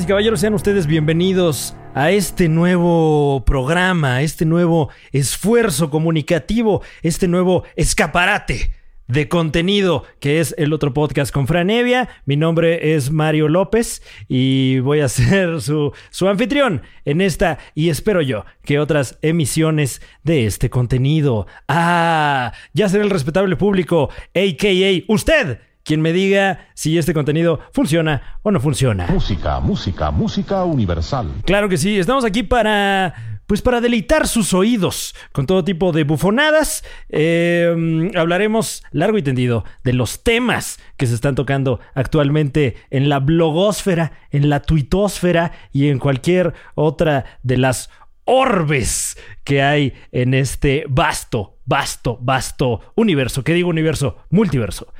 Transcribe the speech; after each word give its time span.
Y 0.00 0.06
caballeros, 0.06 0.40
sean 0.40 0.54
ustedes 0.54 0.86
bienvenidos 0.86 1.74
a 1.92 2.12
este 2.12 2.48
nuevo 2.48 3.42
programa, 3.44 4.22
este 4.22 4.44
nuevo 4.44 4.90
esfuerzo 5.10 5.90
comunicativo, 5.90 6.82
este 7.02 7.26
nuevo 7.26 7.64
escaparate 7.74 8.70
de 9.08 9.28
contenido 9.28 10.04
que 10.20 10.38
es 10.38 10.54
el 10.56 10.72
otro 10.72 10.94
podcast 10.94 11.32
con 11.32 11.48
Fran 11.48 11.70
Evia. 11.70 12.08
Mi 12.26 12.36
nombre 12.36 12.94
es 12.94 13.10
Mario 13.10 13.48
López 13.48 14.02
y 14.28 14.78
voy 14.80 15.00
a 15.00 15.08
ser 15.08 15.60
su, 15.60 15.92
su 16.10 16.28
anfitrión 16.28 16.82
en 17.04 17.20
esta 17.20 17.58
y 17.74 17.88
espero 17.88 18.22
yo 18.22 18.44
que 18.62 18.78
otras 18.78 19.18
emisiones 19.22 20.00
de 20.22 20.46
este 20.46 20.70
contenido. 20.70 21.48
Ah, 21.66 22.52
ya 22.72 22.88
será 22.88 23.02
el 23.02 23.10
respetable 23.10 23.56
público, 23.56 24.10
a.k.a. 24.34 25.12
usted 25.12 25.58
quien 25.88 26.02
me 26.02 26.12
diga 26.12 26.68
si 26.74 26.98
este 26.98 27.14
contenido 27.14 27.60
funciona 27.72 28.38
o 28.42 28.50
no 28.50 28.60
funciona. 28.60 29.06
Música, 29.06 29.58
música, 29.58 30.10
música 30.10 30.62
universal. 30.64 31.32
Claro 31.46 31.70
que 31.70 31.78
sí, 31.78 31.98
estamos 31.98 32.26
aquí 32.26 32.42
para 32.42 33.38
pues 33.46 33.62
para 33.62 33.80
deleitar 33.80 34.28
sus 34.28 34.52
oídos 34.52 35.14
con 35.32 35.46
todo 35.46 35.64
tipo 35.64 35.90
de 35.92 36.04
bufonadas. 36.04 36.84
Eh, 37.08 38.10
hablaremos 38.14 38.84
largo 38.90 39.16
y 39.16 39.22
tendido 39.22 39.64
de 39.82 39.94
los 39.94 40.22
temas 40.22 40.78
que 40.98 41.06
se 41.06 41.14
están 41.14 41.34
tocando 41.34 41.80
actualmente 41.94 42.76
en 42.90 43.08
la 43.08 43.20
blogosfera, 43.20 44.12
en 44.30 44.50
la 44.50 44.60
tuitosfera 44.60 45.52
y 45.72 45.88
en 45.88 45.98
cualquier 45.98 46.52
otra 46.74 47.24
de 47.42 47.56
las 47.56 47.88
orbes 48.24 49.16
que 49.42 49.62
hay 49.62 49.94
en 50.12 50.34
este 50.34 50.84
vasto, 50.86 51.56
vasto, 51.64 52.18
vasto 52.20 52.92
universo. 52.94 53.42
¿Qué 53.42 53.54
digo 53.54 53.70
universo? 53.70 54.18
Multiverso. 54.28 54.92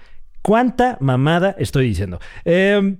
¿Cuánta 0.48 0.96
mamada 1.00 1.54
estoy 1.58 1.88
diciendo? 1.88 2.20
Eh, 2.46 2.96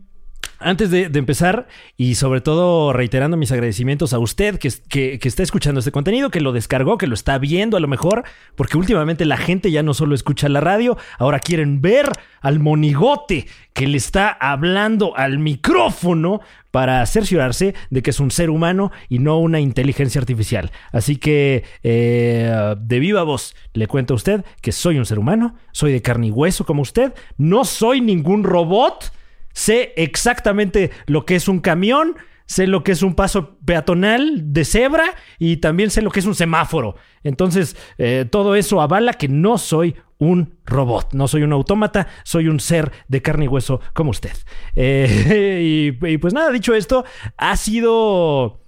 antes 0.59 0.91
de, 0.91 1.05
empezar, 1.15 1.69
y 1.97 2.15
sobre 2.15 2.41
todo 2.41 2.93
reiterando 2.93 3.37
mis 3.37 3.53
agradecimientos 3.53 4.13
a 4.13 4.19
usted 4.19 4.59
que, 4.59 5.19
está 5.23 5.43
escuchando 5.43 5.81
este 5.81 5.93
contenido, 5.93 6.31
que 6.31 6.41
lo 6.41 6.53
descargó, 6.53 6.99
que 6.99 7.07
lo 7.07 7.15
está 7.15 7.39
viendo 7.39 7.77
a 7.77 7.81
lo 7.81 7.89
mejor, 7.89 8.25
porque 8.57 8.79
últimamente 8.79 9.25
la 9.25 9.37
gente 9.37 9.71
ya 9.71 9.83
no 9.83 9.95
solo 9.95 10.15
escucha 10.15 10.49
la 10.49 10.61
radio, 10.61 10.97
ahora 11.19 11.41
quieren 11.41 11.81
ver 11.81 12.11
al 12.41 12.61
monigote 12.61 13.47
que 13.73 13.87
le 13.87 13.97
está 13.97 14.31
hablando 14.31 15.17
al 15.17 15.39
micrófono 15.39 16.41
para 16.71 17.05
cerciorarse 17.07 17.75
de 17.91 18.03
que 18.03 18.11
es 18.11 18.21
un 18.21 18.31
ser 18.31 18.51
humano 18.51 18.91
y 19.09 19.19
no 19.19 19.39
una 19.39 19.61
inteligencia 19.61 20.21
artificial. 20.21 20.71
Así 20.93 21.17
que, 21.17 21.65
eh, 21.83 22.75
de 22.79 22.99
viva 22.99 23.23
voz, 23.23 23.55
le 23.73 23.87
cuento 23.87 24.15
a 24.15 24.17
usted 24.17 24.45
que 24.61 24.73
soy 24.73 24.99
un 24.99 25.07
ser 25.07 25.19
humano, 25.19 25.57
soy 25.73 25.93
de 25.93 26.03
carne 26.03 26.29
y 26.29 26.31
hueso 26.31 26.65
como 26.65 26.83
usted, 26.83 27.15
no 27.37 27.65
soy 27.65 28.01
ningún 28.01 28.45
robot 28.45 29.13
sé 29.53 29.93
exactamente 29.97 30.91
lo 31.07 31.27
que 31.27 31.37
es 31.37 31.49
un 31.49 31.61
camión, 31.61 32.17
sé 32.49 32.67
lo 32.67 32.83
que 32.83 32.93
es 32.93 33.03
un 33.03 33.15
paso 33.15 33.59
peatonal 33.65 34.53
de 34.53 34.65
cebra 34.65 35.15
y 35.39 35.59
también 35.59 35.91
sé 35.91 36.01
lo 36.03 36.11
que 36.11 36.21
es 36.21 36.27
un 36.27 36.35
semáforo. 36.35 36.97
Entonces, 37.23 37.77
eh, 37.99 38.25
todo 38.29 38.55
eso 38.55 38.81
avala 38.81 39.13
que 39.13 39.29
no 39.29 39.59
soy 39.59 39.95
un 40.17 40.57
robot, 40.65 41.13
no 41.13 41.29
soy 41.29 41.43
un 41.43 41.53
autómata, 41.53 42.09
soy 42.25 42.49
un 42.49 42.59
ser 42.59 42.91
de 43.07 43.21
carne 43.23 43.45
y 43.45 43.49
hueso 43.49 43.81
como 43.93 44.11
usted. 44.11 44.33
Eh, 44.75 45.93
y, 46.01 46.19
pues 46.19 46.33
nada, 46.33 46.51
dicho 46.51 46.75
esto, 46.75 47.05
ha 47.37 47.57
sido 47.57 48.61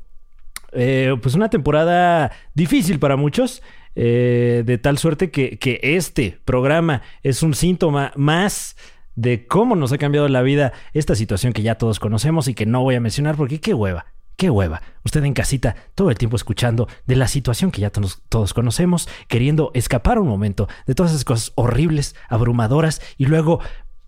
eh, 0.72 1.16
pues 1.22 1.34
una 1.34 1.48
temporada 1.48 2.30
difícil 2.54 2.98
para 2.98 3.16
muchos. 3.16 3.62
de 3.94 4.80
tal 4.82 4.98
suerte 4.98 5.30
que, 5.30 5.58
que 5.58 5.80
este 5.82 6.38
programa 6.44 7.02
es 7.22 7.42
un 7.42 7.54
síntoma 7.54 8.12
más 8.14 8.76
de 9.20 9.47
cómo 9.47 9.76
nos 9.76 9.92
ha 9.92 9.98
cambiado 9.98 10.28
la 10.28 10.41
vida 10.41 10.72
esta 10.94 11.14
situación 11.14 11.53
que 11.53 11.62
ya 11.62 11.75
todos 11.75 12.00
conocemos 12.00 12.48
y 12.48 12.54
que 12.54 12.64
no 12.64 12.82
voy 12.82 12.94
a 12.94 13.00
mencionar 13.00 13.36
porque 13.36 13.60
qué 13.60 13.75
hueva. 13.75 14.06
Qué 14.36 14.48
hueva. 14.48 14.81
Usted 15.04 15.22
en 15.25 15.34
casita 15.34 15.76
todo 15.94 16.08
el 16.08 16.16
tiempo 16.16 16.36
escuchando 16.36 16.88
de 17.06 17.16
la 17.16 17.28
situación 17.28 17.70
que 17.70 17.82
ya 17.82 17.91
todos, 17.91 18.22
todos 18.30 18.54
conocemos, 18.54 19.06
queriendo 19.28 19.70
escapar 19.75 20.19
un 20.19 20.28
momento 20.28 20.66
de 20.86 20.94
todas 20.94 21.12
esas 21.12 21.26
cosas 21.26 21.53
horribles, 21.56 22.16
abrumadoras 22.30 23.03
y 23.19 23.26
luego 23.26 23.60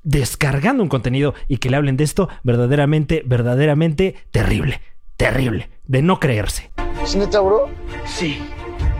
descargando 0.02 0.82
un 0.82 0.88
contenido 0.88 1.34
y 1.48 1.58
que 1.58 1.68
le 1.68 1.76
hablen 1.76 1.98
de 1.98 2.04
esto 2.04 2.30
verdaderamente, 2.42 3.22
verdaderamente 3.26 4.14
terrible. 4.30 4.80
Terrible. 5.18 5.68
De 5.84 6.00
no 6.00 6.18
creerse. 6.18 6.70
¿Es 7.02 7.14
neta, 7.14 7.40
bro? 7.40 7.68
Sí. 8.06 8.38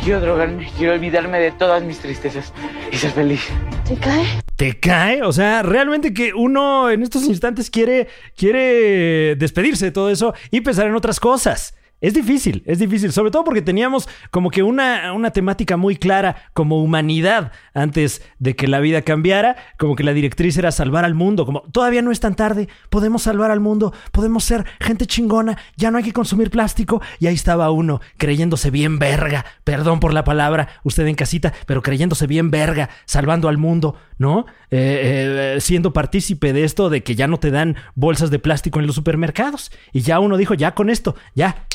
Quiero 0.02 0.20
drogarme, 0.20 0.68
quiero 0.76 0.94
olvidarme 0.94 1.38
de 1.38 1.52
todas 1.52 1.80
mis 1.84 2.00
tristezas 2.00 2.52
y 2.90 2.96
ser 2.96 3.12
feliz. 3.12 3.40
¿Te 3.86 3.94
cae? 3.94 4.26
¿Te 4.56 4.80
cae? 4.80 5.22
O 5.22 5.32
sea, 5.32 5.62
realmente 5.62 6.12
que 6.12 6.34
uno 6.34 6.90
en 6.90 7.04
estos 7.04 7.22
instantes 7.24 7.70
quiere, 7.70 8.08
quiere 8.36 9.36
despedirse 9.36 9.84
de 9.84 9.92
todo 9.92 10.10
eso 10.10 10.34
y 10.50 10.60
pensar 10.60 10.88
en 10.88 10.96
otras 10.96 11.20
cosas. 11.20 11.76
Es 12.02 12.14
difícil, 12.14 12.64
es 12.66 12.80
difícil, 12.80 13.12
sobre 13.12 13.30
todo 13.30 13.44
porque 13.44 13.62
teníamos 13.62 14.08
como 14.32 14.50
que 14.50 14.64
una, 14.64 15.12
una, 15.12 15.30
temática 15.30 15.76
muy 15.76 15.94
clara 15.94 16.50
como 16.52 16.82
humanidad 16.82 17.52
antes 17.74 18.22
de 18.40 18.56
que 18.56 18.66
la 18.66 18.80
vida 18.80 19.02
cambiara, 19.02 19.54
como 19.78 19.94
que 19.94 20.02
la 20.02 20.12
directriz 20.12 20.58
era 20.58 20.72
salvar 20.72 21.04
al 21.04 21.14
mundo, 21.14 21.46
como 21.46 21.60
todavía 21.70 22.02
no 22.02 22.10
es 22.10 22.18
tan 22.18 22.34
tarde, 22.34 22.68
podemos 22.90 23.22
salvar 23.22 23.52
al 23.52 23.60
mundo, 23.60 23.94
podemos 24.10 24.42
ser 24.42 24.64
gente 24.80 25.06
chingona, 25.06 25.56
ya 25.76 25.92
no 25.92 25.98
hay 25.98 26.02
que 26.02 26.12
consumir 26.12 26.50
plástico, 26.50 27.00
y 27.20 27.28
ahí 27.28 27.34
estaba 27.34 27.70
uno 27.70 28.00
creyéndose 28.16 28.72
bien 28.72 28.98
verga, 28.98 29.46
perdón 29.62 30.00
por 30.00 30.12
la 30.12 30.24
palabra, 30.24 30.70
usted 30.82 31.06
en 31.06 31.14
casita, 31.14 31.52
pero 31.66 31.82
creyéndose 31.82 32.26
bien 32.26 32.50
verga, 32.50 32.90
salvando 33.04 33.48
al 33.48 33.58
mundo, 33.58 33.94
¿no? 34.18 34.46
Eh, 34.72 35.54
eh, 35.54 35.60
siendo 35.60 35.92
partícipe 35.92 36.52
de 36.52 36.64
esto 36.64 36.90
de 36.90 37.04
que 37.04 37.14
ya 37.14 37.28
no 37.28 37.38
te 37.38 37.52
dan 37.52 37.76
bolsas 37.94 38.32
de 38.32 38.40
plástico 38.40 38.80
en 38.80 38.88
los 38.88 38.96
supermercados, 38.96 39.70
y 39.92 40.00
ya 40.00 40.18
uno 40.18 40.36
dijo, 40.36 40.54
ya 40.54 40.74
con 40.74 40.90
esto, 40.90 41.14
ya, 41.36 41.68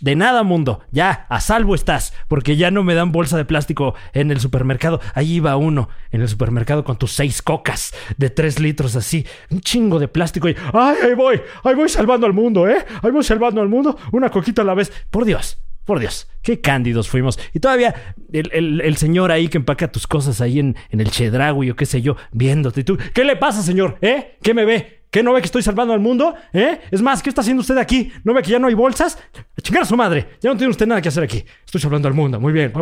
de 0.00 0.16
nada, 0.16 0.42
mundo. 0.42 0.80
Ya, 0.90 1.26
a 1.28 1.40
salvo 1.40 1.74
estás. 1.74 2.14
Porque 2.28 2.56
ya 2.56 2.70
no 2.70 2.84
me 2.84 2.94
dan 2.94 3.12
bolsa 3.12 3.36
de 3.36 3.44
plástico 3.44 3.94
en 4.12 4.30
el 4.30 4.40
supermercado. 4.40 5.00
Ahí 5.14 5.34
iba 5.34 5.56
uno 5.56 5.88
en 6.10 6.20
el 6.20 6.28
supermercado 6.28 6.84
con 6.84 6.98
tus 6.98 7.12
seis 7.12 7.42
cocas 7.42 7.94
de 8.16 8.30
tres 8.30 8.60
litros 8.60 8.96
así. 8.96 9.26
Un 9.50 9.60
chingo 9.60 9.98
de 9.98 10.08
plástico 10.08 10.48
y. 10.48 10.56
¡Ay, 10.72 10.96
ahí 11.04 11.14
voy! 11.14 11.40
¡Ahí 11.64 11.74
voy 11.74 11.88
salvando 11.88 12.26
al 12.26 12.32
mundo, 12.32 12.68
eh! 12.68 12.84
¡Ahí 13.02 13.10
voy 13.10 13.24
salvando 13.24 13.60
al 13.60 13.68
mundo! 13.68 13.96
Una 14.12 14.30
coquita 14.30 14.62
a 14.62 14.64
la 14.64 14.74
vez. 14.74 14.92
Por 15.10 15.24
Dios. 15.24 15.58
Por 15.84 16.00
Dios, 16.00 16.28
qué 16.42 16.60
cándidos 16.60 17.08
fuimos. 17.08 17.38
Y 17.54 17.60
todavía 17.60 17.94
el, 18.30 18.96
señor 18.98 19.32
ahí 19.32 19.48
que 19.48 19.56
empaca 19.56 19.90
tus 19.90 20.06
cosas 20.06 20.42
ahí 20.42 20.58
en, 20.58 20.76
en 20.90 21.00
el 21.00 21.10
chedragui 21.10 21.70
o 21.70 21.76
qué 21.76 21.86
sé 21.86 22.02
yo, 22.02 22.14
viéndote. 22.30 22.84
tú, 22.84 22.98
¿qué 23.14 23.24
le 23.24 23.36
pasa, 23.36 23.62
señor? 23.62 23.96
¿Eh? 24.02 24.36
¿Qué 24.42 24.52
me 24.52 24.66
ve? 24.66 24.97
¿Qué 25.10 25.22
no 25.22 25.32
ve 25.32 25.40
que 25.40 25.46
estoy 25.46 25.62
salvando 25.62 25.94
al 25.94 26.00
mundo? 26.00 26.34
¿Eh? 26.52 26.80
Es 26.90 27.00
más, 27.00 27.22
¿qué 27.22 27.30
está 27.30 27.40
haciendo 27.40 27.62
usted 27.62 27.78
aquí? 27.78 28.12
¿No 28.24 28.34
ve 28.34 28.42
que 28.42 28.50
ya 28.50 28.58
no 28.58 28.66
hay 28.66 28.74
bolsas? 28.74 29.18
Chingar 29.62 29.84
a 29.84 29.86
su 29.86 29.96
madre. 29.96 30.28
Ya 30.42 30.50
no 30.50 30.56
tiene 30.56 30.70
usted 30.70 30.86
nada 30.86 31.00
que 31.00 31.08
hacer 31.08 31.22
aquí. 31.22 31.44
Estoy 31.64 31.80
salvando 31.80 32.08
al 32.08 32.14
mundo. 32.14 32.38
Muy 32.38 32.52
bien. 32.52 32.72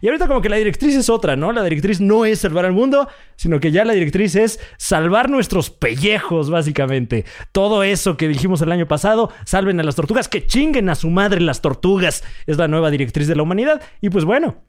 Y 0.00 0.06
ahorita 0.06 0.28
como 0.28 0.40
que 0.40 0.48
la 0.48 0.56
directriz 0.56 0.94
es 0.94 1.10
otra, 1.10 1.34
¿no? 1.34 1.50
La 1.50 1.64
directriz 1.64 2.00
no 2.00 2.24
es 2.24 2.40
salvar 2.40 2.64
al 2.64 2.72
mundo, 2.72 3.08
sino 3.34 3.58
que 3.58 3.72
ya 3.72 3.84
la 3.84 3.92
directriz 3.92 4.36
es 4.36 4.60
salvar 4.78 5.28
nuestros 5.28 5.70
pellejos, 5.70 6.48
básicamente. 6.48 7.24
Todo 7.50 7.82
eso 7.82 8.16
que 8.16 8.28
dijimos 8.28 8.62
el 8.62 8.70
año 8.70 8.86
pasado, 8.86 9.32
salven 9.44 9.80
a 9.80 9.82
las 9.82 9.96
tortugas, 9.96 10.28
que 10.28 10.46
chinguen 10.46 10.88
a 10.90 10.94
su 10.94 11.10
madre 11.10 11.40
las 11.40 11.60
tortugas. 11.60 12.22
Es 12.46 12.56
la 12.56 12.68
nueva 12.68 12.90
directriz 12.90 13.26
de 13.26 13.34
la 13.34 13.42
humanidad. 13.42 13.82
Y 14.00 14.10
pues 14.10 14.24
bueno, 14.24 14.62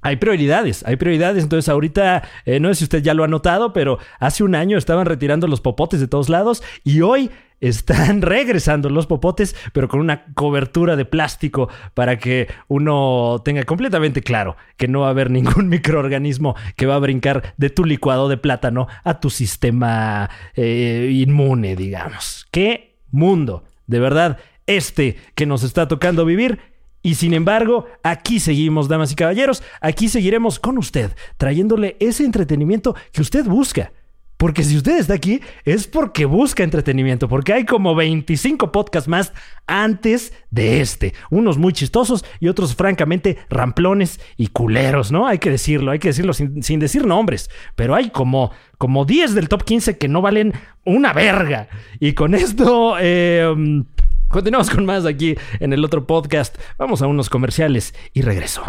hay 0.00 0.16
prioridades, 0.16 0.84
hay 0.86 0.96
prioridades. 0.96 1.42
Entonces, 1.42 1.68
ahorita, 1.68 2.22
eh, 2.44 2.60
no 2.60 2.68
sé 2.68 2.76
si 2.76 2.84
usted 2.84 3.02
ya 3.02 3.14
lo 3.14 3.24
ha 3.24 3.28
notado, 3.28 3.72
pero 3.72 3.98
hace 4.20 4.44
un 4.44 4.54
año 4.54 4.78
estaban 4.78 5.06
retirando 5.06 5.46
los 5.46 5.60
popotes 5.60 6.00
de 6.00 6.08
todos 6.08 6.28
lados 6.28 6.62
y 6.84 7.00
hoy 7.00 7.30
están 7.60 8.22
regresando 8.22 8.88
los 8.90 9.06
popotes, 9.06 9.56
pero 9.72 9.88
con 9.88 10.00
una 10.00 10.26
cobertura 10.34 10.96
de 10.96 11.04
plástico 11.04 11.68
para 11.94 12.18
que 12.18 12.48
uno 12.68 13.42
tenga 13.44 13.64
completamente 13.64 14.22
claro 14.22 14.56
que 14.76 14.88
no 14.88 15.00
va 15.00 15.08
a 15.08 15.10
haber 15.10 15.30
ningún 15.32 15.68
microorganismo 15.68 16.54
que 16.76 16.86
va 16.86 16.94
a 16.94 17.00
brincar 17.00 17.54
de 17.56 17.70
tu 17.70 17.84
licuado 17.84 18.28
de 18.28 18.36
plátano 18.36 18.86
a 19.04 19.20
tu 19.20 19.30
sistema 19.30 20.30
eh, 20.54 21.10
inmune, 21.12 21.76
digamos. 21.76 22.46
¿Qué 22.50 22.96
mundo? 23.10 23.64
De 23.86 24.00
verdad, 24.00 24.38
este 24.66 25.16
que 25.34 25.46
nos 25.46 25.62
está 25.62 25.88
tocando 25.88 26.24
vivir 26.24 26.60
y 27.08 27.14
sin 27.14 27.32
embargo, 27.32 27.86
aquí 28.02 28.38
seguimos, 28.38 28.86
damas 28.86 29.12
y 29.12 29.14
caballeros, 29.14 29.62
aquí 29.80 30.10
seguiremos 30.10 30.58
con 30.58 30.76
usted, 30.76 31.10
trayéndole 31.38 31.96
ese 32.00 32.22
entretenimiento 32.22 32.94
que 33.12 33.22
usted 33.22 33.46
busca. 33.46 33.92
Porque 34.36 34.62
si 34.62 34.76
usted 34.76 34.98
está 34.98 35.14
aquí 35.14 35.40
es 35.64 35.86
porque 35.86 36.26
busca 36.26 36.62
entretenimiento, 36.62 37.26
porque 37.26 37.54
hay 37.54 37.64
como 37.64 37.94
25 37.94 38.70
podcasts 38.72 39.08
más 39.08 39.32
antes 39.66 40.34
de 40.50 40.82
este. 40.82 41.14
Unos 41.30 41.56
muy 41.56 41.72
chistosos 41.72 42.26
y 42.40 42.48
otros 42.48 42.76
francamente 42.76 43.38
ramplones 43.48 44.20
y 44.36 44.48
culeros, 44.48 45.10
¿no? 45.10 45.26
Hay 45.26 45.38
que 45.38 45.50
decirlo, 45.50 45.92
hay 45.92 45.98
que 45.98 46.08
decirlo 46.08 46.34
sin, 46.34 46.62
sin 46.62 46.78
decir 46.78 47.06
nombres. 47.06 47.48
Pero 47.74 47.94
hay 47.94 48.10
como, 48.10 48.50
como 48.76 49.06
10 49.06 49.34
del 49.34 49.48
top 49.48 49.64
15 49.64 49.96
que 49.96 50.08
no 50.08 50.20
valen 50.20 50.52
una 50.84 51.14
verga. 51.14 51.68
Y 52.00 52.12
con 52.12 52.34
esto... 52.34 52.96
Eh, 53.00 53.82
Continuamos 54.28 54.68
con 54.68 54.84
más 54.84 55.06
aquí 55.06 55.36
en 55.58 55.72
el 55.72 55.82
otro 55.84 56.06
podcast. 56.06 56.56
Vamos 56.76 57.00
a 57.00 57.06
unos 57.06 57.30
comerciales 57.30 57.94
y 58.12 58.20
regreso. 58.20 58.62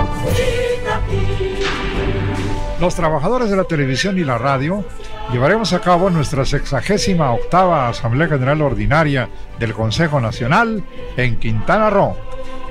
los 2.80 2.96
trabajadores 2.96 3.50
de 3.50 3.58
la 3.58 3.66
televisión 3.66 4.18
y 4.18 4.24
la 4.24 4.38
radio 4.38 4.86
llevaremos 5.34 5.74
a 5.74 5.82
cabo 5.82 6.10
nuestra 6.10 6.46
sexagésima 6.46 7.34
octava 7.34 7.90
Asamblea 7.90 8.30
General 8.30 8.62
Ordinaria 8.62 9.30
del 9.60 9.74
Consejo 9.74 10.22
Nacional 10.22 10.82
en 11.18 11.38
Quintana 11.40 11.90
Roo, 11.90 12.16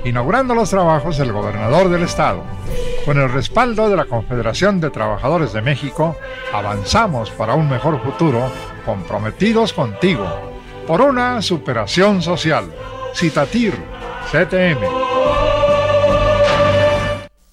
inaugurando 0.03 0.55
los 0.55 0.71
trabajos 0.71 1.19
el 1.19 1.31
gobernador 1.31 1.89
del 1.89 2.01
estado. 2.01 2.43
Con 3.05 3.19
el 3.19 3.29
respaldo 3.29 3.87
de 3.87 3.97
la 3.97 4.05
Confederación 4.05 4.81
de 4.81 4.89
Trabajadores 4.89 5.53
de 5.53 5.61
México, 5.61 6.17
avanzamos 6.51 7.29
para 7.29 7.53
un 7.53 7.69
mejor 7.69 8.01
futuro, 8.01 8.51
comprometidos 8.85 9.73
contigo, 9.73 10.25
por 10.89 11.01
una 11.01 11.39
superación 11.39 12.19
social. 12.19 12.65
Citatir, 13.13 13.75
CTM. 14.31 14.79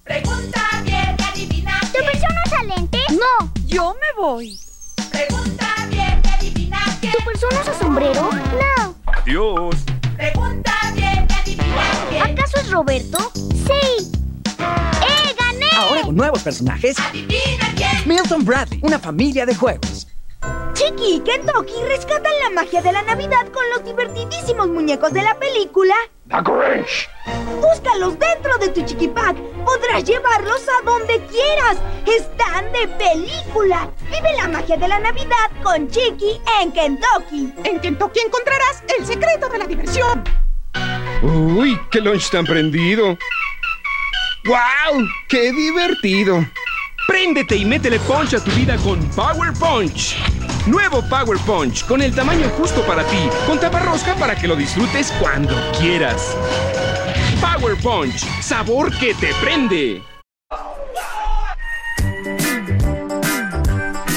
Pregunta 0.03 0.63
bien 0.83 1.15
y 1.19 1.23
adivina 1.23 1.79
¿Tu 1.93 2.03
persona 2.03 2.43
usa 2.47 2.63
lentes? 2.63 3.03
No. 3.11 3.53
Yo 3.67 3.95
me 3.95 4.23
voy. 4.23 4.59
Pregunta 5.13 5.67
bien 5.91 6.23
y 6.25 6.29
adivina. 6.29 6.79
¿Tu 6.99 7.25
persona 7.27 7.61
usa 7.61 7.75
sombrero? 7.75 8.31
No. 8.33 8.95
Adiós. 9.05 9.77
Pregunta 10.17 10.73
bien 10.95 11.29
y 11.29 11.33
adivina. 11.35 12.25
¿Acaso 12.25 12.57
es 12.59 12.71
Roberto? 12.71 13.19
Sí. 13.35 14.13
¡Eh, 14.47 15.35
gané! 15.39 15.69
Ahora 15.77 16.01
con 16.05 16.17
nuevos 16.17 16.43
personajes, 16.43 16.99
Adivina 16.99 17.71
quién. 17.77 18.09
Milton 18.09 18.47
Bradley, 18.47 18.81
una 18.83 18.99
familia 18.99 19.45
de 19.45 19.55
juegos. 19.55 20.07
Chiqui 20.75 21.17
y 21.17 21.21
Kentucky 21.21 21.73
rescatan 21.89 22.33
la 22.43 22.51
magia 22.51 22.83
de 22.83 22.93
la 22.93 23.03
Navidad 23.03 23.47
con 23.53 23.65
los 23.71 23.85
divertidísimos 23.85 24.69
muñecos 24.69 25.13
de 25.13 25.23
la 25.23 25.35
película. 25.39 25.95
¡The 26.29 26.37
Grinch! 26.43 27.09
Búscalos 27.61 28.19
dentro 28.19 28.59
de 28.59 28.69
tu 28.69 28.83
Chiquipack. 28.85 29.37
Podrás 29.65 30.05
llevarlos 30.05 30.63
a 30.69 30.85
donde 30.85 31.19
quieras. 31.27 31.79
Están 32.07 32.71
de 32.73 32.89
película. 32.89 33.91
Vive 34.11 34.37
la 34.37 34.49
magia 34.49 34.77
de 34.77 34.89
la 34.89 34.99
Navidad 34.99 35.51
con 35.63 35.89
Chiqui 35.89 36.41
en 36.61 36.73
Kentucky. 36.73 37.53
En 37.65 37.81
Kentucky 37.81 38.21
encontrarás 38.21 38.85
el 38.99 39.07
secreto 39.07 39.49
de 39.49 39.59
la 39.59 39.67
diversión. 39.67 40.23
¡Uy, 41.23 41.81
qué 41.91 42.01
lunch 42.01 42.31
tan 42.31 42.45
prendido! 42.45 43.17
¡Wow! 44.45 45.07
¡Qué 45.29 45.53
divertido! 45.53 46.45
Préndete 47.09 47.57
y 47.57 47.65
métele 47.65 47.99
punch 48.01 48.35
a 48.35 48.45
tu 48.45 48.51
vida 48.51 48.77
con 48.77 49.01
Power 49.11 49.53
Punch. 49.59 50.17
Nuevo 50.67 51.01
Power 51.03 51.39
Punch, 51.47 51.87
con 51.87 52.03
el 52.03 52.13
tamaño 52.13 52.49
justo 52.59 52.83
para 52.83 53.05
ti, 53.05 53.17
con 53.47 53.61
taparrosca 53.61 54.17
para 54.17 54.35
que 54.35 54.49
lo 54.49 54.57
disfrutes 54.57 55.13
cuando 55.21 55.55
quieras. 55.79 56.37
Power 57.41 57.77
Punch, 57.81 58.19
sabor 58.43 58.91
que 58.99 59.15
te 59.15 59.33
prende. 59.41 60.03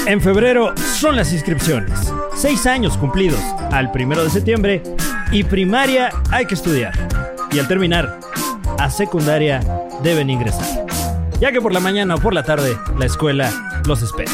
En 0.06 0.20
febrero 0.20 0.74
son 0.76 1.14
las 1.14 1.32
inscripciones. 1.32 2.12
Seis 2.34 2.66
años 2.66 2.98
cumplidos 2.98 3.40
al 3.70 3.92
primero 3.92 4.24
de 4.24 4.30
septiembre 4.30 4.82
y 5.30 5.44
primaria 5.44 6.10
hay 6.32 6.46
que 6.46 6.54
estudiar. 6.54 6.92
Y 7.52 7.60
al 7.60 7.68
terminar, 7.68 8.18
a 8.76 8.90
secundaria 8.90 9.60
deben 10.02 10.28
ingresar. 10.30 10.84
Ya 11.38 11.52
que 11.52 11.60
por 11.60 11.72
la 11.72 11.78
mañana 11.78 12.16
o 12.16 12.18
por 12.18 12.34
la 12.34 12.42
tarde 12.42 12.76
la 12.98 13.06
escuela 13.06 13.82
los 13.86 14.02
espera. 14.02 14.32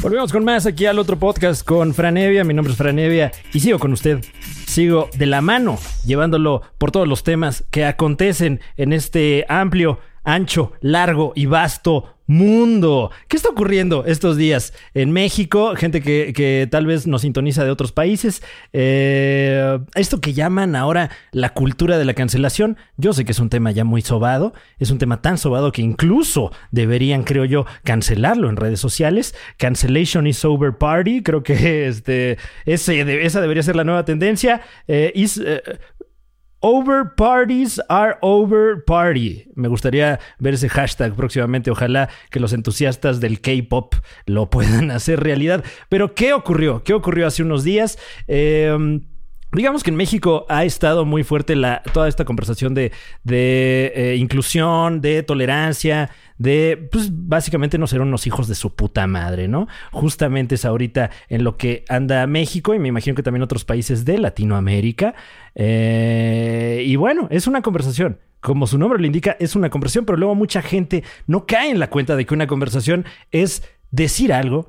Volvemos 0.00 0.32
con 0.32 0.44
más 0.44 0.64
aquí 0.64 0.86
al 0.86 0.98
otro 0.98 1.18
podcast 1.18 1.62
con 1.62 1.92
Franevia. 1.92 2.42
Mi 2.42 2.54
nombre 2.54 2.72
es 2.72 2.78
Franevia 2.78 3.32
y 3.52 3.60
sigo 3.60 3.78
con 3.78 3.92
usted. 3.92 4.24
Sigo 4.66 5.10
de 5.14 5.26
la 5.26 5.42
mano, 5.42 5.78
llevándolo 6.06 6.62
por 6.78 6.90
todos 6.90 7.06
los 7.06 7.22
temas 7.22 7.64
que 7.70 7.84
acontecen 7.84 8.62
en 8.78 8.94
este 8.94 9.44
amplio, 9.50 10.00
ancho, 10.26 10.72
largo 10.82 11.32
y 11.34 11.46
vasto 11.46 12.16
mundo. 12.26 13.10
¿Qué 13.28 13.36
está 13.36 13.48
ocurriendo 13.48 14.04
estos 14.04 14.36
días 14.36 14.72
en 14.94 15.12
México? 15.12 15.74
Gente 15.76 16.00
que, 16.00 16.32
que 16.34 16.68
tal 16.70 16.86
vez 16.86 17.06
nos 17.06 17.22
sintoniza 17.22 17.64
de 17.64 17.70
otros 17.70 17.92
países. 17.92 18.42
Eh, 18.72 19.78
esto 19.94 20.20
que 20.20 20.32
llaman 20.32 20.76
ahora 20.76 21.10
la 21.32 21.50
cultura 21.50 21.98
de 21.98 22.04
la 22.04 22.14
cancelación. 22.14 22.76
Yo 22.96 23.12
sé 23.12 23.24
que 23.24 23.32
es 23.32 23.38
un 23.38 23.48
tema 23.48 23.70
ya 23.70 23.84
muy 23.84 24.02
sobado. 24.02 24.54
Es 24.78 24.90
un 24.90 24.98
tema 24.98 25.22
tan 25.22 25.38
sobado 25.38 25.72
que 25.72 25.82
incluso 25.82 26.52
deberían, 26.70 27.22
creo 27.22 27.44
yo, 27.44 27.66
cancelarlo 27.84 28.50
en 28.50 28.56
redes 28.56 28.80
sociales. 28.80 29.34
Cancellation 29.56 30.26
is 30.26 30.44
over 30.44 30.76
party. 30.76 31.22
Creo 31.22 31.42
que 31.42 31.86
este, 31.86 32.38
ese 32.64 33.24
esa 33.24 33.40
debería 33.40 33.62
ser 33.62 33.76
la 33.76 33.84
nueva 33.84 34.04
tendencia. 34.04 34.62
Eh, 34.88 35.12
eh, 35.14 35.62
Over 36.60 37.14
parties 37.16 37.80
are 37.88 38.18
over 38.22 38.84
party. 38.84 39.46
Me 39.54 39.68
gustaría 39.68 40.18
ver 40.38 40.54
ese 40.54 40.68
hashtag 40.68 41.14
próximamente. 41.14 41.70
Ojalá 41.70 42.08
que 42.30 42.40
los 42.40 42.52
entusiastas 42.52 43.20
del 43.20 43.40
K-pop 43.40 43.94
lo 44.26 44.48
puedan 44.50 44.90
hacer 44.92 45.20
realidad. 45.20 45.64
Pero, 45.88 46.14
¿qué 46.14 46.32
ocurrió? 46.32 46.82
¿Qué 46.82 46.94
ocurrió 46.94 47.26
hace 47.26 47.42
unos 47.42 47.62
días? 47.62 47.98
Eh, 48.26 49.00
Digamos 49.52 49.84
que 49.84 49.90
en 49.90 49.96
México 49.96 50.44
ha 50.48 50.64
estado 50.64 51.04
muy 51.04 51.22
fuerte 51.22 51.54
la, 51.54 51.82
toda 51.92 52.08
esta 52.08 52.24
conversación 52.24 52.74
de, 52.74 52.92
de, 53.22 53.92
eh, 53.94 54.16
inclusión, 54.16 55.00
de 55.00 55.22
tolerancia, 55.22 56.10
de, 56.36 56.88
pues 56.90 57.10
básicamente 57.12 57.78
no 57.78 57.86
ser 57.86 58.00
unos 58.00 58.26
hijos 58.26 58.48
de 58.48 58.54
su 58.54 58.74
puta 58.74 59.06
madre, 59.06 59.46
¿no? 59.46 59.68
Justamente 59.92 60.56
es 60.56 60.64
ahorita 60.64 61.10
en 61.28 61.44
lo 61.44 61.56
que 61.56 61.84
anda 61.88 62.26
México 62.26 62.74
y 62.74 62.78
me 62.78 62.88
imagino 62.88 63.14
que 63.14 63.22
también 63.22 63.42
otros 63.42 63.64
países 63.64 64.04
de 64.04 64.18
Latinoamérica. 64.18 65.14
Eh, 65.54 66.82
y 66.84 66.96
bueno, 66.96 67.28
es 67.30 67.46
una 67.46 67.62
conversación. 67.62 68.18
Como 68.40 68.66
su 68.66 68.78
nombre 68.78 68.98
lo 69.00 69.06
indica, 69.06 69.36
es 69.40 69.56
una 69.56 69.70
conversación, 69.70 70.04
pero 70.04 70.18
luego 70.18 70.34
mucha 70.34 70.60
gente 70.60 71.02
no 71.26 71.46
cae 71.46 71.70
en 71.70 71.78
la 71.78 71.88
cuenta 71.88 72.16
de 72.16 72.26
que 72.26 72.34
una 72.34 72.46
conversación 72.46 73.04
es 73.30 73.62
decir 73.90 74.32
algo, 74.32 74.68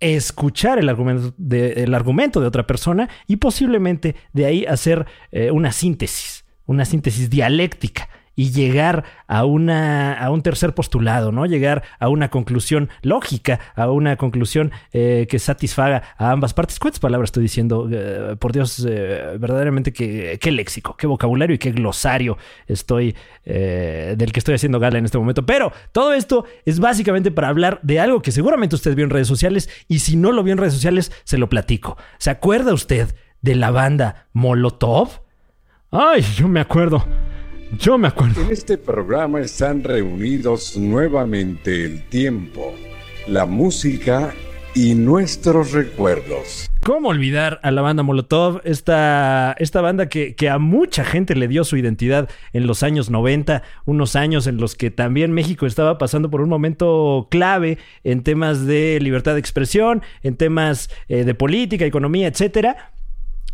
escuchar 0.00 0.78
el 0.78 0.88
argumento 0.88 1.34
de, 1.36 1.84
el 1.84 1.94
argumento 1.94 2.40
de 2.40 2.46
otra 2.46 2.66
persona 2.66 3.08
y 3.26 3.36
posiblemente 3.36 4.16
de 4.32 4.46
ahí 4.46 4.64
hacer 4.66 5.06
eh, 5.32 5.50
una 5.50 5.72
síntesis, 5.72 6.44
una 6.66 6.84
síntesis 6.84 7.30
dialéctica 7.30 8.08
y 8.36 8.52
llegar 8.52 9.04
a, 9.26 9.44
una, 9.46 10.12
a 10.12 10.30
un 10.30 10.42
tercer 10.42 10.74
postulado, 10.74 11.32
¿no? 11.32 11.46
Llegar 11.46 11.82
a 11.98 12.08
una 12.08 12.28
conclusión 12.28 12.90
lógica, 13.02 13.58
a 13.74 13.90
una 13.90 14.16
conclusión 14.16 14.70
eh, 14.92 15.26
que 15.28 15.38
satisfaga 15.38 16.02
a 16.18 16.30
ambas 16.30 16.52
partes. 16.52 16.78
¿Cuántas 16.78 17.00
palabras 17.00 17.28
estoy 17.28 17.42
diciendo? 17.42 17.88
Eh, 17.90 18.36
por 18.38 18.52
Dios, 18.52 18.86
eh, 18.88 19.36
verdaderamente 19.40 19.92
que, 19.92 20.38
qué 20.40 20.52
léxico, 20.52 20.96
qué 20.96 21.06
vocabulario 21.06 21.56
y 21.56 21.58
qué 21.58 21.72
glosario 21.72 22.36
estoy 22.66 23.16
del 23.44 24.32
que 24.32 24.40
estoy 24.40 24.56
haciendo 24.56 24.80
gala 24.80 24.98
en 24.98 25.04
este 25.04 25.18
momento. 25.18 25.46
Pero 25.46 25.72
todo 25.92 26.12
esto 26.12 26.44
es 26.64 26.80
básicamente 26.80 27.30
para 27.30 27.48
hablar 27.48 27.80
de 27.82 28.00
algo 28.00 28.20
que 28.20 28.32
seguramente 28.32 28.74
usted 28.74 28.94
vio 28.94 29.04
en 29.04 29.10
redes 29.10 29.28
sociales 29.28 29.70
y 29.88 30.00
si 30.00 30.16
no 30.16 30.32
lo 30.32 30.42
vio 30.42 30.52
en 30.52 30.58
redes 30.58 30.74
sociales, 30.74 31.12
se 31.24 31.38
lo 31.38 31.48
platico. 31.48 31.96
¿Se 32.18 32.30
acuerda 32.30 32.74
usted 32.74 33.14
de 33.40 33.54
la 33.54 33.70
banda 33.70 34.26
Molotov? 34.32 35.22
Ay, 35.92 36.22
yo 36.22 36.48
me 36.48 36.60
acuerdo. 36.60 37.06
Yo 37.72 37.98
me 37.98 38.08
acuerdo. 38.08 38.42
En 38.42 38.50
este 38.50 38.78
programa 38.78 39.40
están 39.40 39.82
reunidos 39.82 40.76
nuevamente 40.76 41.84
el 41.84 42.02
tiempo, 42.08 42.74
la 43.26 43.44
música 43.44 44.32
y 44.74 44.94
nuestros 44.94 45.72
recuerdos. 45.72 46.70
¿Cómo 46.84 47.08
olvidar 47.08 47.58
a 47.64 47.72
la 47.72 47.82
banda 47.82 48.04
Molotov? 48.04 48.60
Esta, 48.62 49.56
esta 49.58 49.80
banda 49.80 50.08
que, 50.08 50.36
que, 50.36 50.48
a 50.48 50.58
mucha 50.58 51.04
gente 51.04 51.34
le 51.34 51.48
dio 51.48 51.64
su 51.64 51.76
identidad 51.76 52.28
en 52.52 52.68
los 52.68 52.84
años 52.84 53.10
90, 53.10 53.62
unos 53.86 54.14
años 54.14 54.46
en 54.46 54.58
los 54.58 54.76
que 54.76 54.92
también 54.92 55.32
México 55.32 55.66
estaba 55.66 55.98
pasando 55.98 56.30
por 56.30 56.42
un 56.42 56.48
momento 56.48 57.26
clave 57.30 57.78
en 58.04 58.22
temas 58.22 58.66
de 58.66 59.00
libertad 59.00 59.32
de 59.32 59.40
expresión, 59.40 60.02
en 60.22 60.36
temas 60.36 60.88
eh, 61.08 61.24
de 61.24 61.34
política, 61.34 61.84
economía, 61.84 62.28
etcétera. 62.28 62.92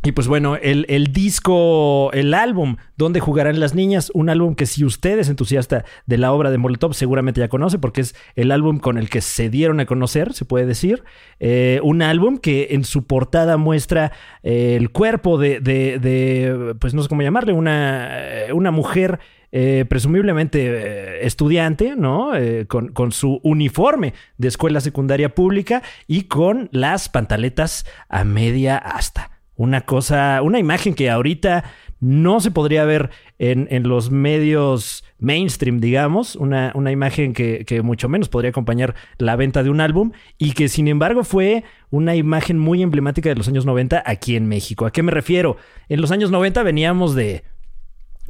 Y 0.04 0.12
pues 0.12 0.26
bueno, 0.26 0.56
el, 0.56 0.84
el, 0.88 1.12
disco, 1.12 2.10
el 2.12 2.34
álbum 2.34 2.76
Donde 2.96 3.20
jugarán 3.20 3.60
las 3.60 3.74
niñas, 3.74 4.10
un 4.14 4.30
álbum 4.30 4.56
que 4.56 4.66
si 4.66 4.84
usted 4.84 5.18
es 5.18 5.28
entusiasta 5.28 5.84
de 6.06 6.18
la 6.18 6.32
obra 6.32 6.50
de 6.50 6.58
Molotov 6.58 6.94
seguramente 6.94 7.40
ya 7.40 7.48
conoce 7.48 7.78
porque 7.78 8.00
es 8.00 8.14
el 8.34 8.50
álbum 8.50 8.78
con 8.78 8.98
el 8.98 9.08
que 9.08 9.20
se 9.20 9.48
dieron 9.48 9.78
a 9.80 9.86
conocer, 9.86 10.32
se 10.32 10.44
puede 10.44 10.66
decir. 10.66 11.04
Eh, 11.38 11.80
un 11.82 12.02
álbum 12.02 12.38
que 12.38 12.68
en 12.70 12.84
su 12.84 13.06
portada 13.06 13.56
muestra 13.56 14.12
eh, 14.42 14.76
el 14.76 14.90
cuerpo 14.90 15.38
de, 15.38 15.60
de, 15.60 16.74
pues 16.80 16.94
no 16.94 17.02
sé 17.02 17.08
cómo 17.08 17.22
llamarle, 17.22 17.52
una, 17.52 18.10
una 18.52 18.70
mujer 18.70 19.20
eh, 19.54 19.84
presumiblemente 19.86 20.66
eh, 20.66 21.26
estudiante, 21.26 21.94
¿no? 21.94 22.34
Eh, 22.34 22.66
con, 22.66 22.88
con, 22.88 23.12
su 23.12 23.38
uniforme 23.42 24.14
de 24.38 24.48
escuela 24.48 24.80
secundaria 24.80 25.34
pública 25.34 25.82
y 26.06 26.22
con 26.22 26.70
las 26.72 27.10
pantaletas 27.10 27.84
a 28.08 28.24
media 28.24 28.78
asta 28.78 29.30
una 29.62 29.82
cosa, 29.82 30.42
una 30.42 30.58
imagen 30.58 30.92
que 30.92 31.08
ahorita 31.08 31.62
no 32.00 32.40
se 32.40 32.50
podría 32.50 32.84
ver 32.84 33.10
en, 33.38 33.68
en 33.70 33.84
los 33.84 34.10
medios 34.10 35.04
mainstream, 35.20 35.78
digamos, 35.78 36.34
una, 36.34 36.72
una 36.74 36.90
imagen 36.90 37.32
que, 37.32 37.64
que 37.64 37.80
mucho 37.80 38.08
menos 38.08 38.28
podría 38.28 38.50
acompañar 38.50 38.96
la 39.18 39.36
venta 39.36 39.62
de 39.62 39.70
un 39.70 39.80
álbum 39.80 40.10
y 40.36 40.54
que 40.54 40.68
sin 40.68 40.88
embargo 40.88 41.22
fue 41.22 41.62
una 41.90 42.16
imagen 42.16 42.58
muy 42.58 42.82
emblemática 42.82 43.28
de 43.28 43.36
los 43.36 43.46
años 43.46 43.64
90 43.64 44.02
aquí 44.04 44.34
en 44.34 44.48
México. 44.48 44.84
¿A 44.84 44.90
qué 44.90 45.04
me 45.04 45.12
refiero? 45.12 45.56
En 45.88 46.00
los 46.00 46.10
años 46.10 46.32
90 46.32 46.64
veníamos 46.64 47.14
de, 47.14 47.44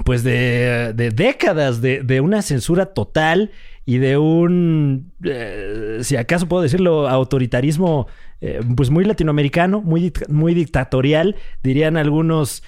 pues 0.05 0.23
de, 0.23 0.93
de 0.95 1.11
décadas 1.11 1.81
de, 1.81 2.03
de 2.03 2.21
una 2.21 2.43
censura 2.43 2.87
total 2.87 3.51
y 3.85 3.99
de 3.99 4.17
un, 4.17 5.13
eh, 5.25 5.99
si 6.03 6.17
acaso 6.17 6.49
puedo 6.49 6.63
decirlo, 6.63 7.09
autoritarismo 7.09 8.07
eh, 8.41 8.61
pues 8.77 8.91
muy 8.91 9.05
latinoamericano, 9.05 9.81
muy, 9.81 10.13
muy 10.29 10.55
dictatorial, 10.55 11.37
dirían 11.63 11.97
algunos, 11.97 12.63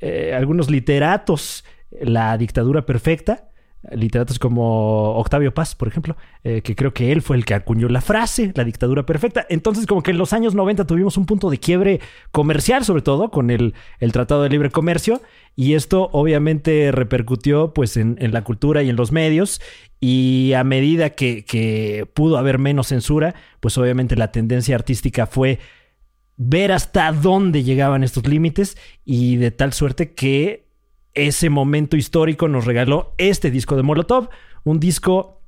eh, 0.00 0.34
algunos 0.34 0.70
literatos, 0.70 1.64
la 2.00 2.36
dictadura 2.36 2.84
perfecta. 2.84 3.47
Literatos 3.92 4.40
como 4.40 5.16
Octavio 5.18 5.54
Paz, 5.54 5.74
por 5.76 5.86
ejemplo, 5.86 6.16
eh, 6.42 6.62
que 6.62 6.74
creo 6.74 6.92
que 6.92 7.12
él 7.12 7.22
fue 7.22 7.36
el 7.36 7.44
que 7.44 7.54
acuñó 7.54 7.88
la 7.88 8.00
frase, 8.00 8.52
la 8.56 8.64
dictadura 8.64 9.06
perfecta. 9.06 9.46
Entonces, 9.48 9.86
como 9.86 10.02
que 10.02 10.10
en 10.10 10.18
los 10.18 10.32
años 10.32 10.54
90 10.54 10.84
tuvimos 10.86 11.16
un 11.16 11.26
punto 11.26 11.48
de 11.48 11.58
quiebre 11.58 12.00
comercial, 12.32 12.84
sobre 12.84 13.02
todo 13.02 13.30
con 13.30 13.50
el, 13.50 13.74
el 14.00 14.12
Tratado 14.12 14.42
de 14.42 14.48
Libre 14.48 14.70
Comercio, 14.70 15.22
y 15.54 15.74
esto 15.74 16.10
obviamente 16.12 16.90
repercutió 16.90 17.72
pues 17.72 17.96
en, 17.96 18.16
en 18.20 18.32
la 18.32 18.42
cultura 18.42 18.82
y 18.82 18.90
en 18.90 18.96
los 18.96 19.12
medios, 19.12 19.60
y 20.00 20.52
a 20.54 20.64
medida 20.64 21.10
que, 21.10 21.44
que 21.44 22.08
pudo 22.14 22.36
haber 22.36 22.58
menos 22.58 22.88
censura, 22.88 23.34
pues 23.60 23.78
obviamente 23.78 24.16
la 24.16 24.32
tendencia 24.32 24.74
artística 24.74 25.26
fue 25.26 25.60
ver 26.36 26.72
hasta 26.72 27.12
dónde 27.12 27.64
llegaban 27.64 28.04
estos 28.04 28.26
límites 28.26 28.76
y 29.04 29.36
de 29.36 29.50
tal 29.50 29.72
suerte 29.72 30.14
que 30.14 30.67
ese 31.26 31.50
momento 31.50 31.96
histórico 31.96 32.48
nos 32.48 32.64
regaló 32.64 33.12
este 33.18 33.50
disco 33.50 33.76
de 33.76 33.82
Molotov, 33.82 34.28
un 34.64 34.80
disco 34.80 35.40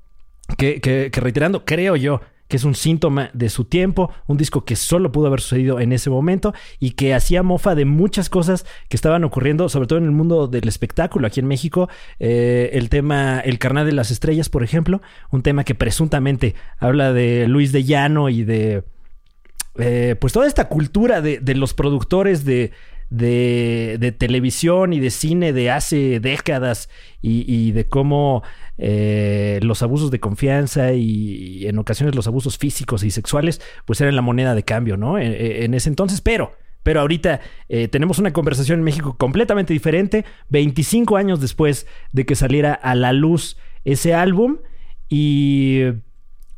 que, 0.58 0.80
que- 0.80 1.10
reiterando, 1.20 1.64
creo 1.64 1.96
yo, 1.96 2.20
que 2.48 2.56
es 2.56 2.64
un 2.64 2.74
síntoma 2.74 3.30
de 3.32 3.48
su 3.48 3.64
tiempo, 3.64 4.10
un 4.26 4.36
disco 4.36 4.64
que 4.64 4.74
solo 4.74 5.12
pudo 5.12 5.28
haber 5.28 5.40
sucedido 5.40 5.78
en 5.78 5.92
ese 5.92 6.10
momento 6.10 6.52
y 6.80 6.92
que 6.92 7.14
hacía 7.14 7.44
mofa 7.44 7.76
de 7.76 7.84
muchas 7.84 8.28
cosas 8.28 8.66
que 8.88 8.96
estaban 8.96 9.22
ocurriendo, 9.22 9.68
sobre 9.68 9.86
todo 9.86 10.00
en 10.00 10.06
el 10.06 10.10
mundo 10.10 10.48
del 10.48 10.66
espectáculo 10.66 11.28
aquí 11.28 11.38
en 11.38 11.46
México. 11.46 11.88
Eh, 12.18 12.70
el 12.72 12.88
tema 12.88 13.38
El 13.38 13.60
Carnal 13.60 13.86
de 13.86 13.92
las 13.92 14.10
Estrellas, 14.10 14.48
por 14.48 14.64
ejemplo, 14.64 15.00
un 15.30 15.42
tema 15.42 15.62
que 15.62 15.76
presuntamente 15.76 16.56
habla 16.80 17.12
de 17.12 17.46
Luis 17.46 17.70
de 17.70 17.84
Llano 17.84 18.28
y 18.28 18.42
de 18.42 18.82
eh, 19.78 20.16
pues 20.20 20.32
toda 20.32 20.48
esta 20.48 20.66
cultura 20.66 21.20
de 21.22 21.54
los 21.54 21.72
productores 21.72 22.44
de, 22.44 22.72
de, 23.11 23.97
de 24.00 24.12
televisión 24.12 24.93
y 24.93 25.00
de 25.00 25.11
cine 25.11 25.52
de 25.52 25.71
hace 25.71 26.21
décadas 26.21 26.88
y, 27.21 27.45
y 27.47 27.73
de 27.73 27.87
cómo 27.87 28.43
eh, 28.79 29.59
los 29.62 29.83
abusos 29.83 30.11
de 30.11 30.21
confianza 30.21 30.93
y, 30.93 31.67
en 31.67 31.79
ocasiones 31.79 32.14
los 32.14 32.26
abusos 32.26 32.57
físicos 32.57 33.02
y 33.02 33.11
sexuales 33.11 33.61
pues 33.85 34.00
eran 34.00 34.17
la 34.17 34.23
moneda 34.23 34.55
de 34.55 34.62
cambio, 34.62 34.97
¿no? 34.97 35.19
En, 35.19 35.35
en 35.35 35.75
ese 35.75 35.88
entonces, 35.88 36.21
pero... 36.21 36.52
Pero 36.83 37.02
ahorita 37.02 37.43
eh, 37.69 37.88
tenemos 37.88 38.19
una 38.19 38.33
conversación 38.33 38.79
en 38.79 38.85
México 38.87 39.14
completamente 39.19 39.75
diferente, 39.75 40.25
25 40.49 41.19
años 41.19 41.38
después 41.38 41.87
de 42.12 42.25
que 42.25 42.35
saliera 42.35 42.73
a 42.73 42.95
la 42.95 43.12
luz 43.12 43.59
ese 43.85 44.14
álbum 44.14 44.61
y 45.11 45.83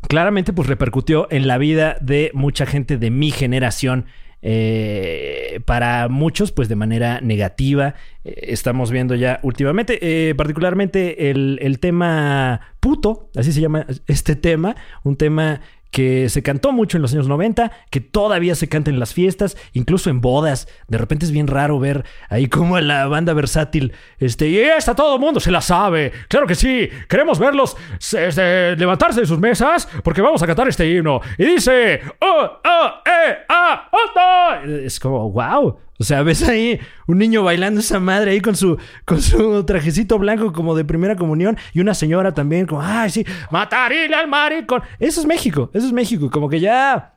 claramente 0.08 0.52
pues 0.52 0.68
repercutió 0.68 1.26
en 1.30 1.48
la 1.48 1.58
vida 1.58 1.96
de 2.00 2.30
mucha 2.34 2.66
gente 2.66 2.98
de 2.98 3.10
mi 3.10 3.32
generación. 3.32 4.06
Eh, 4.42 5.60
para 5.64 6.08
muchos, 6.08 6.52
pues 6.52 6.68
de 6.68 6.76
manera 6.76 7.20
negativa. 7.20 7.94
Eh, 8.24 8.34
estamos 8.48 8.90
viendo 8.90 9.14
ya 9.14 9.38
últimamente, 9.42 9.98
eh, 10.02 10.34
particularmente 10.34 11.30
el, 11.30 11.58
el 11.62 11.78
tema 11.78 12.60
puto, 12.80 13.30
así 13.36 13.52
se 13.52 13.60
llama 13.60 13.86
este 14.06 14.36
tema, 14.36 14.76
un 15.04 15.16
tema 15.16 15.60
que 15.92 16.30
se 16.30 16.42
cantó 16.42 16.72
mucho 16.72 16.96
en 16.96 17.02
los 17.02 17.12
años 17.12 17.28
90, 17.28 17.70
que 17.90 18.00
todavía 18.00 18.54
se 18.54 18.68
canta 18.68 18.90
en 18.90 18.98
las 18.98 19.12
fiestas, 19.12 19.58
incluso 19.74 20.08
en 20.10 20.22
bodas. 20.22 20.66
De 20.88 20.98
repente 20.98 21.26
es 21.26 21.30
bien 21.30 21.46
raro 21.46 21.78
ver 21.78 22.04
ahí 22.30 22.48
como 22.48 22.80
la 22.80 23.06
banda 23.06 23.34
versátil, 23.34 23.92
este, 24.18 24.48
y 24.48 24.58
esta 24.58 24.94
todo 24.94 25.14
el 25.14 25.20
mundo 25.20 25.38
se 25.38 25.50
la 25.50 25.60
sabe. 25.60 26.10
Claro 26.28 26.46
que 26.46 26.54
sí, 26.54 26.88
queremos 27.08 27.38
verlos 27.38 27.76
este, 28.00 28.74
levantarse 28.76 29.20
de 29.20 29.26
sus 29.26 29.38
mesas 29.38 29.86
porque 30.02 30.22
vamos 30.22 30.42
a 30.42 30.46
cantar 30.46 30.66
este 30.66 30.90
himno. 30.90 31.20
Y 31.36 31.44
dice, 31.44 32.00
oh, 32.20 32.60
oh, 32.64 32.90
eh, 33.04 33.36
ah, 33.50 33.90
oh, 33.92 34.66
no". 34.66 34.72
Es 34.78 34.98
como, 34.98 35.30
wow. 35.30 35.78
O 36.02 36.04
sea, 36.04 36.22
ves 36.24 36.42
ahí 36.48 36.80
un 37.06 37.18
niño 37.18 37.44
bailando 37.44 37.78
esa 37.78 38.00
madre 38.00 38.32
ahí 38.32 38.40
con 38.40 38.56
su, 38.56 38.76
con 39.04 39.22
su 39.22 39.64
trajecito 39.64 40.18
blanco 40.18 40.52
como 40.52 40.74
de 40.74 40.84
primera 40.84 41.14
comunión 41.14 41.56
y 41.72 41.78
una 41.78 41.94
señora 41.94 42.34
también 42.34 42.66
como, 42.66 42.82
ay, 42.82 43.08
sí, 43.08 43.24
matarile 43.52 44.16
al 44.16 44.26
maricón. 44.26 44.82
Eso 44.98 45.20
es 45.20 45.26
México, 45.26 45.70
eso 45.72 45.86
es 45.86 45.92
México. 45.92 46.28
Como 46.28 46.48
que 46.48 46.58
ya, 46.58 47.14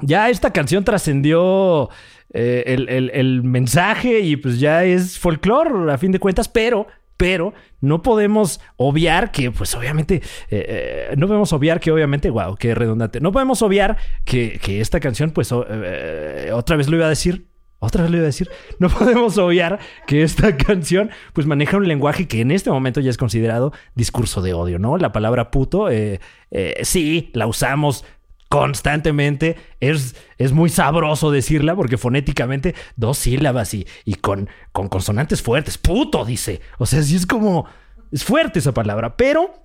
ya 0.00 0.30
esta 0.30 0.52
canción 0.54 0.84
trascendió 0.84 1.90
eh, 2.32 2.64
el, 2.66 3.10
el- 3.12 3.42
mensaje 3.42 4.20
y 4.20 4.36
pues 4.36 4.58
ya 4.58 4.84
es 4.84 5.18
folclore 5.18 5.92
a 5.92 5.98
fin 5.98 6.10
de 6.12 6.18
cuentas, 6.18 6.48
pero... 6.48 6.86
Pero 7.16 7.54
no 7.80 8.02
podemos 8.02 8.60
obviar 8.76 9.30
que, 9.30 9.52
pues 9.52 9.72
obviamente, 9.76 10.16
eh, 10.50 11.10
eh, 11.10 11.14
no 11.16 11.28
podemos 11.28 11.52
obviar 11.52 11.78
que 11.78 11.92
obviamente, 11.92 12.28
wow, 12.28 12.56
qué 12.56 12.74
redundante. 12.74 13.20
No 13.20 13.30
podemos 13.30 13.62
obviar 13.62 13.96
que, 14.24 14.58
que 14.60 14.80
esta 14.80 14.98
canción, 14.98 15.30
pues 15.30 15.52
otra 15.52 16.74
vez 16.76 16.88
lo 16.88 16.96
iba 16.96 17.06
a 17.06 17.08
decir, 17.08 17.46
otra 17.84 18.02
vez 18.02 18.10
lo 18.10 18.16
iba 18.18 18.24
a 18.24 18.26
decir, 18.26 18.50
no 18.78 18.88
podemos 18.88 19.38
obviar 19.38 19.78
que 20.06 20.22
esta 20.22 20.56
canción 20.56 21.10
pues 21.32 21.46
maneja 21.46 21.76
un 21.76 21.88
lenguaje 21.88 22.28
que 22.28 22.40
en 22.40 22.50
este 22.50 22.70
momento 22.70 23.00
ya 23.00 23.10
es 23.10 23.16
considerado 23.16 23.72
discurso 23.94 24.42
de 24.42 24.54
odio, 24.54 24.78
¿no? 24.78 24.96
La 24.98 25.12
palabra 25.12 25.50
puto, 25.50 25.90
eh, 25.90 26.20
eh, 26.50 26.80
sí, 26.82 27.30
la 27.34 27.46
usamos 27.46 28.04
constantemente, 28.48 29.56
es, 29.80 30.14
es 30.38 30.52
muy 30.52 30.70
sabroso 30.70 31.32
decirla 31.32 31.74
porque 31.74 31.98
fonéticamente 31.98 32.74
dos 32.94 33.18
sílabas 33.18 33.74
y, 33.74 33.86
y 34.04 34.14
con, 34.14 34.48
con 34.70 34.88
consonantes 34.88 35.42
fuertes, 35.42 35.76
puto 35.76 36.24
dice, 36.24 36.60
o 36.78 36.86
sea, 36.86 37.02
sí 37.02 37.16
es 37.16 37.26
como, 37.26 37.66
es 38.12 38.22
fuerte 38.22 38.60
esa 38.60 38.72
palabra, 38.72 39.16
pero 39.16 39.63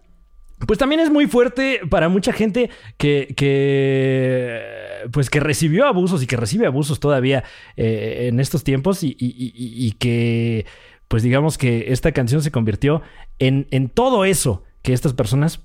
pues 0.67 0.77
también 0.79 0.99
es 1.01 1.09
muy 1.09 1.27
fuerte 1.27 1.81
para 1.89 2.09
mucha 2.09 2.33
gente 2.33 2.69
que, 2.97 3.33
que 3.37 4.61
pues 5.11 5.29
que 5.29 5.39
recibió 5.39 5.85
abusos 5.87 6.21
y 6.23 6.27
que 6.27 6.35
recibe 6.37 6.65
abusos 6.67 6.99
todavía 6.99 7.43
eh, 7.77 8.27
en 8.29 8.39
estos 8.39 8.63
tiempos 8.63 9.03
y, 9.03 9.15
y- 9.19 9.91
que 9.93 10.65
pues 11.07 11.23
digamos 11.23 11.57
que 11.57 11.91
esta 11.91 12.11
canción 12.11 12.41
se 12.43 12.51
convirtió 12.51 13.01
en, 13.39 13.67
en 13.71 13.89
todo 13.89 14.25
eso 14.25 14.63
que 14.81 14.93
estas 14.93 15.13
personas 15.13 15.61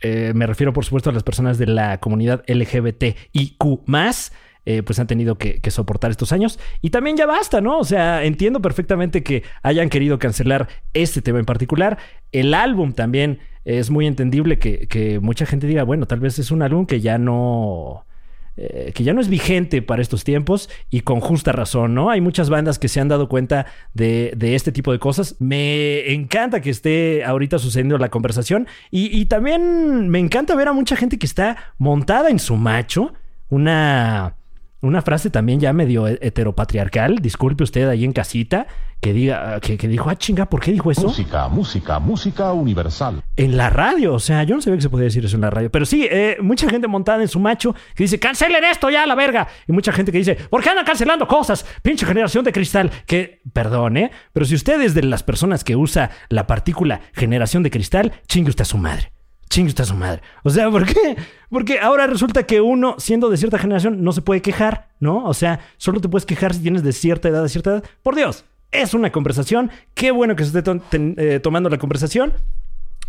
eh, 0.00 0.32
me 0.34 0.46
refiero 0.46 0.72
por 0.72 0.84
supuesto 0.84 1.10
a 1.10 1.12
las 1.12 1.22
personas 1.22 1.58
de 1.58 1.66
la 1.66 1.98
comunidad 2.00 2.44
LGBTIQ 2.48 3.86
eh, 4.66 4.82
pues 4.82 4.98
han 4.98 5.06
tenido 5.06 5.36
que, 5.36 5.60
soportar 5.70 6.10
estos 6.10 6.32
años. 6.32 6.58
Y 6.80 6.90
también 6.90 7.16
ya 7.16 7.26
basta, 7.26 7.60
¿no? 7.60 7.78
O 7.78 7.84
sea, 7.84 8.24
entiendo 8.24 8.60
perfectamente 8.60 9.22
que 9.22 9.42
hayan 9.62 9.88
querido 9.88 10.18
cancelar 10.18 10.68
este 10.94 11.22
tema 11.22 11.38
en 11.38 11.44
particular. 11.44 11.98
El 12.32 12.54
álbum 12.54 12.92
también 12.92 13.38
es 13.64 13.90
muy 13.90 14.06
entendible 14.06 14.58
que, 14.58 14.86
que 14.88 15.20
mucha 15.20 15.46
gente 15.46 15.66
diga, 15.66 15.82
bueno, 15.82 16.06
tal 16.06 16.20
vez 16.20 16.38
es 16.38 16.50
un 16.50 16.62
álbum 16.62 16.86
que 16.86 17.00
ya 17.00 17.18
no... 17.18 18.06
eh, 18.56 18.92
que 18.94 19.04
ya 19.04 19.12
no 19.12 19.20
es 19.20 19.28
vigente 19.28 19.82
para 19.82 20.02
estos 20.02 20.24
tiempos 20.24 20.68
y 20.90 21.02
con 21.02 21.20
justa 21.20 21.52
razón, 21.52 21.94
¿no? 21.94 22.10
Hay 22.10 22.20
muchas 22.20 22.50
bandas 22.50 22.78
que 22.78 22.88
se 22.88 22.98
han 23.00 23.08
dado 23.08 23.28
cuenta 23.28 23.66
de, 23.94 24.32
de 24.36 24.54
este 24.54 24.72
tipo 24.72 24.90
de 24.90 24.98
cosas. 24.98 25.36
Me 25.38 26.12
encanta 26.12 26.60
que 26.60 26.70
esté 26.70 27.24
ahorita 27.24 27.58
sucediendo 27.58 27.98
la 27.98 28.08
conversación 28.08 28.66
y, 28.90 29.16
y 29.16 29.26
también 29.26 30.08
me 30.08 30.18
encanta 30.18 30.56
ver 30.56 30.68
a 30.68 30.72
mucha 30.72 30.96
gente 30.96 31.18
que 31.18 31.26
está 31.26 31.56
montada 31.78 32.30
en 32.30 32.38
su 32.38 32.56
macho. 32.56 33.12
Una, 33.50 34.37
una 34.80 35.02
frase 35.02 35.30
también 35.30 35.60
ya 35.60 35.72
medio 35.72 36.06
heteropatriarcal, 36.06 37.16
disculpe 37.16 37.64
usted 37.64 37.88
ahí 37.88 38.04
en 38.04 38.12
casita, 38.12 38.66
que 39.00 39.12
diga, 39.12 39.60
que, 39.60 39.76
que 39.76 39.86
dijo, 39.86 40.10
ah, 40.10 40.16
chinga, 40.16 40.46
¿por 40.46 40.60
qué 40.60 40.72
dijo 40.72 40.90
eso? 40.90 41.02
Música, 41.02 41.48
música, 41.48 41.98
música 41.98 42.52
universal. 42.52 43.22
En 43.36 43.56
la 43.56 43.70
radio, 43.70 44.14
o 44.14 44.18
sea, 44.18 44.42
yo 44.42 44.56
no 44.56 44.60
sabía 44.60 44.76
que 44.76 44.82
se 44.82 44.90
podía 44.90 45.04
decir 45.04 45.24
eso 45.24 45.36
en 45.36 45.42
la 45.42 45.50
radio, 45.50 45.70
pero 45.70 45.86
sí, 45.86 46.06
eh, 46.10 46.36
mucha 46.40 46.68
gente 46.68 46.88
montada 46.88 47.22
en 47.22 47.28
su 47.28 47.38
macho 47.38 47.74
que 47.94 48.04
dice, 48.04 48.18
cancelen 48.18 48.64
esto 48.64 48.90
ya, 48.90 49.06
la 49.06 49.14
verga. 49.14 49.48
Y 49.66 49.72
mucha 49.72 49.92
gente 49.92 50.10
que 50.10 50.18
dice, 50.18 50.34
¿por 50.34 50.62
qué 50.62 50.70
andan 50.70 50.84
cancelando 50.84 51.28
cosas? 51.28 51.64
Pinche 51.82 52.06
generación 52.06 52.44
de 52.44 52.52
cristal. 52.52 52.90
Que, 53.06 53.40
perdón, 53.52 53.96
¿eh? 53.96 54.10
Pero 54.32 54.46
si 54.46 54.54
usted 54.54 54.80
es 54.80 54.94
de 54.94 55.02
las 55.02 55.22
personas 55.22 55.62
que 55.62 55.76
usa 55.76 56.10
la 56.28 56.46
partícula 56.46 57.00
generación 57.14 57.62
de 57.62 57.70
cristal, 57.70 58.12
chingue 58.26 58.50
usted 58.50 58.62
a 58.62 58.64
su 58.64 58.78
madre. 58.78 59.12
Chingue 59.48 59.68
usted 59.68 59.84
a 59.84 59.86
su 59.86 59.94
madre. 59.94 60.22
O 60.42 60.50
sea, 60.50 60.70
¿por 60.70 60.84
qué? 60.84 61.16
Porque 61.50 61.80
ahora 61.80 62.06
resulta 62.06 62.44
que 62.44 62.60
uno, 62.60 62.96
siendo 62.98 63.30
de 63.30 63.36
cierta 63.36 63.58
generación, 63.58 64.02
no 64.02 64.12
se 64.12 64.22
puede 64.22 64.42
quejar, 64.42 64.88
¿no? 65.00 65.24
O 65.24 65.34
sea, 65.34 65.60
solo 65.76 66.00
te 66.00 66.08
puedes 66.08 66.26
quejar 66.26 66.54
si 66.54 66.60
tienes 66.60 66.82
de 66.82 66.92
cierta 66.92 67.28
edad, 67.28 67.42
de 67.42 67.48
cierta 67.48 67.70
edad. 67.70 67.84
Por 68.02 68.14
Dios, 68.14 68.44
es 68.70 68.94
una 68.94 69.10
conversación. 69.10 69.70
Qué 69.94 70.10
bueno 70.10 70.36
que 70.36 70.44
se 70.44 70.58
esté 70.58 70.70
eh, 70.92 71.40
tomando 71.40 71.70
la 71.70 71.78
conversación. 71.78 72.34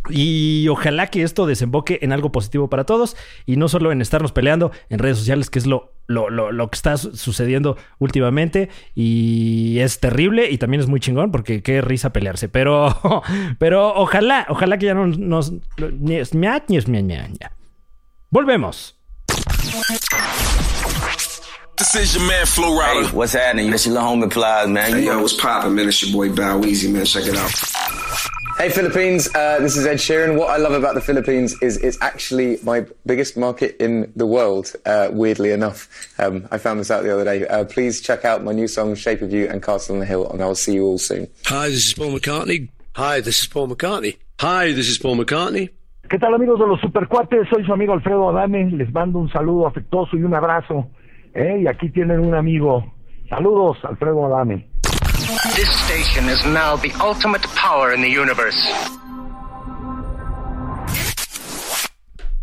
Y 0.09 0.67
ojalá 0.69 1.07
que 1.07 1.23
esto 1.23 1.45
desemboque 1.45 1.99
en 2.01 2.13
algo 2.13 2.31
positivo 2.31 2.69
para 2.69 2.85
todos 2.85 3.17
y 3.45 3.57
no 3.57 3.67
solo 3.67 3.91
en 3.91 4.01
estarnos 4.01 4.31
peleando 4.31 4.71
en 4.89 4.99
redes 4.99 5.17
sociales, 5.17 5.49
que 5.49 5.59
es 5.59 5.65
lo 5.65 5.93
lo, 6.09 6.29
lo- 6.29 6.51
lo 6.51 6.69
que 6.69 6.75
está 6.75 6.97
su- 6.97 7.15
sucediendo 7.15 7.77
últimamente 7.99 8.69
y 8.95 9.77
es 9.79 9.99
terrible 9.99 10.49
y 10.49 10.57
también 10.57 10.81
es 10.81 10.87
muy 10.87 10.99
chingón 10.99 11.31
porque 11.31 11.61
qué 11.63 11.81
risa 11.81 12.11
pelearse. 12.11 12.49
Pero, 12.49 12.93
pero 13.59 13.93
ojalá, 13.95 14.45
ojalá 14.49 14.77
que 14.79 14.87
ya 14.87 14.93
no 14.95 15.07
nos... 15.07 15.53
Volvemos. 18.31 18.95
This 21.77 21.95
is 21.95 22.13
your 22.13 22.23
man 22.27 22.45
Flo 22.45 22.71
Rida. 22.77 23.03
Hey, 23.05 23.09
what's 23.13 23.33
happening? 23.33 23.71
It's 23.71 23.85
your 23.85 23.93
little 23.95 24.09
homie 24.09 24.29
Plies, 24.29 24.67
man. 24.67 24.91
Hey, 24.91 25.05
yo, 25.05 25.19
what's 25.21 25.33
poppin', 25.33 25.73
man? 25.75 25.87
It's 25.87 26.01
your 26.03 26.11
boy 26.11 26.29
Bow 26.35 26.59
Weezy, 26.59 26.91
man. 26.91 27.05
Check 27.05 27.25
it 27.27 27.35
out. 27.37 27.51
Hey 28.59 28.67
Philippines, 28.67 29.33
uh, 29.35 29.61
this 29.61 29.77
is 29.77 29.85
Ed 29.85 29.99
Sheeran. 29.99 30.37
What 30.37 30.49
I 30.49 30.57
love 30.57 30.73
about 30.73 30.93
the 30.93 30.99
Philippines 30.99 31.55
is 31.61 31.77
it's 31.77 31.97
actually 32.01 32.59
my 32.61 32.85
biggest 33.05 33.37
market 33.37 33.77
in 33.79 34.11
the 34.17 34.25
world, 34.25 34.73
uh, 34.85 35.07
weirdly 35.13 35.51
enough. 35.51 35.87
Um, 36.19 36.45
I 36.51 36.57
found 36.57 36.81
this 36.81 36.91
out 36.91 37.03
the 37.03 37.13
other 37.13 37.23
day. 37.23 37.47
Uh, 37.47 37.63
please 37.63 38.01
check 38.01 38.25
out 38.25 38.43
my 38.43 38.51
new 38.51 38.67
song 38.67 38.95
Shape 38.95 39.21
of 39.21 39.31
You 39.31 39.47
and 39.47 39.63
Castle 39.63 39.95
on 39.95 40.01
the 40.01 40.05
Hill, 40.05 40.29
and 40.29 40.41
I'll 40.41 40.55
see 40.55 40.73
you 40.73 40.83
all 40.83 40.97
soon. 40.97 41.29
Hi, 41.45 41.69
this 41.69 41.87
is 41.87 41.93
Paul 41.93 42.11
McCartney. 42.11 42.67
Hi, 42.97 43.21
this 43.21 43.39
is 43.39 43.47
Paul 43.47 43.69
McCartney. 43.69 44.17
Hi, 44.41 44.73
this 44.73 44.89
is 44.89 44.97
Paul 44.97 45.15
McCartney. 45.15 45.69
¿Qué 46.09 46.19
tal 46.19 46.33
amigos 46.33 46.59
de 46.59 46.67
los 46.67 46.81
supercuates? 46.81 47.47
Soy 47.49 47.63
su 47.65 47.71
amigo 47.71 47.93
Alfredo 47.93 48.27
Adame. 48.27 48.71
Les 48.71 48.91
mando 48.91 49.19
un 49.19 49.31
saludo 49.31 49.67
afectuoso 49.67 50.17
y 50.17 50.23
un 50.23 50.35
abrazo. 50.35 50.91
¿eh? 51.33 51.61
Y 51.63 51.67
aquí 51.67 51.91
tienen 51.91 52.19
un 52.19 52.35
amigo. 52.35 52.93
Saludos, 53.29 53.77
Alfredo 53.85 54.25
Adame. 54.25 54.68
This 55.55 55.69
station 55.85 56.29
is 56.29 56.45
now 56.45 56.77
the 56.77 56.91
ultimate 57.03 57.41
power 57.55 57.93
in 57.93 58.01
the 58.01 58.07
universe. 58.07 58.57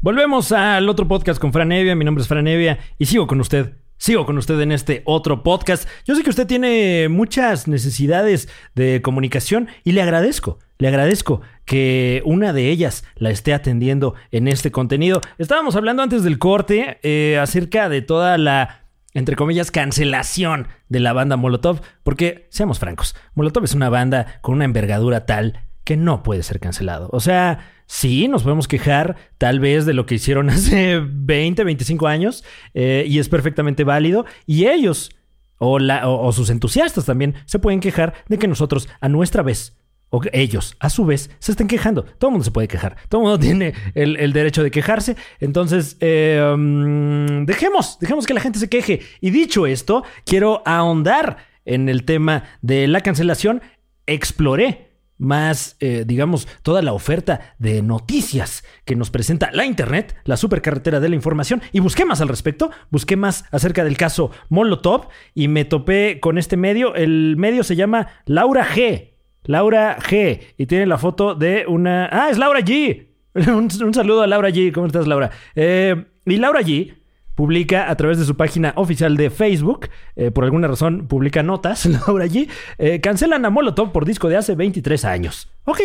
Volvemos 0.00 0.50
al 0.50 0.88
otro 0.88 1.06
podcast 1.06 1.40
con 1.40 1.52
Fran 1.52 1.70
Evia. 1.70 1.94
Mi 1.94 2.04
nombre 2.04 2.22
es 2.22 2.28
Fran 2.28 2.48
Evia 2.48 2.78
y 2.98 3.06
sigo 3.06 3.28
con 3.28 3.40
usted. 3.40 3.74
Sigo 3.96 4.26
con 4.26 4.36
usted 4.38 4.60
en 4.60 4.72
este 4.72 5.02
otro 5.04 5.44
podcast. 5.44 5.88
Yo 6.04 6.16
sé 6.16 6.24
que 6.24 6.30
usted 6.30 6.48
tiene 6.48 7.08
muchas 7.08 7.68
necesidades 7.68 8.48
de 8.74 9.00
comunicación 9.02 9.68
y 9.84 9.92
le 9.92 10.02
agradezco. 10.02 10.58
Le 10.78 10.88
agradezco 10.88 11.42
que 11.64 12.22
una 12.24 12.52
de 12.52 12.70
ellas 12.70 13.04
la 13.14 13.30
esté 13.30 13.54
atendiendo 13.54 14.14
en 14.32 14.48
este 14.48 14.72
contenido. 14.72 15.20
Estábamos 15.38 15.76
hablando 15.76 16.02
antes 16.02 16.24
del 16.24 16.38
corte 16.38 16.98
eh, 17.02 17.38
acerca 17.38 17.88
de 17.88 18.02
toda 18.02 18.36
la 18.36 18.85
entre 19.18 19.34
comillas, 19.36 19.70
cancelación 19.70 20.68
de 20.88 21.00
la 21.00 21.12
banda 21.12 21.36
Molotov, 21.36 21.80
porque, 22.02 22.46
seamos 22.50 22.78
francos, 22.78 23.16
Molotov 23.34 23.64
es 23.64 23.74
una 23.74 23.88
banda 23.88 24.38
con 24.42 24.54
una 24.54 24.64
envergadura 24.64 25.26
tal 25.26 25.60
que 25.84 25.96
no 25.96 26.22
puede 26.22 26.42
ser 26.42 26.60
cancelado. 26.60 27.08
O 27.12 27.20
sea, 27.20 27.60
sí, 27.86 28.28
nos 28.28 28.42
podemos 28.42 28.66
quejar 28.68 29.16
tal 29.38 29.60
vez 29.60 29.86
de 29.86 29.94
lo 29.94 30.04
que 30.04 30.16
hicieron 30.16 30.50
hace 30.50 31.00
20, 31.02 31.64
25 31.64 32.06
años, 32.08 32.44
eh, 32.74 33.04
y 33.06 33.18
es 33.18 33.28
perfectamente 33.28 33.84
válido, 33.84 34.26
y 34.46 34.66
ellos, 34.66 35.10
o, 35.58 35.78
la- 35.78 36.08
o- 36.08 36.26
o 36.26 36.32
sus 36.32 36.50
entusiastas 36.50 37.04
también, 37.06 37.34
se 37.46 37.58
pueden 37.58 37.80
quejar 37.80 38.14
de 38.28 38.38
que 38.38 38.48
nosotros, 38.48 38.88
a 39.00 39.08
nuestra 39.08 39.42
vez, 39.42 39.76
o 40.10 40.20
ellos, 40.32 40.76
a 40.78 40.88
su 40.88 41.04
vez, 41.04 41.30
se 41.38 41.52
estén 41.52 41.68
quejando. 41.68 42.04
Todo 42.04 42.28
el 42.28 42.32
mundo 42.32 42.44
se 42.44 42.50
puede 42.50 42.68
quejar. 42.68 42.96
Todo 43.08 43.22
el 43.22 43.26
mundo 43.26 43.38
tiene 43.44 43.74
el, 43.94 44.16
el 44.16 44.32
derecho 44.32 44.62
de 44.62 44.70
quejarse. 44.70 45.16
Entonces, 45.40 45.96
eh, 46.00 46.54
mm, 46.56 47.44
dejemos, 47.44 47.98
dejemos 48.00 48.26
que 48.26 48.34
la 48.34 48.40
gente 48.40 48.58
se 48.58 48.68
queje. 48.68 49.00
Y 49.20 49.30
dicho 49.30 49.66
esto, 49.66 50.04
quiero 50.24 50.62
ahondar 50.64 51.38
en 51.64 51.88
el 51.88 52.04
tema 52.04 52.44
de 52.62 52.86
la 52.86 53.00
cancelación. 53.00 53.62
Exploré 54.06 54.86
más, 55.18 55.76
eh, 55.80 56.04
digamos, 56.06 56.46
toda 56.62 56.82
la 56.82 56.92
oferta 56.92 57.54
de 57.58 57.82
noticias 57.82 58.64
que 58.84 58.96
nos 58.96 59.10
presenta 59.10 59.50
la 59.52 59.64
Internet, 59.64 60.14
la 60.24 60.36
supercarretera 60.36 61.00
de 61.00 61.08
la 61.08 61.14
información, 61.14 61.62
y 61.72 61.80
busqué 61.80 62.04
más 62.04 62.20
al 62.20 62.28
respecto, 62.28 62.70
busqué 62.90 63.16
más 63.16 63.44
acerca 63.50 63.84
del 63.84 63.96
caso 63.96 64.30
Molotov 64.50 65.08
y 65.34 65.48
me 65.48 65.64
topé 65.64 66.20
con 66.20 66.38
este 66.38 66.56
medio. 66.56 66.94
El 66.94 67.36
medio 67.36 67.64
se 67.64 67.76
llama 67.76 68.08
Laura 68.26 68.66
G. 68.66 69.15
Laura 69.46 69.98
G. 69.98 70.40
Y 70.56 70.66
tiene 70.66 70.86
la 70.86 70.98
foto 70.98 71.34
de 71.34 71.64
una... 71.66 72.08
Ah, 72.10 72.28
es 72.30 72.38
Laura 72.38 72.60
G. 72.60 73.06
un, 73.48 73.94
saludo 73.94 74.22
a 74.22 74.26
Laura 74.26 74.50
G. 74.50 74.72
¿Cómo 74.72 74.86
estás, 74.86 75.06
Laura? 75.06 75.30
Eh, 75.54 76.04
y 76.24 76.36
Laura 76.36 76.60
G 76.62 76.94
publica 77.34 77.90
a 77.90 77.96
través 77.96 78.18
de 78.18 78.24
su 78.24 78.34
página 78.36 78.72
oficial 78.76 79.16
de 79.16 79.28
Facebook, 79.28 79.90
eh, 80.16 80.30
por 80.30 80.44
alguna 80.44 80.68
razón 80.68 81.06
publica 81.06 81.42
notas, 81.42 81.84
Laura 82.06 82.26
G. 82.26 82.48
eh, 82.78 83.00
cancelan 83.00 83.44
a 83.44 83.50
Molotov 83.50 83.92
por 83.92 84.06
disco 84.06 84.28
de 84.28 84.38
hace 84.38 84.54
23 84.54 85.04
años. 85.04 85.52
Ok, 85.64 85.80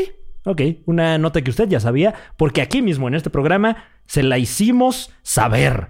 ok, 0.45 0.61
una 0.85 1.17
nota 1.17 1.41
que 1.41 1.49
usted 1.49 1.67
ya 1.67 1.81
sabía, 1.81 2.15
porque 2.37 2.61
aquí 2.61 2.81
mismo 2.81 3.09
en 3.09 3.15
este 3.15 3.29
programa 3.29 3.83
se 4.07 4.23
la 4.23 4.37
hicimos 4.37 5.11
saber. 5.23 5.87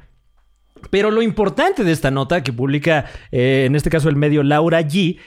Pero 0.90 1.12
lo 1.12 1.22
importante 1.22 1.84
de 1.84 1.92
esta 1.92 2.10
nota 2.10 2.42
que 2.42 2.52
publica, 2.52 3.06
en 3.30 3.76
este 3.76 3.92
caso 3.92 4.10
el 4.10 4.16
medio 4.16 4.42
Laura 4.42 4.82
G, 4.82 5.20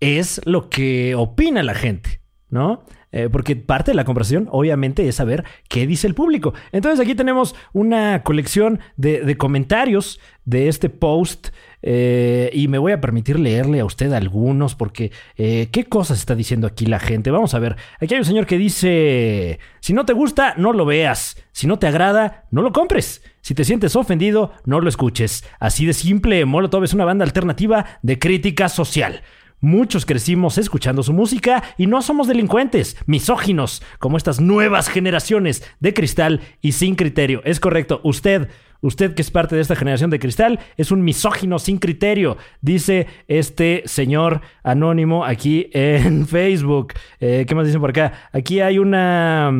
es 0.00 0.40
lo 0.44 0.68
que 0.70 1.14
opina 1.14 1.62
la 1.62 1.74
gente, 1.74 2.20
¿no? 2.50 2.84
Eh, 3.10 3.30
porque 3.32 3.56
parte 3.56 3.92
de 3.92 3.94
la 3.94 4.04
conversación, 4.04 4.48
obviamente, 4.50 5.08
es 5.08 5.14
saber 5.14 5.44
qué 5.68 5.86
dice 5.86 6.06
el 6.06 6.14
público. 6.14 6.52
Entonces 6.72 7.00
aquí 7.00 7.14
tenemos 7.14 7.54
una 7.72 8.22
colección 8.22 8.80
de, 8.96 9.36
comentarios 9.38 10.20
de 10.44 10.68
este 10.68 10.90
post 10.90 11.48
eh, 11.80 12.50
y 12.52 12.68
me 12.68 12.76
voy 12.76 12.92
a 12.92 13.00
permitir 13.00 13.38
leerle 13.38 13.80
a 13.80 13.86
usted 13.86 14.12
algunos 14.12 14.74
porque 14.74 15.10
eh, 15.36 15.68
qué 15.72 15.84
cosas 15.84 16.18
está 16.18 16.34
diciendo 16.34 16.66
aquí 16.66 16.84
la 16.84 16.98
gente. 16.98 17.30
Vamos 17.30 17.54
a 17.54 17.58
ver, 17.58 17.76
aquí 17.98 18.12
hay 18.12 18.20
un 18.20 18.26
señor 18.26 18.44
que 18.44 18.58
dice, 18.58 19.58
si 19.80 19.94
no 19.94 20.04
te 20.04 20.12
gusta, 20.12 20.54
no 20.58 20.74
lo 20.74 20.84
veas. 20.84 21.42
Si 21.52 21.66
no 21.66 21.78
te 21.78 21.86
agrada, 21.86 22.44
no 22.50 22.60
lo 22.60 22.72
compres. 22.72 23.22
Si 23.40 23.54
te 23.54 23.64
sientes 23.64 23.96
ofendido, 23.96 24.52
no 24.66 24.80
lo 24.80 24.88
escuches. 24.90 25.44
Así 25.58 25.86
de 25.86 25.94
simple, 25.94 26.44
Molotov 26.44 26.84
es 26.84 26.92
una 26.92 27.06
banda 27.06 27.24
alternativa 27.24 27.86
de 28.02 28.18
crítica 28.18 28.68
social. 28.68 29.22
Muchos 29.60 30.06
crecimos 30.06 30.56
escuchando 30.56 31.02
su 31.02 31.12
música 31.12 31.64
y 31.76 31.88
no 31.88 32.00
somos 32.00 32.28
delincuentes, 32.28 32.96
misóginos, 33.06 33.82
como 33.98 34.16
estas 34.16 34.40
nuevas 34.40 34.88
generaciones 34.88 35.64
de 35.80 35.94
cristal 35.94 36.40
y 36.60 36.72
sin 36.72 36.94
criterio. 36.94 37.42
Es 37.44 37.58
correcto, 37.58 38.00
usted, 38.04 38.50
usted 38.82 39.14
que 39.14 39.22
es 39.22 39.32
parte 39.32 39.56
de 39.56 39.62
esta 39.62 39.74
generación 39.74 40.10
de 40.10 40.20
cristal, 40.20 40.60
es 40.76 40.92
un 40.92 41.02
misógino 41.02 41.58
sin 41.58 41.78
criterio, 41.78 42.36
dice 42.60 43.08
este 43.26 43.82
señor 43.86 44.42
anónimo 44.62 45.24
aquí 45.24 45.70
en 45.72 46.26
Facebook. 46.28 46.94
Eh, 47.18 47.44
¿Qué 47.48 47.54
más 47.56 47.66
dicen 47.66 47.80
por 47.80 47.90
acá? 47.90 48.12
Aquí 48.32 48.60
hay 48.60 48.78
una... 48.78 49.52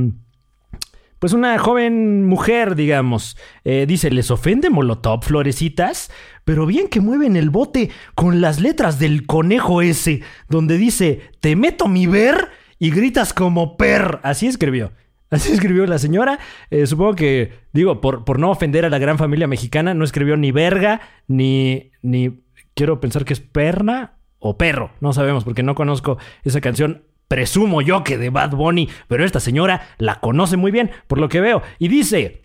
Pues 1.18 1.32
una 1.32 1.58
joven 1.58 2.24
mujer, 2.24 2.76
digamos. 2.76 3.36
Eh, 3.64 3.86
dice, 3.88 4.10
¿les 4.10 4.30
ofende 4.30 4.70
Molotov, 4.70 5.24
florecitas? 5.24 6.10
Pero 6.44 6.64
bien 6.64 6.88
que 6.88 7.00
mueven 7.00 7.36
el 7.36 7.50
bote 7.50 7.90
con 8.14 8.40
las 8.40 8.60
letras 8.60 8.98
del 8.98 9.26
conejo 9.26 9.82
ese, 9.82 10.22
donde 10.48 10.78
dice, 10.78 11.20
te 11.40 11.56
meto 11.56 11.88
mi 11.88 12.06
ver 12.06 12.50
y 12.78 12.90
gritas 12.90 13.32
como 13.32 13.76
per. 13.76 14.20
Así 14.22 14.46
escribió. 14.46 14.92
Así 15.30 15.52
escribió 15.52 15.86
la 15.86 15.98
señora. 15.98 16.38
Eh, 16.70 16.86
supongo 16.86 17.14
que, 17.14 17.52
digo, 17.72 18.00
por, 18.00 18.24
por 18.24 18.38
no 18.38 18.50
ofender 18.50 18.84
a 18.84 18.90
la 18.90 18.98
gran 18.98 19.18
familia 19.18 19.46
mexicana, 19.46 19.94
no 19.94 20.04
escribió 20.04 20.36
ni 20.36 20.52
verga, 20.52 21.00
ni, 21.26 21.90
ni, 22.02 22.40
quiero 22.74 23.00
pensar 23.00 23.24
que 23.24 23.32
es 23.32 23.40
perna 23.40 24.14
o 24.38 24.56
perro. 24.56 24.92
No 25.00 25.12
sabemos 25.12 25.44
porque 25.44 25.62
no 25.62 25.74
conozco 25.74 26.18
esa 26.44 26.60
canción. 26.60 27.02
Presumo 27.28 27.82
yo 27.82 28.04
que 28.04 28.16
de 28.18 28.30
Bad 28.30 28.52
Bunny, 28.52 28.88
pero 29.06 29.24
esta 29.24 29.38
señora 29.38 29.86
la 29.98 30.20
conoce 30.20 30.56
muy 30.56 30.70
bien, 30.70 30.90
por 31.06 31.18
lo 31.18 31.28
que 31.28 31.40
veo. 31.42 31.62
Y 31.78 31.88
dice, 31.88 32.42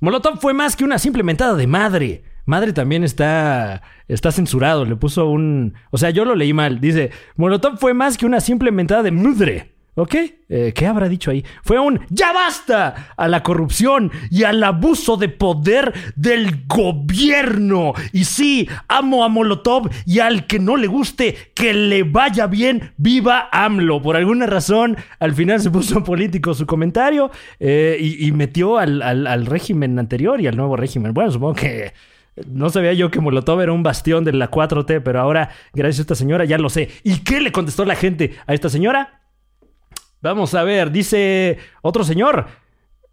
Molotov 0.00 0.40
fue 0.40 0.54
más 0.54 0.76
que 0.76 0.84
una 0.84 0.98
simple 0.98 1.22
mentada 1.22 1.54
de 1.54 1.66
madre. 1.66 2.24
Madre 2.44 2.72
también 2.72 3.04
está, 3.04 3.82
está 4.08 4.32
censurado, 4.32 4.84
le 4.84 4.96
puso 4.96 5.28
un... 5.28 5.74
O 5.90 5.98
sea, 5.98 6.10
yo 6.10 6.24
lo 6.24 6.34
leí 6.34 6.52
mal. 6.52 6.80
Dice, 6.80 7.10
Molotov 7.36 7.78
fue 7.78 7.94
más 7.94 8.16
que 8.16 8.26
una 8.26 8.40
simple 8.40 8.70
mentada 8.70 9.02
de 9.02 9.12
madre. 9.12 9.71
¿Ok? 9.94 10.14
Eh, 10.48 10.72
¿Qué 10.74 10.86
habrá 10.86 11.06
dicho 11.06 11.30
ahí? 11.30 11.44
Fue 11.62 11.78
un 11.78 12.00
ya 12.08 12.32
basta 12.32 13.12
a 13.14 13.28
la 13.28 13.42
corrupción 13.42 14.10
y 14.30 14.44
al 14.44 14.64
abuso 14.64 15.18
de 15.18 15.28
poder 15.28 15.92
del 16.16 16.64
gobierno. 16.66 17.92
Y 18.12 18.24
sí, 18.24 18.68
amo 18.88 19.22
a 19.24 19.28
Molotov 19.28 19.90
y 20.06 20.20
al 20.20 20.46
que 20.46 20.58
no 20.58 20.76
le 20.76 20.86
guste, 20.86 21.36
que 21.54 21.74
le 21.74 22.04
vaya 22.04 22.46
bien, 22.46 22.92
viva 22.96 23.48
AMLO. 23.52 24.00
Por 24.00 24.16
alguna 24.16 24.46
razón, 24.46 24.96
al 25.18 25.34
final 25.34 25.60
se 25.60 25.70
puso 25.70 26.02
político 26.04 26.54
su 26.54 26.64
comentario 26.66 27.30
eh, 27.60 27.98
y, 28.00 28.32
metió 28.32 28.78
al- 28.78 29.02
al 29.02 29.46
régimen 29.46 29.98
anterior 29.98 30.40
y 30.40 30.46
al 30.46 30.56
nuevo 30.56 30.76
régimen. 30.76 31.12
Bueno, 31.12 31.30
supongo 31.30 31.54
que... 31.54 31.92
No 32.46 32.70
sabía 32.70 32.94
yo 32.94 33.10
que 33.10 33.20
Molotov 33.20 33.60
era 33.60 33.72
un 33.74 33.82
bastión 33.82 34.24
de 34.24 34.32
la 34.32 34.50
4T, 34.50 35.02
pero 35.04 35.20
ahora, 35.20 35.50
gracias 35.74 35.98
a 35.98 36.02
esta 36.02 36.14
señora, 36.14 36.46
ya 36.46 36.56
lo 36.56 36.70
sé. 36.70 36.88
¿Y 37.04 37.18
qué 37.24 37.42
le 37.42 37.52
contestó 37.52 37.84
la 37.84 37.94
gente 37.94 38.36
a 38.46 38.54
esta 38.54 38.70
señora? 38.70 39.20
Vamos 40.22 40.54
a 40.54 40.62
ver, 40.62 40.90
dice 40.90 41.58
otro 41.82 42.04
señor. 42.04 42.46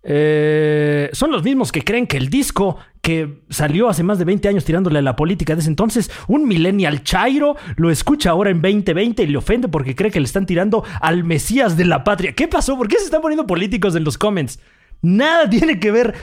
Eh, 0.01 1.09
son 1.11 1.31
los 1.31 1.43
mismos 1.43 1.73
que 1.73 1.83
creen 1.83 2.07
que 2.07 2.15
el 2.15 2.29
disco 2.29 2.77
que 3.01 3.41
salió 3.49 3.89
hace 3.89 4.03
más 4.03 4.17
de 4.17 4.25
20 4.25 4.47
años 4.47 4.63
tirándole 4.63 4.99
a 4.99 5.01
la 5.01 5.15
política 5.15 5.55
de 5.55 5.61
ese 5.61 5.69
entonces, 5.69 6.09
un 6.27 6.47
millennial 6.47 7.03
chairo, 7.03 7.57
lo 7.75 7.89
escucha 7.89 8.29
ahora 8.29 8.49
en 8.49 8.61
2020 8.61 9.23
y 9.23 9.27
le 9.27 9.37
ofende 9.37 9.67
porque 9.67 9.95
cree 9.95 10.11
que 10.11 10.19
le 10.19 10.25
están 10.25 10.45
tirando 10.45 10.83
al 11.01 11.23
Mesías 11.23 11.75
de 11.75 11.85
la 11.85 12.03
patria. 12.03 12.33
¿Qué 12.33 12.47
pasó? 12.47 12.77
¿Por 12.77 12.87
qué 12.87 12.97
se 12.97 13.05
están 13.05 13.21
poniendo 13.21 13.47
políticos 13.47 13.95
en 13.95 14.03
los 14.03 14.17
comments? 14.17 14.59
Nada 15.01 15.49
tiene 15.49 15.79
que 15.79 15.91
ver 15.91 16.13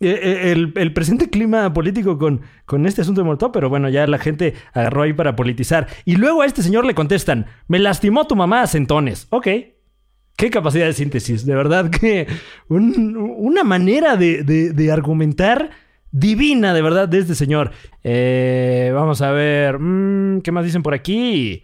eh, 0.00 0.52
eh, 0.52 0.70
el, 0.74 0.92
presente 0.92 1.28
clima 1.28 1.72
político 1.72 2.18
con, 2.18 2.40
con 2.64 2.86
este 2.86 3.02
asunto 3.02 3.20
de 3.20 3.26
Molotov, 3.26 3.52
pero 3.52 3.68
bueno, 3.68 3.88
ya 3.90 4.06
la 4.06 4.18
gente 4.18 4.54
agarró 4.72 5.02
ahí 5.02 5.12
para 5.12 5.36
politizar. 5.36 5.86
Y 6.04 6.16
luego 6.16 6.42
a 6.42 6.46
este 6.46 6.62
señor 6.62 6.86
le 6.86 6.94
contestan, 6.94 7.46
me 7.68 7.78
lastimó 7.78 8.26
tu 8.26 8.34
mamá 8.34 8.62
a 8.62 8.66
centones. 8.66 9.26
Ok. 9.30 9.48
Qué 10.36 10.50
capacidad 10.50 10.86
de 10.86 10.92
síntesis, 10.92 11.46
de 11.46 11.54
verdad 11.54 11.90
que 11.90 12.26
un- 12.68 13.16
una 13.16 13.62
manera 13.64 14.16
de, 14.16 14.90
argumentar 14.92 15.70
divina, 16.10 16.74
de 16.74 16.82
verdad, 16.82 17.08
de 17.08 17.18
este 17.18 17.34
señor. 17.34 17.70
Eh, 18.02 18.90
vamos 18.94 19.22
a 19.22 19.30
ver, 19.30 19.78
mm, 19.78 20.40
¿qué 20.42 20.50
más 20.52 20.64
dicen 20.64 20.82
por 20.82 20.94
aquí? 20.94 21.62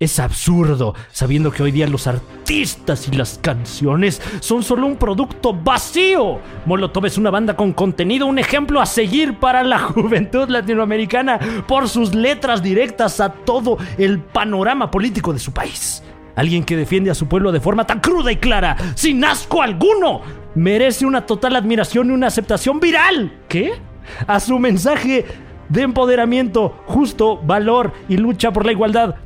Es 0.00 0.18
absurdo, 0.18 0.94
sabiendo 1.12 1.50
que 1.50 1.62
hoy 1.62 1.70
día 1.72 1.86
los 1.86 2.06
artistas 2.06 3.08
y 3.08 3.12
las 3.16 3.38
canciones 3.40 4.20
son 4.40 4.62
solo 4.62 4.86
un 4.86 4.96
producto 4.96 5.54
vacío. 5.54 6.40
Molotov 6.66 7.06
es 7.06 7.16
una 7.16 7.30
banda 7.30 7.56
con 7.56 7.72
contenido, 7.72 8.26
un 8.26 8.38
ejemplo 8.38 8.80
a 8.80 8.86
seguir 8.86 9.38
para 9.38 9.62
la 9.62 9.78
juventud 9.80 10.48
latinoamericana 10.48 11.38
por 11.66 11.88
sus 11.88 12.14
letras 12.14 12.62
directas 12.62 13.20
a 13.20 13.30
todo 13.32 13.78
el 13.98 14.18
panorama 14.20 14.90
político 14.90 15.32
de 15.32 15.38
su 15.38 15.52
país. 15.52 16.02
Alguien 16.36 16.64
que 16.64 16.76
defiende 16.76 17.10
a 17.10 17.14
su 17.14 17.28
pueblo 17.28 17.52
de 17.52 17.60
forma 17.60 17.86
tan 17.86 18.00
cruda 18.00 18.32
y 18.32 18.36
clara, 18.36 18.76
sin 18.94 19.24
asco 19.24 19.62
alguno, 19.62 20.22
merece 20.54 21.06
una 21.06 21.26
total 21.26 21.56
admiración 21.56 22.10
y 22.10 22.12
una 22.12 22.26
aceptación 22.26 22.80
viral. 22.80 23.32
¿Qué? 23.48 23.72
A 24.26 24.40
su 24.40 24.58
mensaje 24.58 25.24
de 25.68 25.82
empoderamiento, 25.82 26.80
justo, 26.86 27.38
valor 27.38 27.92
y 28.08 28.16
lucha 28.16 28.52
por 28.52 28.66
la 28.66 28.72
igualdad 28.72 29.16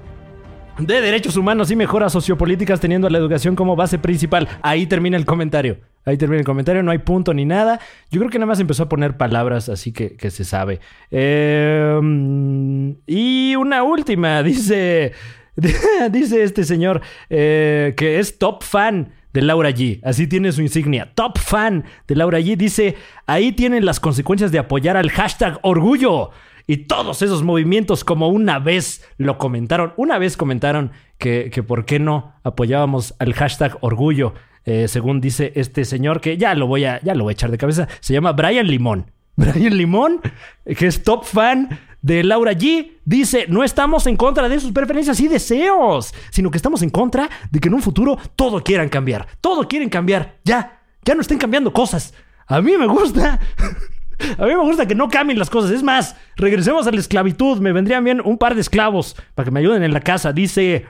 de 0.78 1.00
derechos 1.00 1.36
humanos 1.36 1.70
y 1.70 1.76
mejoras 1.76 2.12
sociopolíticas 2.12 2.80
teniendo 2.80 3.10
la 3.10 3.18
educación 3.18 3.56
como 3.56 3.76
base 3.76 3.98
principal. 3.98 4.48
Ahí 4.62 4.86
termina 4.86 5.16
el 5.16 5.24
comentario. 5.24 5.78
Ahí 6.04 6.16
termina 6.16 6.38
el 6.38 6.46
comentario, 6.46 6.82
no 6.82 6.90
hay 6.90 6.98
punto 6.98 7.34
ni 7.34 7.44
nada. 7.44 7.80
Yo 8.10 8.18
creo 8.20 8.30
que 8.30 8.38
nada 8.38 8.46
más 8.46 8.60
empezó 8.60 8.84
a 8.84 8.88
poner 8.88 9.16
palabras, 9.16 9.68
así 9.68 9.92
que, 9.92 10.30
se 10.30 10.44
sabe. 10.44 10.80
Mm, 11.10 12.92
y 13.06 13.56
una 13.56 13.82
última, 13.82 14.42
dice, 14.44 15.12
dice 16.10 16.42
este 16.42 16.64
señor 16.64 17.00
eh, 17.30 17.94
que 17.96 18.18
es 18.18 18.38
top 18.38 18.62
fan 18.62 19.12
de 19.32 19.42
Laura 19.42 19.70
G. 19.70 20.00
Así 20.04 20.26
tiene 20.26 20.52
su 20.52 20.62
insignia. 20.62 21.12
Top 21.14 21.38
fan 21.38 21.84
de 22.06 22.16
Laura 22.16 22.40
G. 22.40 22.56
Dice, 22.56 22.96
ahí 23.26 23.52
tienen 23.52 23.84
las 23.84 24.00
consecuencias 24.00 24.52
de 24.52 24.58
apoyar 24.58 24.96
al 24.96 25.10
hashtag 25.10 25.58
orgullo. 25.62 26.30
Y 26.66 26.78
todos 26.78 27.22
esos 27.22 27.42
movimientos, 27.42 28.04
como 28.04 28.28
una 28.28 28.58
vez 28.58 29.02
lo 29.16 29.38
comentaron, 29.38 29.94
una 29.96 30.18
vez 30.18 30.36
comentaron 30.36 30.92
que, 31.16 31.50
que 31.50 31.62
por 31.62 31.86
qué 31.86 31.98
no 31.98 32.34
apoyábamos 32.42 33.14
al 33.18 33.32
hashtag 33.32 33.78
orgullo, 33.80 34.34
eh, 34.66 34.86
según 34.86 35.22
dice 35.22 35.52
este 35.56 35.86
señor, 35.86 36.20
que 36.20 36.36
ya 36.36 36.54
lo 36.54 36.66
voy 36.66 36.84
a, 36.84 37.00
ya 37.00 37.14
lo 37.14 37.24
voy 37.24 37.30
a 37.30 37.32
echar 37.32 37.50
de 37.50 37.56
cabeza, 37.56 37.88
se 38.00 38.12
llama 38.12 38.32
Brian 38.32 38.66
Limón. 38.66 39.10
Brian 39.36 39.78
Limón, 39.78 40.20
que 40.76 40.86
es 40.86 41.02
top 41.02 41.24
fan 41.24 41.70
de 42.02 42.22
Laura 42.24 42.52
G, 42.52 42.92
dice, 43.04 43.46
no 43.48 43.64
estamos 43.64 44.06
en 44.06 44.16
contra 44.16 44.48
de 44.48 44.61
sus 44.61 44.72
preferencias 44.72 45.20
y 45.20 45.28
deseos, 45.28 46.14
sino 46.30 46.50
que 46.50 46.58
estamos 46.58 46.82
en 46.82 46.90
contra 46.90 47.28
de 47.50 47.61
que 47.61 47.68
en 47.68 47.74
un 47.74 47.82
futuro 47.82 48.18
todo 48.37 48.62
quieran 48.62 48.88
cambiar. 48.88 49.26
Todo 49.40 49.66
quieren 49.66 49.88
cambiar. 49.88 50.38
Ya, 50.44 50.80
ya 51.04 51.14
no 51.14 51.20
estén 51.20 51.38
cambiando 51.38 51.72
cosas. 51.72 52.14
A 52.46 52.61
mí 52.61 52.76
me 52.78 52.87
gusta. 52.87 53.40
A 54.37 54.46
mí 54.46 54.48
me 54.48 54.62
gusta 54.62 54.87
que 54.87 54.96
no 54.96 55.08
cambien 55.08 55.38
las 55.38 55.48
cosas. 55.48 55.70
Es 55.70 55.84
más, 55.84 56.16
regresemos 56.34 56.88
a 56.88 56.90
la 56.90 56.98
esclavitud. 56.98 57.58
Me 57.58 57.72
vendrían 57.72 58.02
bien 58.02 58.20
un 58.24 58.37
par 58.37 58.56
de 58.56 58.61
esclavos 58.61 59.14
para 59.37 59.44
que 59.44 59.50
me 59.52 59.61
ayuden 59.61 59.84
en 59.84 59.92
la 59.92 60.00
casa. 60.00 60.32
Dice 60.32 60.87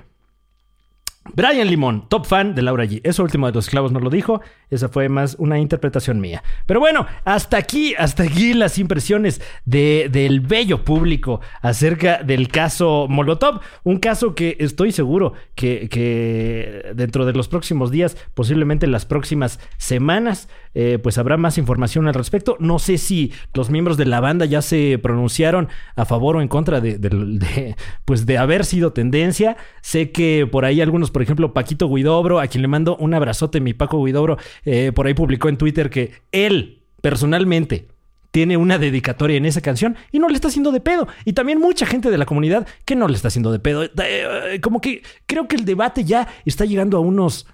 Brian 1.35 1.69
Limón, 1.69 2.09
top 2.09 2.27
fan 2.27 2.55
de 2.55 2.63
Laura 2.63 2.85
G. 2.85 3.01
Eso 3.05 3.23
último 3.23 3.47
de 3.47 3.53
los 3.53 3.67
esclavos 3.67 3.93
no 3.93 4.01
lo 4.01 4.11
dijo. 4.11 4.41
Esa 4.71 4.89
fue 4.89 5.09
más 5.09 5.37
una 5.39 5.59
interpretación 5.59 6.21
mía. 6.21 6.43
Pero 6.67 6.81
bueno, 6.81 7.07
hasta 7.25 7.57
aquí, 7.57 7.95
hasta 7.99 8.25
aquí 8.25 8.53
las 8.55 8.79
impresiones 8.79 9.41
de- 9.65 10.09
del 10.13 10.41
bello 10.41 10.85
público 10.85 11.41
acerca 11.63 12.23
del 12.23 12.49
caso 12.49 13.07
Molotov. 13.09 13.61
Un 13.85 13.99
caso 13.99 14.35
que 14.35 14.57
estoy 14.61 14.93
seguro 14.93 15.33
que, 15.55 15.89
que 15.89 16.93
dentro 16.95 17.25
de 17.25 17.33
los 17.33 17.49
próximos 17.49 17.91
días, 17.91 18.17
posiblemente 18.35 18.87
las 18.87 19.07
próximas 19.07 19.59
semanas, 19.79 20.49
eh, 20.75 20.99
pues 21.03 21.19
habrá 21.19 21.37
más 21.37 21.57
información 21.59 22.07
al 22.09 22.15
respecto. 22.15 22.57
No 22.61 22.79
sé 22.79 22.99
si 22.99 23.33
los 23.55 23.71
miembros 23.71 23.97
de 23.97 24.05
la 24.07 24.21
banda 24.21 24.45
ya 24.45 24.61
se 24.63 24.99
pronunciaron 25.03 25.69
a 25.97 26.05
favor 26.05 26.37
o 26.37 26.43
en 26.43 26.49
contra 26.49 26.81
de, 26.81 26.99
de- 26.99 27.75
pues 28.05 28.27
de 28.27 28.39
haber 28.39 28.65
sido 28.65 28.93
tendencia. 28.93 29.57
Sé 29.81 30.11
que 30.13 30.47
por 30.51 30.65
ahí 30.65 30.81
algunos, 30.81 31.11
por 31.19 31.25
ejemplo, 31.25 31.53
Paquito 31.53 31.93
Guidobro, 31.93 32.39
a 32.39 32.47
quien 32.47 32.63
le 32.63 32.69
mando 32.69 32.97
un 32.97 33.13
abrazote, 33.13 33.61
mi 33.61 33.75
Paco 33.75 34.05
Guidobro, 34.05 34.39
eh, 34.65 34.93
por 34.95 35.09
ahí 35.09 35.15
publicó 35.15 35.49
en 35.49 35.57
Twitter 35.57 35.91
que 35.91 36.13
él, 36.31 36.85
personalmente, 37.03 37.89
tiene 38.31 38.57
una 38.57 38.79
dedicatoria 38.79 39.37
en 39.37 39.45
esa 39.45 39.61
canción 39.61 39.97
y 40.13 40.21
no 40.21 40.29
le 40.29 40.37
está 40.37 40.47
haciendo 40.47 40.71
de 40.71 40.81
pedo. 40.81 41.09
Y 41.25 41.33
también 41.33 41.59
mucha 41.59 41.87
gente 41.87 42.13
de 42.13 42.19
la 42.19 42.25
comunidad 42.25 42.69
que 42.85 42.95
no 42.95 43.09
le 43.09 43.17
está 43.17 43.27
haciendo 43.27 43.51
de 43.51 43.59
pedo. 43.59 43.83
Eh, 43.83 44.61
como 44.63 44.81
que 44.81 45.03
creo 45.27 45.49
que 45.49 45.57
el 45.57 45.65
debate 45.65 46.05
ya 46.05 46.29
está 46.45 46.65
llegando 46.65 46.97
a 46.97 47.01
unos 47.01 47.49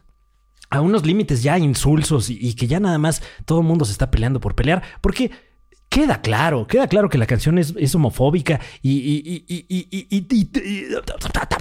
a 0.69 0.83
unos 0.83 1.07
límites 1.07 1.43
ya 1.43 1.57
insulsos 1.59 2.29
y, 2.29 2.37
y 2.39 2.53
que 2.53 2.67
ya 2.67 2.81
nada 2.81 2.99
más 2.99 3.23
todo 3.47 3.61
el 3.61 3.67
mundo 3.67 3.87
se 3.87 3.93
está 3.93 4.11
peleando 4.11 4.41
por 4.41 4.55
pelear. 4.55 4.83
Porque 5.01 5.31
queda 5.95 6.21
claro, 6.21 6.67
queda 6.67 6.89
claro 6.89 7.09
que 7.09 7.19
la 7.19 7.27
canción 7.27 7.57
es, 7.57 7.73
es 7.79 7.95
homofóbica 7.95 8.59
y, 8.83 8.91
y, 8.91 9.45
y, 9.47 10.27
y, 10.29 10.89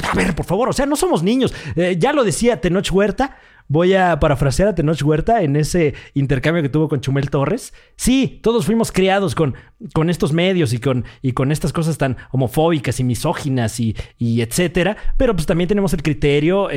A 0.09 0.15
ver, 0.15 0.33
por 0.33 0.45
favor, 0.47 0.69
o 0.69 0.73
sea, 0.73 0.87
no 0.87 0.95
somos 0.95 1.21
niños. 1.21 1.53
Ya 1.99 2.13
lo 2.13 2.23
decía 2.23 2.59
Tenoch 2.59 2.91
Huerta, 2.91 3.37
voy 3.67 3.93
a 3.93 4.19
parafrasear 4.19 4.69
a 4.69 4.75
Tenoch 4.75 5.03
Huerta 5.03 5.43
en 5.43 5.55
ese 5.55 5.93
intercambio 6.15 6.63
que 6.63 6.69
tuvo 6.69 6.89
con 6.89 6.99
Chumel 6.99 7.29
Torres. 7.29 7.75
Sí, 7.95 8.39
todos 8.41 8.65
fuimos 8.65 8.91
criados 8.91 9.35
con, 9.35 9.53
con 9.93 10.09
estos 10.09 10.33
medios 10.33 10.73
y 10.73 10.79
con, 10.79 11.05
y 11.21 11.33
con 11.33 11.51
estas 11.51 11.71
cosas 11.71 11.99
tan 11.99 12.17
homofóbicas 12.31 12.99
y 12.99 13.03
misóginas 13.03 13.79
y, 13.79 13.95
y 14.17 14.41
etcétera, 14.41 14.97
pero 15.15 15.35
pues 15.35 15.45
también 15.45 15.67
tenemos 15.67 15.93
el 15.93 16.01
criterio, 16.01 16.69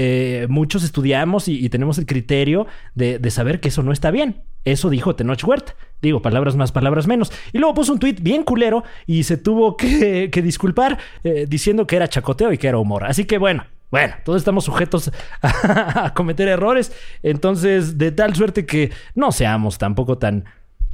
muchos 0.50 0.84
estudiamos 0.84 1.48
y, 1.48 1.64
y, 1.64 1.70
tenemos 1.70 1.96
el 1.96 2.04
criterio 2.04 2.66
de, 2.94 3.18
de 3.18 3.30
saber 3.30 3.60
que 3.60 3.68
eso 3.68 3.82
no 3.82 3.92
está 3.92 4.10
bien. 4.10 4.42
Eso 4.66 4.90
dijo 4.90 5.14
Tenoch 5.14 5.42
Huerta. 5.44 5.76
Digo, 6.02 6.22
palabras 6.22 6.56
más, 6.56 6.72
palabras 6.72 7.06
menos. 7.06 7.32
Y 7.52 7.58
luego 7.58 7.74
puso 7.74 7.92
un 7.92 7.98
tuit 7.98 8.20
bien 8.20 8.42
culero 8.42 8.84
y 9.06 9.22
se 9.22 9.36
tuvo 9.36 9.76
que, 9.78 10.30
disculpar 10.42 10.98
eh, 11.24 11.46
diciendo 11.48 11.86
que 11.86 11.96
era 11.96 12.08
chacoteo 12.08 12.52
y 12.52 12.58
que 12.58 12.68
era 12.68 12.78
humor. 12.78 13.04
Así 13.04 13.24
que 13.24 13.38
bueno, 13.38 13.64
bueno, 13.90 14.14
todos 14.24 14.38
estamos 14.38 14.64
sujetos 14.64 15.10
a, 15.42 16.12
cometer 16.14 16.48
errores. 16.48 16.92
Entonces, 17.22 17.98
de 17.98 18.12
tal 18.12 18.34
suerte 18.34 18.66
que 18.66 18.90
no 19.14 19.32
seamos 19.32 19.78
tampoco 19.78 20.18
tan, 20.18 20.44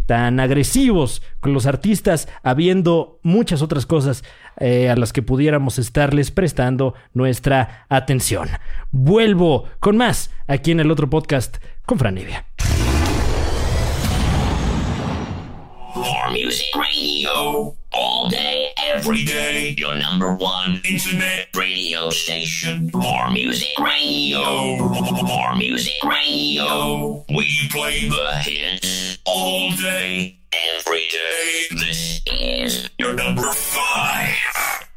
tan 0.06 0.40
agresivos 0.40 1.22
con 1.40 1.52
los 1.52 1.66
artistas, 1.66 2.28
habiendo 2.42 3.18
muchas 3.22 3.62
otras 3.62 3.86
cosas 3.86 4.24
eh, 4.60 4.90
a 4.90 4.96
las 4.96 5.12
que 5.12 5.22
pudiéramos 5.22 5.78
estarles 5.78 6.30
prestando 6.30 6.94
nuestra 7.14 7.86
atención. 7.88 8.48
Vuelvo 8.90 9.64
con 9.80 9.96
más 9.96 10.30
aquí 10.46 10.70
en 10.70 10.80
el 10.80 10.90
otro 10.90 11.08
podcast 11.08 11.56
con 11.86 11.98
Fran 11.98 12.18
music 16.32 16.74
radio. 16.74 17.76
All 17.92 18.28
day, 18.28 18.72
every 18.78 19.24
day. 19.24 19.74
Your 19.76 19.94
number 19.96 20.34
one 20.34 20.80
internet 20.88 21.48
radio 21.54 22.08
station. 22.10 22.90
More 22.94 23.30
music 23.30 23.78
radio. 23.78 24.76
More 24.78 25.54
music 25.54 26.02
radio. 26.02 27.24
We 27.28 27.68
play 27.70 28.08
the 28.08 28.36
hits 28.38 29.18
all 29.26 29.70
day, 29.72 30.38
every 30.52 31.04
day. 31.10 31.66
This 31.72 32.22
is 32.26 32.88
your 32.98 33.12
number 33.14 33.52
five 33.52 34.34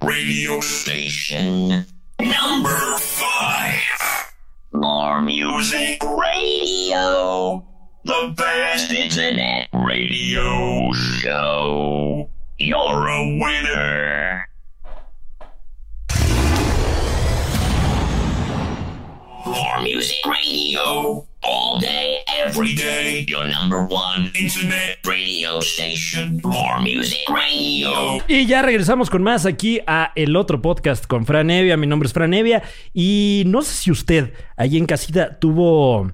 radio 0.02 0.62
station. 0.62 1.86
Number 2.20 2.98
five. 2.98 3.82
More 4.72 5.22
music 5.22 6.02
radio. 6.04 7.75
The 8.06 8.36
best 8.38 8.92
internet 8.92 9.68
radio 9.74 10.94
show. 10.94 12.30
You're 12.60 13.08
a 13.08 13.40
winner. 13.42 14.46
More 19.44 19.82
music 19.82 20.20
radio. 20.24 21.26
All 21.42 21.80
day, 21.80 22.20
every 22.28 22.76
day. 22.76 23.26
Your 23.28 23.48
number 23.48 23.88
one 23.88 24.32
internet 24.40 25.00
radio 25.04 25.60
station. 25.62 26.42
More 26.44 26.82
music 26.82 27.28
radio. 27.28 28.22
Y 28.28 28.46
ya 28.46 28.62
regresamos 28.62 29.10
con 29.10 29.24
más 29.24 29.48
aquí 29.48 29.82
a 29.88 30.12
el 30.16 30.36
otro 30.36 30.62
podcast 30.62 31.08
con 31.08 31.26
Fran 31.26 31.50
Evia. 31.50 31.76
Mi 31.76 31.88
nombre 31.88 32.06
es 32.06 32.14
Fran 32.14 32.36
Evia. 32.36 32.62
Y 32.94 33.46
no 33.48 33.64
sé 33.64 33.74
si 33.74 33.90
usted 33.90 34.32
ahí 34.58 34.78
en 34.78 34.86
casita 34.86 35.40
tuvo 35.40 36.12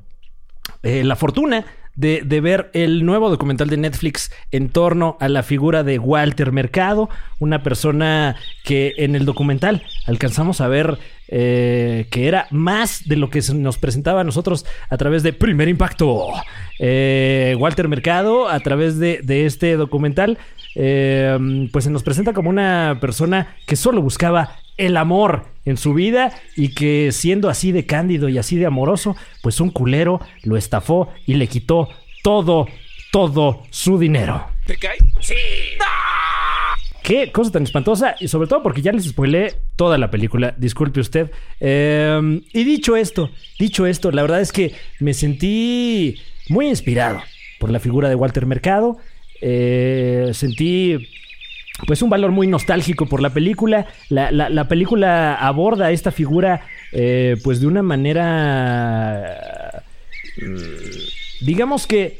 eh, 0.84 1.04
la 1.04 1.17
fortuna 1.17 1.65
de, 1.95 2.21
de 2.25 2.41
ver 2.41 2.69
el 2.73 3.06
nuevo 3.06 3.30
documental 3.30 3.69
de 3.69 3.77
Netflix 3.77 4.32
en 4.51 4.69
torno 4.69 5.17
a 5.19 5.30
la 5.30 5.43
figura 5.43 5.84
de 5.84 5.99
Walter 5.99 6.51
Mercado, 6.51 7.10
una 7.39 7.63
persona 7.63 8.36
que 8.63 8.93
en 8.97 9.15
el 9.15 9.25
documental 9.25 9.84
alcanzamos 10.08 10.62
a 10.62 10.67
ver 10.67 10.99
eh, 11.34 12.08
que 12.12 12.27
era 12.27 12.47
más 12.51 13.08
de 13.08 13.15
lo 13.15 13.30
que 13.30 13.41
nos 13.54 13.77
presentaba 13.77 14.21
a 14.21 14.23
nosotros 14.25 14.65
a 14.89 14.97
través 14.97 15.23
de 15.23 15.32
Primer 15.32 15.69
Impacto. 15.69 16.27
Eh, 16.77 17.56
Walter 17.58 17.88
Mercado, 17.88 18.49
a 18.49 18.60
través 18.60 18.99
de, 18.99 19.21
de 19.23 19.45
este 19.45 19.77
documental, 19.77 20.38
eh, 20.75 21.69
pues 21.71 21.86
se 21.86 21.91
nos 21.91 22.04
presenta 22.04 22.34
como 22.34 22.49
una 22.49 22.97
persona 22.99 23.56
que 23.65 23.75
solo 23.75 24.01
buscaba 24.01 24.58
el 24.82 24.98
amor 24.98 25.46
en 25.63 25.78
su 25.78 25.94
vida 25.94 26.34
y 26.56 26.70
que 26.70 27.12
siendo 27.12 27.50
así 27.50 27.72
de 27.72 27.86
cándido 27.86 28.30
y 28.30 28.38
así 28.38 28.58
de 28.58 28.65
amoroso, 28.65 29.15
pues 29.44 29.62
un 29.62 29.70
culero 29.70 30.20
lo 30.44 30.58
estafó 30.58 31.10
y 31.28 31.36
le 31.36 31.48
quitó 31.48 31.88
todo, 32.24 32.67
todo 33.12 33.63
su 33.70 34.00
dinero. 34.00 34.48
¿Te 34.65 34.76
cae? 34.78 34.98
Sí. 35.20 35.36
Qué 37.04 37.32
cosa 37.32 37.52
tan 37.52 37.63
espantosa 37.63 38.15
y 38.20 38.28
sobre 38.28 38.48
todo 38.48 38.63
porque 38.63 38.82
ya 38.82 38.91
les 38.91 39.06
spoilé 39.06 39.56
toda 39.76 39.98
la 39.98 40.10
película, 40.10 40.56
disculpe 40.58 41.00
usted. 41.00 41.32
Eh, 41.60 42.41
y 42.54 42.63
dicho 42.63 42.96
esto, 42.96 43.30
dicho 43.60 43.86
esto, 43.86 44.12
la 44.12 44.22
verdad 44.24 44.41
es 44.41 44.52
que 44.52 44.74
me 45.00 45.13
sentí 45.13 46.17
muy 46.50 46.67
inspirado 46.67 47.22
por 47.60 47.70
la 47.70 47.80
figura 47.80 48.10
de 48.10 48.15
Walter 48.15 48.46
Mercado. 48.46 48.98
Eh, 49.41 50.32
sentí 50.34 51.08
pues 51.88 52.02
un 52.02 52.10
valor 52.10 52.32
muy 52.32 52.48
nostálgico 52.48 53.06
por 53.06 53.22
la 53.22 53.30
película. 53.32 53.88
La, 54.10 54.32
la- 54.32 54.50
la 54.50 54.67
película 54.67 55.36
aborda 55.36 55.91
esta 55.91 56.12
figura 56.12 56.62
eh, 56.91 57.38
pues 57.44 57.60
de 57.62 57.67
una 57.67 57.82
manera, 58.82 59.84
mm, 60.38 61.46
digamos 61.46 61.88
que 61.88 62.20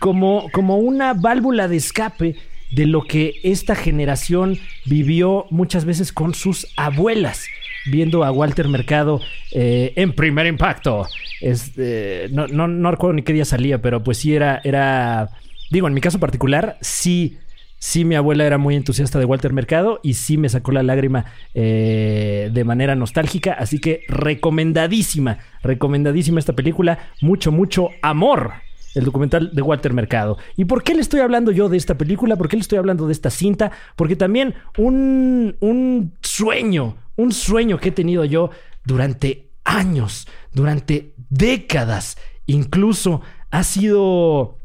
como, 0.00 0.50
como 0.52 0.76
una 0.78 1.14
válvula 1.14 1.68
de 1.68 1.76
escape 1.76 2.36
de 2.70 2.86
lo 2.86 3.02
que 3.04 3.34
esta 3.42 3.74
generación 3.74 4.58
vivió 4.84 5.46
muchas 5.50 5.84
veces 5.86 6.12
con 6.12 6.34
sus 6.34 6.66
abuelas. 6.76 7.46
Viendo 7.90 8.22
a 8.24 8.30
Walter 8.32 8.68
Mercado 8.68 9.20
eh, 9.52 9.94
en 9.96 10.12
primer 10.12 10.46
impacto. 10.46 11.06
Este, 11.40 12.28
no, 12.32 12.46
no, 12.48 12.68
no 12.68 12.90
recuerdo 12.90 13.14
ni 13.14 13.22
qué 13.22 13.32
día 13.32 13.46
salía, 13.46 13.80
pero 13.80 14.02
pues 14.04 14.18
sí 14.18 14.34
era, 14.34 14.60
era. 14.62 15.30
Digo, 15.70 15.86
en 15.88 15.94
mi 15.94 16.00
caso 16.02 16.18
particular, 16.18 16.76
sí 16.82 17.38
Sí, 17.80 18.04
mi 18.04 18.16
abuela 18.16 18.44
era 18.44 18.58
muy 18.58 18.74
entusiasta 18.74 19.20
de 19.20 19.24
Walter 19.24 19.52
Mercado 19.52 20.00
y 20.02 20.14
sí 20.14 20.36
me 20.36 20.48
sacó 20.48 20.72
la 20.72 20.82
lágrima 20.82 21.26
eh, 21.54 22.50
de 22.52 22.64
manera 22.64 22.96
nostálgica. 22.96 23.52
Así 23.52 23.78
que 23.78 24.02
recomendadísima, 24.08 25.38
recomendadísima 25.62 26.40
esta 26.40 26.54
película. 26.54 26.98
Mucho, 27.20 27.52
mucho 27.52 27.90
amor. 28.02 28.52
El 28.94 29.04
documental 29.04 29.50
de 29.54 29.62
Walter 29.62 29.92
Mercado. 29.92 30.38
¿Y 30.56 30.64
por 30.64 30.82
qué 30.82 30.94
le 30.94 31.02
estoy 31.02 31.20
hablando 31.20 31.52
yo 31.52 31.68
de 31.68 31.76
esta 31.76 31.96
película? 31.96 32.36
¿Por 32.36 32.48
qué 32.48 32.56
le 32.56 32.62
estoy 32.62 32.78
hablando 32.78 33.06
de 33.06 33.12
esta 33.12 33.30
cinta? 33.30 33.70
Porque 33.94 34.16
también 34.16 34.54
un, 34.76 35.56
un 35.60 36.14
sueño, 36.20 36.96
un 37.16 37.30
sueño 37.30 37.78
que 37.78 37.90
he 37.90 37.92
tenido 37.92 38.24
yo 38.24 38.50
durante 38.84 39.50
años, 39.62 40.26
durante 40.52 41.14
décadas, 41.28 42.16
incluso 42.46 43.20
ha 43.50 43.62
sido 43.62 44.56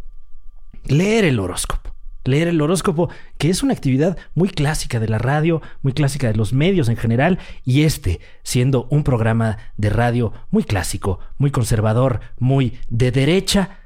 leer 0.86 1.26
el 1.26 1.39
horóscopo. 1.39 1.92
Leer 2.25 2.47
el 2.47 2.62
horóscopo, 2.62 3.09
que 3.38 3.49
es 3.49 3.63
una 3.63 3.73
actividad 3.73 4.17
muy 4.33 4.49
clásica 4.49 4.99
de 4.99 5.09
la 5.09 5.17
radio, 5.17 5.62
muy 5.81 5.93
clásica 5.93 6.27
de 6.27 6.36
los 6.36 6.53
medios 6.53 6.89
en 6.89 6.97
general, 6.97 7.39
y 7.65 7.83
este 7.83 8.19
siendo 8.43 8.88
un 8.89 9.03
programa 9.03 9.57
de 9.77 9.89
radio 9.89 10.33
muy 10.49 10.63
clásico, 10.63 11.19
muy 11.38 11.51
conservador, 11.51 12.21
muy 12.39 12.79
de 12.89 13.12
derecha, 13.12 13.79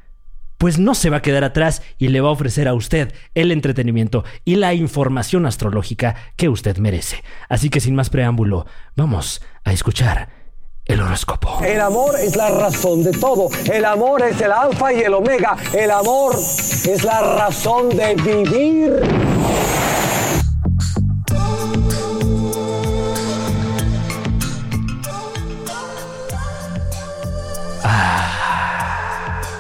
pues 0.58 0.80
no 0.80 0.96
se 0.96 1.10
va 1.10 1.18
a 1.18 1.22
quedar 1.22 1.44
atrás 1.44 1.82
y 1.98 2.08
le 2.08 2.22
va 2.22 2.30
a 2.30 2.32
ofrecer 2.32 2.68
a 2.68 2.74
usted 2.74 3.14
el 3.36 3.52
entretenimiento 3.52 4.24
y 4.44 4.56
la 4.56 4.74
información 4.74 5.46
astrológica 5.46 6.16
que 6.36 6.50
usted 6.50 6.78
merece. 6.78 7.24
Así 7.48 7.70
que 7.70 7.80
sin 7.80 7.96
más 7.96 8.10
preámbulo, 8.10 8.66
vamos 8.96 9.42
a 9.64 9.72
escuchar 9.72 10.37
el 10.88 11.02
horóscopo. 11.02 11.60
El 11.64 11.82
amor 11.82 12.16
es 12.20 12.36
la 12.36 12.50
razón 12.50 13.04
de 13.04 13.12
todo. 13.12 13.50
El 13.72 13.86
amor 13.86 14.22
es 14.22 14.40
el 14.42 14.52
alfa 14.52 14.94
y 14.94 15.02
el 15.02 15.14
omega. 15.14 15.56
El 15.74 15.92
amor 15.92 16.36
es 16.36 17.04
la 17.04 17.22
razón 17.22 17.90
de 17.90 18.16
vivir. 18.16 19.02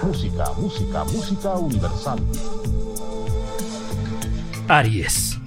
Música, 0.04 0.46
música, 0.58 1.04
música 1.04 1.50
universal. 1.56 2.20
Aries. 4.70 5.38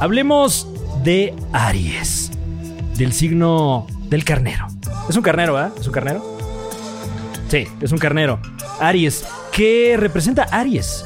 Hablemos 0.00 0.66
de 1.02 1.34
Aries, 1.52 2.30
del 2.96 3.12
signo 3.12 3.86
del 4.08 4.24
carnero. 4.24 4.66
Es 5.08 5.16
un 5.16 5.22
carnero, 5.22 5.56
¿ah? 5.56 5.70
¿Es 5.78 5.86
un 5.86 5.92
carnero? 5.92 6.38
Sí, 7.48 7.66
es 7.80 7.92
un 7.92 7.98
carnero. 7.98 8.40
Aries, 8.80 9.24
¿qué 9.52 9.96
representa 9.98 10.44
Aries? 10.50 11.04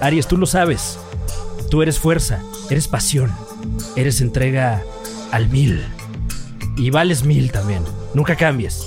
Aries, 0.00 0.26
tú 0.26 0.36
lo 0.36 0.46
sabes. 0.46 0.98
Tú 1.70 1.82
eres 1.82 1.98
fuerza, 1.98 2.40
eres 2.70 2.86
pasión, 2.88 3.30
eres 3.96 4.20
entrega 4.20 4.82
al 5.32 5.48
mil. 5.48 5.84
Y 6.76 6.90
vales 6.90 7.24
mil 7.24 7.50
también. 7.50 7.82
Nunca 8.14 8.36
cambies. 8.36 8.86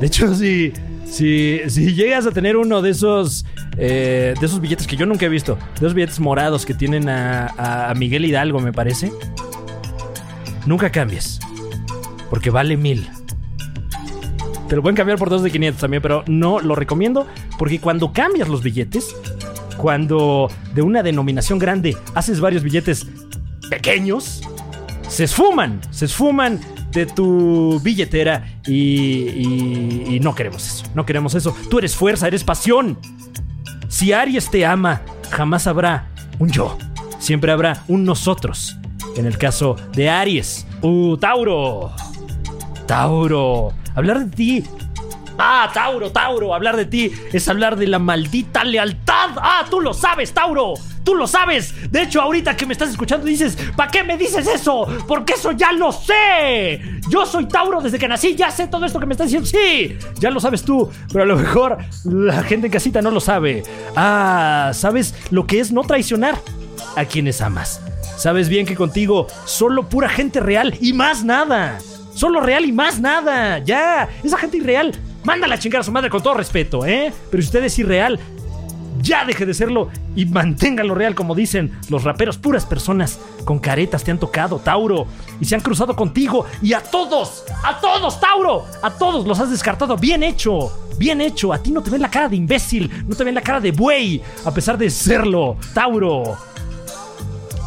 De 0.00 0.06
hecho, 0.06 0.34
si, 0.36 0.72
si, 1.10 1.60
si 1.68 1.94
llegas 1.94 2.26
a 2.26 2.30
tener 2.32 2.56
uno 2.56 2.82
de 2.82 2.90
esos, 2.90 3.44
eh, 3.78 4.34
de 4.38 4.46
esos 4.46 4.60
billetes 4.60 4.86
que 4.86 4.96
yo 4.96 5.06
nunca 5.06 5.26
he 5.26 5.28
visto, 5.28 5.54
de 5.56 5.76
esos 5.78 5.94
billetes 5.94 6.20
morados 6.20 6.66
que 6.66 6.74
tienen 6.74 7.08
a- 7.08 7.88
a 7.90 7.94
Miguel 7.94 8.24
Hidalgo, 8.24 8.60
me 8.60 8.72
parece, 8.72 9.10
nunca 10.66 10.90
cambies. 10.90 11.40
Porque 12.32 12.48
vale 12.48 12.78
mil. 12.78 13.06
Te 14.66 14.74
lo 14.74 14.80
pueden 14.80 14.96
cambiar 14.96 15.18
por 15.18 15.28
dos 15.28 15.42
de 15.42 15.50
500 15.50 15.78
también, 15.78 16.00
pero 16.00 16.24
no 16.26 16.60
lo 16.60 16.74
recomiendo 16.74 17.26
porque 17.58 17.78
cuando 17.78 18.14
cambias 18.14 18.48
los 18.48 18.62
billetes, 18.62 19.14
cuando 19.76 20.50
de 20.74 20.80
una 20.80 21.02
denominación 21.02 21.58
grande 21.58 21.94
haces 22.14 22.40
varios 22.40 22.62
billetes 22.62 23.06
pequeños, 23.68 24.40
se 25.08 25.24
esfuman, 25.24 25.82
se 25.90 26.06
esfuman 26.06 26.58
de 26.90 27.04
tu 27.04 27.78
billetera 27.84 28.62
y, 28.66 30.18
no 30.22 30.34
queremos 30.34 30.66
eso, 30.66 30.86
no 30.94 31.04
queremos 31.04 31.34
eso. 31.34 31.54
Tú 31.68 31.80
eres 31.80 31.94
fuerza, 31.94 32.28
eres 32.28 32.44
pasión. 32.44 32.98
Si 33.88 34.14
Aries 34.14 34.50
te 34.50 34.64
ama, 34.64 35.02
jamás 35.30 35.66
habrá 35.66 36.08
un 36.38 36.48
yo, 36.50 36.78
siempre 37.18 37.52
habrá 37.52 37.84
un 37.88 38.04
nosotros. 38.04 38.78
En 39.16 39.26
el 39.26 39.36
caso 39.36 39.76
de 39.92 40.08
Aries, 40.08 40.66
¡Uh, 40.80 41.18
Tauro! 41.18 41.92
Tauro, 42.86 43.72
hablar 43.94 44.26
de 44.26 44.36
ti. 44.36 44.64
Ah, 45.38 45.70
Tauro, 45.72 46.12
Tauro, 46.12 46.54
hablar 46.54 46.76
de 46.76 46.84
ti 46.84 47.10
es 47.32 47.48
hablar 47.48 47.76
de 47.76 47.86
la 47.86 47.98
maldita 47.98 48.64
lealtad. 48.64 49.30
Ah, 49.36 49.64
tú 49.68 49.80
lo 49.80 49.94
sabes, 49.94 50.32
Tauro. 50.32 50.74
Tú 51.04 51.14
lo 51.16 51.26
sabes. 51.26 51.90
De 51.90 52.02
hecho, 52.02 52.20
ahorita 52.20 52.56
que 52.56 52.64
me 52.64 52.74
estás 52.74 52.90
escuchando 52.90 53.26
dices, 53.26 53.56
¿para 53.76 53.90
qué 53.90 54.04
me 54.04 54.16
dices 54.16 54.46
eso? 54.46 54.86
Porque 55.08 55.32
eso 55.32 55.50
ya 55.52 55.72
lo 55.72 55.90
sé. 55.90 56.80
Yo 57.08 57.26
soy 57.26 57.46
Tauro 57.46 57.80
desde 57.80 57.98
que 57.98 58.06
nací, 58.06 58.36
ya 58.36 58.50
sé 58.50 58.68
todo 58.68 58.84
esto 58.84 59.00
que 59.00 59.06
me 59.06 59.14
estás 59.14 59.26
diciendo. 59.26 59.48
Sí, 59.48 59.98
ya 60.20 60.30
lo 60.30 60.38
sabes 60.38 60.62
tú, 60.62 60.88
pero 61.12 61.24
a 61.24 61.26
lo 61.26 61.36
mejor 61.36 61.78
la 62.04 62.42
gente 62.44 62.68
en 62.68 62.72
casita 62.72 63.02
no 63.02 63.10
lo 63.10 63.20
sabe. 63.20 63.64
Ah, 63.96 64.70
¿sabes 64.74 65.14
lo 65.30 65.46
que 65.46 65.58
es 65.60 65.72
no 65.72 65.82
traicionar 65.82 66.38
a 66.94 67.04
quienes 67.04 67.40
amas? 67.40 67.80
Sabes 68.16 68.48
bien 68.48 68.66
que 68.66 68.76
contigo 68.76 69.26
solo 69.44 69.88
pura 69.88 70.08
gente 70.08 70.38
real 70.38 70.76
y 70.80 70.92
más 70.92 71.24
nada. 71.24 71.78
Solo 72.14 72.40
real 72.40 72.64
y 72.64 72.72
más 72.72 73.00
nada. 73.00 73.58
Ya, 73.58 74.08
esa 74.22 74.38
gente 74.38 74.58
irreal, 74.58 74.92
mándala 75.24 75.54
a 75.54 75.58
chingar 75.58 75.80
a 75.80 75.84
su 75.84 75.92
madre 75.92 76.10
con 76.10 76.22
todo 76.22 76.34
respeto, 76.34 76.84
¿eh? 76.84 77.12
Pero 77.30 77.42
si 77.42 77.48
usted 77.48 77.64
es 77.64 77.78
irreal, 77.78 78.18
ya 79.00 79.24
deje 79.24 79.46
de 79.46 79.54
serlo 79.54 79.88
y 80.14 80.26
manténgalo 80.26 80.94
real, 80.94 81.14
como 81.14 81.34
dicen 81.34 81.78
los 81.88 82.04
raperos, 82.04 82.38
puras 82.38 82.66
personas 82.66 83.18
con 83.44 83.58
caretas 83.58 84.04
te 84.04 84.10
han 84.10 84.18
tocado, 84.18 84.58
Tauro, 84.58 85.06
y 85.40 85.44
se 85.44 85.54
han 85.54 85.60
cruzado 85.60 85.96
contigo, 85.96 86.46
y 86.60 86.72
a 86.72 86.80
todos, 86.80 87.44
a 87.64 87.80
todos, 87.80 88.20
Tauro, 88.20 88.64
a 88.82 88.90
todos 88.90 89.26
los 89.26 89.40
has 89.40 89.50
descartado, 89.50 89.96
bien 89.96 90.22
hecho, 90.22 90.70
bien 90.98 91.20
hecho, 91.20 91.52
a 91.52 91.58
ti 91.58 91.70
no 91.70 91.82
te 91.82 91.90
ven 91.90 92.02
la 92.02 92.10
cara 92.10 92.28
de 92.28 92.36
imbécil, 92.36 92.90
no 93.06 93.16
te 93.16 93.24
ven 93.24 93.34
la 93.34 93.40
cara 93.42 93.60
de 93.60 93.72
buey, 93.72 94.22
a 94.44 94.52
pesar 94.52 94.78
de 94.78 94.90
serlo, 94.90 95.56
Tauro. 95.74 96.36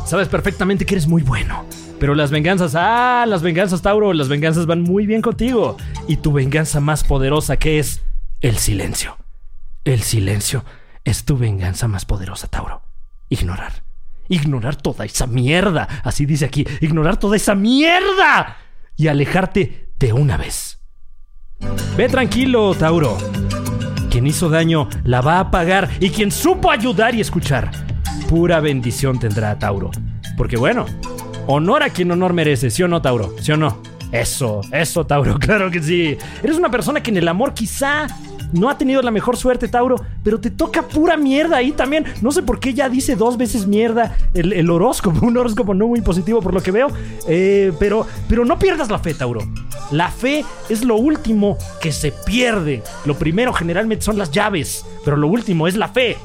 Sabes 0.06 0.28
perfectamente 0.28 0.86
que 0.86 0.94
eres 0.94 1.08
muy 1.08 1.24
bueno. 1.24 1.66
Pero 2.00 2.16
las 2.16 2.32
venganzas, 2.32 2.76
ah, 2.76 3.26
las 3.28 3.42
venganzas, 3.42 3.82
Tauro, 3.82 4.14
las 4.14 4.28
venganzas 4.28 4.66
van 4.66 4.82
muy 4.82 5.06
bien 5.06 5.22
contigo. 5.22 5.78
Y 6.08 6.18
tu 6.18 6.32
venganza 6.32 6.80
más 6.80 7.04
poderosa 7.04 7.58
que 7.58 7.80
es 7.80 8.04
el 8.42 8.58
silencio. 8.58 9.18
El 9.86 10.02
silencio 10.02 10.66
es 11.04 11.26
tu 11.26 11.38
venganza 11.38 11.88
más 11.88 12.06
poderosa, 12.06 12.48
Tauro. 12.48 12.82
Ignorar. 13.30 13.84
Ignorar 14.28 14.76
toda 14.76 15.06
esa 15.06 15.28
mierda. 15.28 15.88
Así 16.04 16.26
dice 16.26 16.46
aquí. 16.46 16.66
Ignorar 16.82 17.18
toda 17.18 17.36
esa 17.36 17.56
mierda. 17.56 18.58
Y 18.98 19.08
alejarte 19.08 19.94
de 19.98 20.14
una 20.14 20.38
vez. 20.38 20.80
Ve 21.96 22.10
tranquilo, 22.10 22.74
Tauro. 22.76 23.18
Quien 24.10 24.28
hizo 24.28 24.50
daño 24.50 24.90
la 25.04 25.22
va 25.22 25.40
a 25.40 25.52
pagar 25.52 25.90
y 26.00 26.10
quien 26.10 26.32
supo 26.32 26.72
ayudar 26.72 27.16
y 27.16 27.22
escuchar, 27.22 27.70
pura 28.30 28.60
bendición 28.60 29.20
tendrá 29.20 29.58
Tauro. 29.60 29.92
Porque 30.38 30.58
bueno, 30.58 30.86
honor 31.48 31.84
a 31.84 31.90
quien 31.90 32.12
honor 32.12 32.34
merece, 32.34 32.70
¿sí 32.70 32.84
o 32.84 32.88
no, 32.88 33.02
Tauro? 33.02 33.34
¿Sí 33.40 33.52
o 33.52 33.58
no? 33.58 33.78
Eso, 34.12 34.62
eso, 34.72 35.06
Tauro, 35.06 35.38
claro 35.40 35.72
que 35.72 35.82
sí. 35.82 36.18
Eres 36.44 36.58
una 36.58 36.70
persona 36.70 37.02
que 37.02 37.12
en 37.12 37.18
el 37.18 37.28
amor 37.28 37.54
quizá 37.54 38.08
no 38.54 38.70
ha 38.70 38.78
tenido 38.78 39.02
la 39.02 39.12
mejor 39.12 39.38
suerte, 39.38 39.68
Tauro, 39.68 39.96
pero 40.24 40.40
te 40.40 40.50
toca 40.50 40.84
pura 40.84 41.18
mierda 41.18 41.58
ahí 41.58 41.72
también. 41.72 42.06
No 42.22 42.32
sé 42.32 42.44
por 42.44 42.60
qué 42.60 42.74
ya 42.74 42.90
dice 42.90 43.16
dos 43.16 43.38
veces 43.38 43.68
mierda 43.68 44.16
el, 44.34 44.70
horóscopo, 44.70 45.26
un 45.26 45.38
horóscopo 45.38 45.74
no 45.74 45.88
muy 45.88 46.02
positivo 46.02 46.42
por 46.42 46.54
lo 46.54 46.62
que 46.62 46.72
veo, 46.72 46.88
eh, 47.28 47.74
pero, 47.80 48.06
pero 48.30 48.46
no 48.46 48.58
pierdas 48.60 48.90
la 48.90 49.00
fe, 49.00 49.14
Tauro. 49.14 49.42
La 49.92 50.10
fe 50.10 50.44
es 50.70 50.84
lo 50.84 50.96
último 50.96 51.58
que 51.82 51.92
se 51.92 52.12
pierde. 52.12 52.82
Lo 53.06 53.16
primero 53.16 53.54
generalmente 53.54 54.06
son 54.06 54.18
las 54.18 54.32
llaves, 54.32 54.86
pero 55.04 55.18
lo 55.18 55.28
último 55.28 55.68
es 55.68 55.76
la 55.76 55.90
fe. 55.90 56.18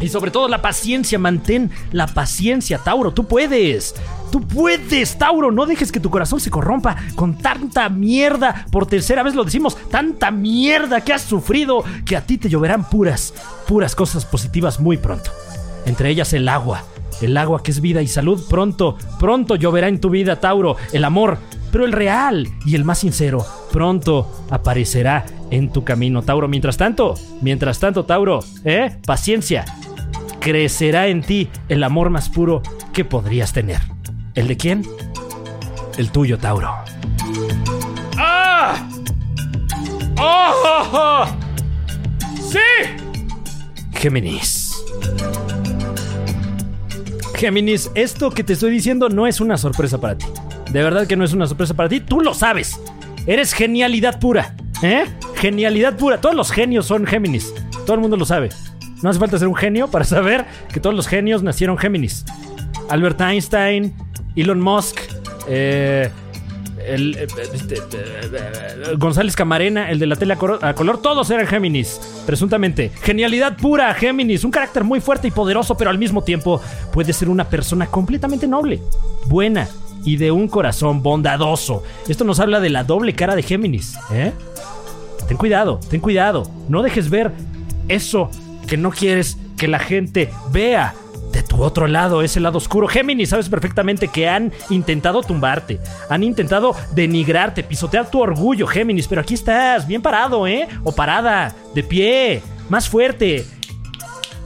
Y 0.00 0.08
sobre 0.08 0.30
todo 0.30 0.48
la 0.48 0.62
paciencia, 0.62 1.18
mantén 1.18 1.70
la 1.92 2.06
paciencia, 2.06 2.78
Tauro, 2.78 3.12
tú 3.12 3.26
puedes. 3.26 3.94
Tú 4.30 4.40
puedes, 4.46 5.18
Tauro, 5.18 5.50
no 5.50 5.66
dejes 5.66 5.90
que 5.90 6.00
tu 6.00 6.10
corazón 6.10 6.40
se 6.40 6.50
corrompa 6.50 6.96
con 7.16 7.36
tanta 7.36 7.88
mierda. 7.88 8.66
Por 8.70 8.86
tercera 8.86 9.22
vez 9.22 9.34
lo 9.34 9.44
decimos, 9.44 9.76
tanta 9.90 10.30
mierda 10.30 11.00
que 11.00 11.12
has 11.12 11.22
sufrido 11.22 11.82
que 12.04 12.16
a 12.16 12.24
ti 12.24 12.38
te 12.38 12.48
lloverán 12.48 12.88
puras, 12.88 13.34
puras 13.66 13.94
cosas 13.94 14.24
positivas 14.24 14.78
muy 14.78 14.96
pronto. 14.96 15.30
Entre 15.86 16.10
ellas 16.10 16.32
el 16.32 16.48
agua. 16.48 16.84
El 17.20 17.36
agua 17.36 17.62
que 17.62 17.70
es 17.70 17.80
vida 17.80 18.00
y 18.00 18.06
salud 18.06 18.42
pronto, 18.48 18.96
pronto 19.18 19.56
lloverá 19.56 19.88
en 19.88 20.00
tu 20.00 20.08
vida, 20.08 20.40
Tauro. 20.40 20.76
El 20.92 21.04
amor, 21.04 21.36
pero 21.70 21.84
el 21.84 21.92
real 21.92 22.48
y 22.64 22.76
el 22.76 22.84
más 22.84 22.98
sincero, 22.98 23.44
pronto 23.72 24.46
aparecerá 24.48 25.26
en 25.50 25.70
tu 25.70 25.84
camino, 25.84 26.22
Tauro. 26.22 26.48
Mientras 26.48 26.76
tanto, 26.76 27.14
mientras 27.42 27.78
tanto, 27.78 28.04
Tauro, 28.04 28.40
¿eh? 28.64 28.96
Paciencia. 29.04 29.64
Crecerá 30.40 31.08
en 31.08 31.20
ti 31.20 31.48
el 31.68 31.82
amor 31.82 32.08
más 32.08 32.30
puro 32.30 32.62
que 32.94 33.04
podrías 33.04 33.52
tener. 33.52 33.99
¿El 34.34 34.46
de 34.46 34.56
quién? 34.56 34.86
El 35.98 36.10
tuyo, 36.12 36.38
Tauro. 36.38 36.72
¡Ah! 38.16 38.88
¡Oh! 40.18 40.52
oh, 40.64 40.88
oh! 40.92 41.26
¡Sí! 42.40 42.58
Géminis. 43.92 44.76
Géminis, 47.34 47.90
esto 47.94 48.30
que 48.30 48.44
te 48.44 48.52
estoy 48.52 48.70
diciendo 48.70 49.08
no 49.08 49.26
es 49.26 49.40
una 49.40 49.56
sorpresa 49.56 50.00
para 50.00 50.16
ti. 50.16 50.26
De 50.70 50.82
verdad 50.82 51.06
que 51.06 51.16
no 51.16 51.24
es 51.24 51.32
una 51.32 51.46
sorpresa 51.46 51.74
para 51.74 51.88
ti. 51.88 52.00
Tú 52.00 52.20
lo 52.20 52.32
sabes. 52.32 52.80
Eres 53.26 53.52
genialidad 53.52 54.20
pura. 54.20 54.54
¿Eh? 54.82 55.04
Genialidad 55.34 55.96
pura. 55.96 56.20
Todos 56.20 56.36
los 56.36 56.52
genios 56.52 56.86
son 56.86 57.06
Géminis. 57.06 57.52
Todo 57.84 57.94
el 57.94 58.00
mundo 58.00 58.16
lo 58.16 58.24
sabe. 58.24 58.50
No 59.02 59.10
hace 59.10 59.18
falta 59.18 59.38
ser 59.38 59.48
un 59.48 59.56
genio 59.56 59.88
para 59.88 60.04
saber 60.04 60.44
que 60.72 60.78
todos 60.78 60.94
los 60.94 61.08
genios 61.08 61.42
nacieron 61.42 61.76
Géminis. 61.78 62.24
Albert 62.90 63.20
Einstein, 63.20 63.94
Elon 64.36 64.60
Musk, 64.60 64.98
eh, 65.48 66.10
eh, 66.78 67.26
González 68.98 69.36
Camarena, 69.36 69.90
el 69.90 69.98
de 69.98 70.06
la 70.06 70.16
tele 70.16 70.34
a 70.34 70.36
coro- 70.36 70.58
a 70.62 70.74
color, 70.74 71.00
todos 71.02 71.30
eran 71.30 71.46
Géminis, 71.46 72.00
presuntamente. 72.26 72.90
Genialidad 73.02 73.56
pura, 73.56 73.92
Géminis, 73.94 74.44
un 74.44 74.50
carácter 74.50 74.84
muy 74.84 75.00
fuerte 75.00 75.28
y 75.28 75.30
poderoso, 75.30 75.76
pero 75.76 75.90
al 75.90 75.98
mismo 75.98 76.22
tiempo 76.22 76.60
puede 76.92 77.12
ser 77.12 77.28
una 77.28 77.44
persona 77.48 77.86
completamente 77.86 78.46
noble, 78.46 78.80
buena 79.26 79.68
y 80.04 80.16
de 80.16 80.30
un 80.30 80.48
corazón 80.48 81.02
bondadoso. 81.02 81.82
Esto 82.08 82.24
nos 82.24 82.40
habla 82.40 82.60
de 82.60 82.70
la 82.70 82.84
doble 82.84 83.14
cara 83.14 83.36
de 83.36 83.42
Géminis, 83.42 83.96
¿eh? 84.12 84.32
Ten 85.28 85.36
cuidado, 85.36 85.78
ten 85.88 86.00
cuidado. 86.00 86.50
No 86.68 86.82
dejes 86.82 87.08
ver 87.10 87.30
eso 87.88 88.30
que 88.66 88.76
no 88.76 88.90
quieres 88.90 89.36
que 89.56 89.68
la 89.68 89.78
gente 89.78 90.30
vea. 90.52 90.94
De 91.32 91.42
tu 91.42 91.62
otro 91.62 91.86
lado, 91.86 92.22
ese 92.22 92.40
lado 92.40 92.58
oscuro. 92.58 92.88
Géminis, 92.88 93.30
sabes 93.30 93.48
perfectamente 93.48 94.08
que 94.08 94.28
han 94.28 94.52
intentado 94.68 95.22
tumbarte. 95.22 95.78
Han 96.08 96.24
intentado 96.24 96.74
denigrarte, 96.92 97.62
pisotear 97.62 98.10
tu 98.10 98.20
orgullo, 98.20 98.66
Géminis. 98.66 99.06
Pero 99.06 99.20
aquí 99.20 99.34
estás, 99.34 99.86
bien 99.86 100.02
parado, 100.02 100.46
¿eh? 100.46 100.68
O 100.82 100.92
parada, 100.92 101.54
de 101.74 101.82
pie, 101.82 102.42
más 102.68 102.88
fuerte. 102.88 103.46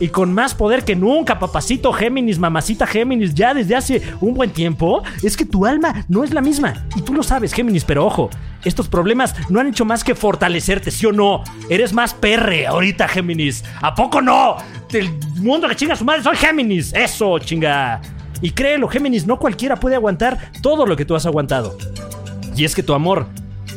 Y 0.01 0.09
con 0.09 0.33
más 0.33 0.55
poder 0.55 0.85
que 0.85 0.97
nunca, 0.97 1.39
papacito 1.39 1.93
Géminis, 1.93 2.39
mamacita 2.39 2.87
Géminis, 2.87 3.33
ya 3.33 3.55
desde 3.55 3.77
hace 3.77 4.03
un 4.21 4.35
buen 4.35 4.51
tiempo, 4.51 5.03
es 5.23 5.37
que 5.37 5.45
tu 5.45 5.67
alma 5.67 6.05
no 6.09 6.25
es 6.25 6.33
la 6.35 6.41
misma. 6.41 6.85
Y 6.97 7.03
tú 7.03 7.15
lo 7.15 7.23
sabes, 7.23 7.53
Géminis, 7.53 7.85
pero 7.85 8.05
ojo, 8.05 8.29
estos 8.65 8.89
problemas 8.89 9.35
no 9.51 9.61
han 9.61 9.69
hecho 9.69 9.85
más 9.85 10.03
que 10.03 10.15
fortalecerte, 10.17 10.91
¿sí 10.91 11.07
o 11.07 11.13
no? 11.13 11.45
Eres 11.71 11.93
más 11.93 12.13
perre 12.13 12.67
ahorita, 12.67 13.07
Géminis. 13.07 13.65
¿A 13.81 13.95
poco 13.95 14.21
no? 14.21 14.57
Del 14.91 15.11
mundo 15.37 15.69
que 15.69 15.77
chinga 15.77 15.95
su 15.95 16.05
madre, 16.05 16.23
soy 16.25 16.37
Géminis. 16.37 16.93
Eso, 16.93 17.39
chinga. 17.39 18.01
Y 18.41 18.51
créelo, 18.51 18.89
Géminis, 18.89 19.27
no 19.27 19.39
cualquiera 19.39 19.77
puede 19.77 19.95
aguantar 19.95 20.51
todo 20.61 20.87
lo 20.87 20.97
que 20.97 21.05
tú 21.05 21.15
has 21.15 21.25
aguantado. 21.25 21.79
Y 22.57 22.65
es 22.65 22.75
que 22.75 22.83
tu 22.83 22.95
amor, 22.95 23.29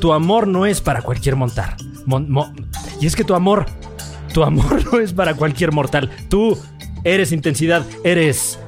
tu 0.01 0.13
amor 0.13 0.47
no 0.47 0.65
es 0.65 0.81
para 0.81 1.01
cualquier 1.03 1.35
montar. 1.35 1.77
Mon- 2.05 2.29
mo- 2.29 2.51
y 2.99 3.05
es 3.05 3.15
que 3.15 3.23
tu 3.23 3.35
amor, 3.35 3.67
tu 4.37 4.43
amor 4.43 4.85
no 4.93 4.99
es 4.99 5.13
para 5.13 5.33
cualquier 5.33 5.71
mortal. 5.71 6.11
Tú 6.29 6.55
eres 7.03 7.31
intensidad, 7.31 7.83
eres 8.03 8.59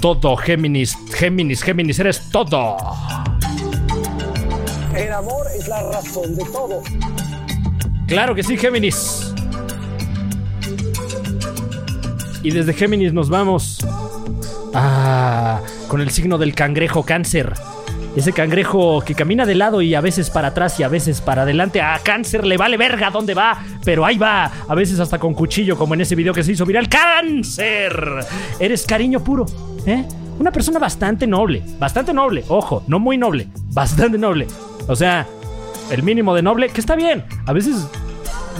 todo, 0.00 0.36
Géminis, 0.36 0.96
Géminis, 1.12 1.60
Géminis, 1.64 1.98
eres 1.98 2.30
todo. 2.30 2.76
El 4.94 5.12
amor 5.12 5.44
es 5.58 5.66
la 5.66 5.82
razón 5.90 6.36
de 6.36 6.44
todo. 6.44 6.82
Claro 8.06 8.36
que 8.36 8.44
sí, 8.44 8.56
Géminis. 8.56 9.34
Y 12.44 12.52
desde 12.52 12.72
Géminis 12.72 13.12
nos 13.12 13.28
vamos 13.28 13.84
ah, 14.72 15.62
con 15.88 16.00
el 16.00 16.10
signo 16.10 16.38
del 16.38 16.54
cangrejo 16.54 17.02
cáncer. 17.02 17.54
Ese 18.14 18.32
cangrejo 18.32 19.00
que 19.00 19.14
camina 19.14 19.46
de 19.46 19.54
lado 19.54 19.80
y 19.80 19.94
a 19.94 20.02
veces 20.02 20.28
para 20.28 20.48
atrás 20.48 20.78
y 20.78 20.82
a 20.82 20.88
veces 20.88 21.22
para 21.22 21.42
adelante. 21.42 21.80
A 21.80 21.98
cáncer 22.02 22.46
le 22.46 22.58
vale 22.58 22.76
verga 22.76 23.10
dónde 23.10 23.32
va, 23.32 23.58
pero 23.84 24.04
ahí 24.04 24.18
va. 24.18 24.50
A 24.68 24.74
veces 24.74 25.00
hasta 25.00 25.18
con 25.18 25.32
cuchillo, 25.32 25.78
como 25.78 25.94
en 25.94 26.02
ese 26.02 26.14
video 26.14 26.34
que 26.34 26.42
se 26.42 26.52
hizo 26.52 26.66
viral. 26.66 26.88
¡Cáncer! 26.88 28.18
Eres 28.58 28.84
cariño 28.84 29.24
puro, 29.24 29.46
¿eh? 29.86 30.04
Una 30.38 30.50
persona 30.50 30.78
bastante 30.78 31.26
noble, 31.26 31.62
bastante 31.78 32.12
noble, 32.12 32.44
ojo, 32.48 32.82
no 32.86 32.98
muy 32.98 33.16
noble, 33.16 33.48
bastante 33.70 34.18
noble. 34.18 34.46
O 34.88 34.96
sea, 34.96 35.26
el 35.90 36.02
mínimo 36.02 36.34
de 36.34 36.42
noble, 36.42 36.68
que 36.68 36.80
está 36.80 36.96
bien. 36.96 37.24
A 37.46 37.52
veces 37.52 37.86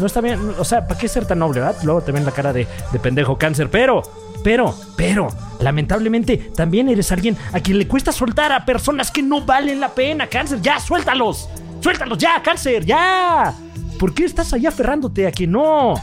no 0.00 0.06
está 0.06 0.20
bien. 0.20 0.38
O 0.58 0.64
sea, 0.64 0.86
¿para 0.86 0.98
qué 0.98 1.08
ser 1.08 1.26
tan 1.26 1.40
noble, 1.40 1.60
verdad? 1.60 1.76
Luego 1.84 2.00
te 2.02 2.12
ven 2.12 2.24
la 2.24 2.32
cara 2.32 2.52
de, 2.52 2.66
de 2.92 2.98
pendejo 2.98 3.36
cáncer. 3.36 3.68
Pero, 3.70 4.02
pero, 4.42 4.74
pero, 4.96 5.28
lamentablemente 5.60 6.36
también 6.56 6.88
eres 6.88 7.12
alguien 7.12 7.36
a 7.52 7.60
quien 7.60 7.78
le 7.78 7.86
cuesta 7.86 8.12
soltar 8.12 8.52
a 8.52 8.64
personas 8.64 9.10
que 9.10 9.22
no 9.22 9.44
valen 9.44 9.80
la 9.80 9.94
pena. 9.94 10.26
Cáncer, 10.26 10.60
ya, 10.60 10.80
suéltalos. 10.80 11.48
Suéltalos 11.80 12.18
ya, 12.18 12.42
cáncer, 12.42 12.84
ya. 12.84 13.54
¿Por 13.98 14.14
qué 14.14 14.24
estás 14.24 14.52
ahí 14.52 14.66
aferrándote 14.66 15.26
a 15.26 15.32
que 15.32 15.46
no? 15.46 15.94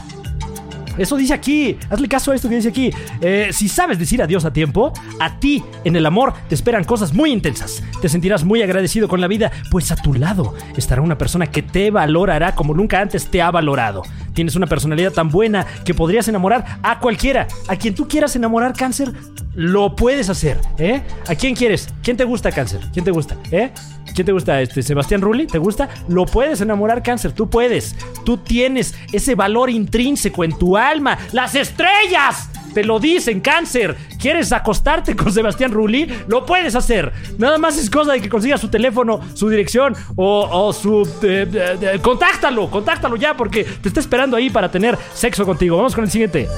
Eso 1.00 1.16
dice 1.16 1.32
aquí. 1.32 1.78
Hazle 1.88 2.08
caso 2.08 2.30
a 2.30 2.34
esto 2.34 2.48
que 2.50 2.56
dice 2.56 2.68
aquí. 2.68 2.90
Eh, 3.22 3.48
si 3.52 3.68
sabes 3.70 3.98
decir 3.98 4.22
adiós 4.22 4.44
a 4.44 4.52
tiempo, 4.52 4.92
a 5.18 5.40
ti 5.40 5.64
en 5.84 5.96
el 5.96 6.04
amor 6.04 6.34
te 6.46 6.54
esperan 6.54 6.84
cosas 6.84 7.14
muy 7.14 7.32
intensas. 7.32 7.82
Te 8.02 8.10
sentirás 8.10 8.44
muy 8.44 8.60
agradecido 8.60 9.08
con 9.08 9.22
la 9.22 9.26
vida, 9.26 9.50
pues 9.70 9.90
a 9.92 9.96
tu 9.96 10.12
lado 10.12 10.54
estará 10.76 11.00
una 11.00 11.16
persona 11.16 11.46
que 11.46 11.62
te 11.62 11.90
valorará 11.90 12.54
como 12.54 12.74
nunca 12.74 13.00
antes 13.00 13.28
te 13.28 13.40
ha 13.40 13.50
valorado. 13.50 14.02
Tienes 14.34 14.56
una 14.56 14.66
personalidad 14.66 15.12
tan 15.12 15.30
buena 15.30 15.66
que 15.86 15.94
podrías 15.94 16.28
enamorar 16.28 16.78
a 16.82 16.98
cualquiera. 16.98 17.48
A 17.66 17.76
quien 17.76 17.94
tú 17.94 18.06
quieras 18.06 18.36
enamorar, 18.36 18.74
cáncer, 18.74 19.12
lo 19.54 19.96
puedes 19.96 20.28
hacer. 20.28 20.60
¿eh? 20.78 21.02
¿A 21.26 21.34
quién 21.34 21.54
quieres? 21.54 21.88
¿Quién 22.02 22.18
te 22.18 22.24
gusta, 22.24 22.52
cáncer? 22.52 22.80
¿Quién 22.92 23.06
te 23.06 23.10
gusta? 23.10 23.36
¿Eh? 23.50 23.72
¿Quién 24.14 24.26
te 24.26 24.32
gusta? 24.32 24.60
Este, 24.60 24.82
¿Sebastián 24.82 25.20
Rulli? 25.20 25.46
¿Te 25.46 25.58
gusta? 25.58 25.88
Lo 26.08 26.26
puedes 26.26 26.60
enamorar, 26.60 27.02
cáncer. 27.02 27.32
Tú 27.32 27.48
puedes. 27.48 27.96
Tú 28.24 28.36
tienes 28.38 28.94
ese 29.12 29.34
valor 29.34 29.70
intrínseco 29.70 30.44
en 30.44 30.56
tu 30.58 30.76
alma. 30.76 31.18
¡Las 31.32 31.54
estrellas! 31.54 32.48
Te 32.74 32.84
lo 32.84 33.00
dicen, 33.00 33.40
cáncer. 33.40 33.96
¿Quieres 34.20 34.52
acostarte 34.52 35.16
con 35.16 35.32
Sebastián 35.32 35.72
Rulli? 35.72 36.06
Lo 36.28 36.46
puedes 36.46 36.76
hacer. 36.76 37.12
Nada 37.38 37.58
más 37.58 37.76
es 37.76 37.90
cosa 37.90 38.12
de 38.12 38.20
que 38.20 38.28
consigas 38.28 38.60
su 38.60 38.68
teléfono, 38.68 39.20
su 39.34 39.48
dirección 39.48 39.96
o, 40.16 40.72
su... 40.72 41.02
eh, 41.22 41.48
eh, 41.52 41.78
eh, 41.80 41.98
contáctalo, 42.00 42.70
contáctalo 42.70 43.16
ya 43.16 43.36
porque 43.36 43.64
te 43.64 43.88
está 43.88 44.00
esperando 44.00 44.36
ahí 44.36 44.50
para 44.50 44.70
tener 44.70 44.96
sexo 45.14 45.44
contigo. 45.44 45.76
Vamos 45.76 45.94
con 45.94 46.04
el 46.04 46.10
siguiente. 46.10 46.48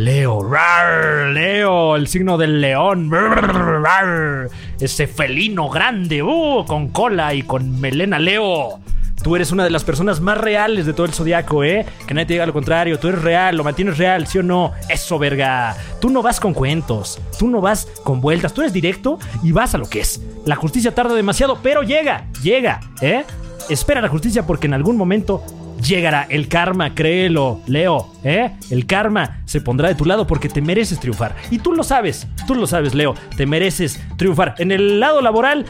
Leo, 0.00 0.40
Leo, 1.30 1.94
el 1.94 2.06
signo 2.06 2.38
del 2.38 2.62
león, 2.62 3.10
ese 4.80 5.06
felino 5.06 5.68
grande, 5.68 6.22
uh, 6.22 6.64
con 6.66 6.88
cola 6.88 7.34
y 7.34 7.42
con 7.42 7.78
melena, 7.78 8.18
Leo. 8.18 8.80
Tú 9.22 9.36
eres 9.36 9.52
una 9.52 9.62
de 9.62 9.68
las 9.68 9.84
personas 9.84 10.22
más 10.22 10.38
reales 10.38 10.86
de 10.86 10.94
todo 10.94 11.04
el 11.04 11.12
zodiaco, 11.12 11.64
¿eh? 11.64 11.84
Que 12.06 12.14
nadie 12.14 12.24
te 12.24 12.32
diga 12.32 12.46
lo 12.46 12.54
contrario. 12.54 12.98
Tú 12.98 13.08
eres 13.08 13.20
real, 13.20 13.58
lo 13.58 13.62
mantienes 13.62 13.98
real, 13.98 14.26
¿sí 14.26 14.38
o 14.38 14.42
no? 14.42 14.72
Eso, 14.88 15.18
verga. 15.18 15.76
Tú 16.00 16.08
no 16.08 16.22
vas 16.22 16.40
con 16.40 16.54
cuentos. 16.54 17.20
Tú 17.38 17.48
no 17.48 17.60
vas 17.60 17.86
con 18.02 18.22
vueltas. 18.22 18.54
Tú 18.54 18.62
eres 18.62 18.72
directo 18.72 19.18
y 19.42 19.52
vas 19.52 19.74
a 19.74 19.78
lo 19.78 19.86
que 19.86 20.00
es. 20.00 20.22
La 20.46 20.56
justicia 20.56 20.94
tarda 20.94 21.12
demasiado, 21.12 21.58
pero 21.62 21.82
llega. 21.82 22.24
Llega, 22.42 22.80
¿eh? 23.02 23.24
espera 23.68 24.00
la 24.00 24.08
justicia 24.08 24.46
porque 24.46 24.66
en 24.66 24.74
algún 24.74 24.96
momento 24.96 25.42
llegará 25.80 26.26
el 26.28 26.48
karma, 26.48 26.94
créelo, 26.94 27.60
Leo, 27.66 28.12
¿eh? 28.24 28.52
El 28.70 28.86
karma 28.86 29.42
se 29.44 29.60
pondrá 29.60 29.88
de 29.88 29.94
tu 29.94 30.04
lado 30.04 30.26
porque 30.26 30.48
te 30.48 30.60
mereces 30.60 31.00
triunfar. 31.00 31.34
Y 31.50 31.58
tú 31.58 31.72
lo 31.72 31.82
sabes, 31.82 32.26
tú 32.46 32.54
lo 32.54 32.66
sabes, 32.66 32.94
Leo, 32.94 33.14
te 33.36 33.46
mereces 33.46 34.00
triunfar. 34.16 34.54
En 34.58 34.72
el 34.72 35.00
lado 35.00 35.20
laboral 35.20 35.64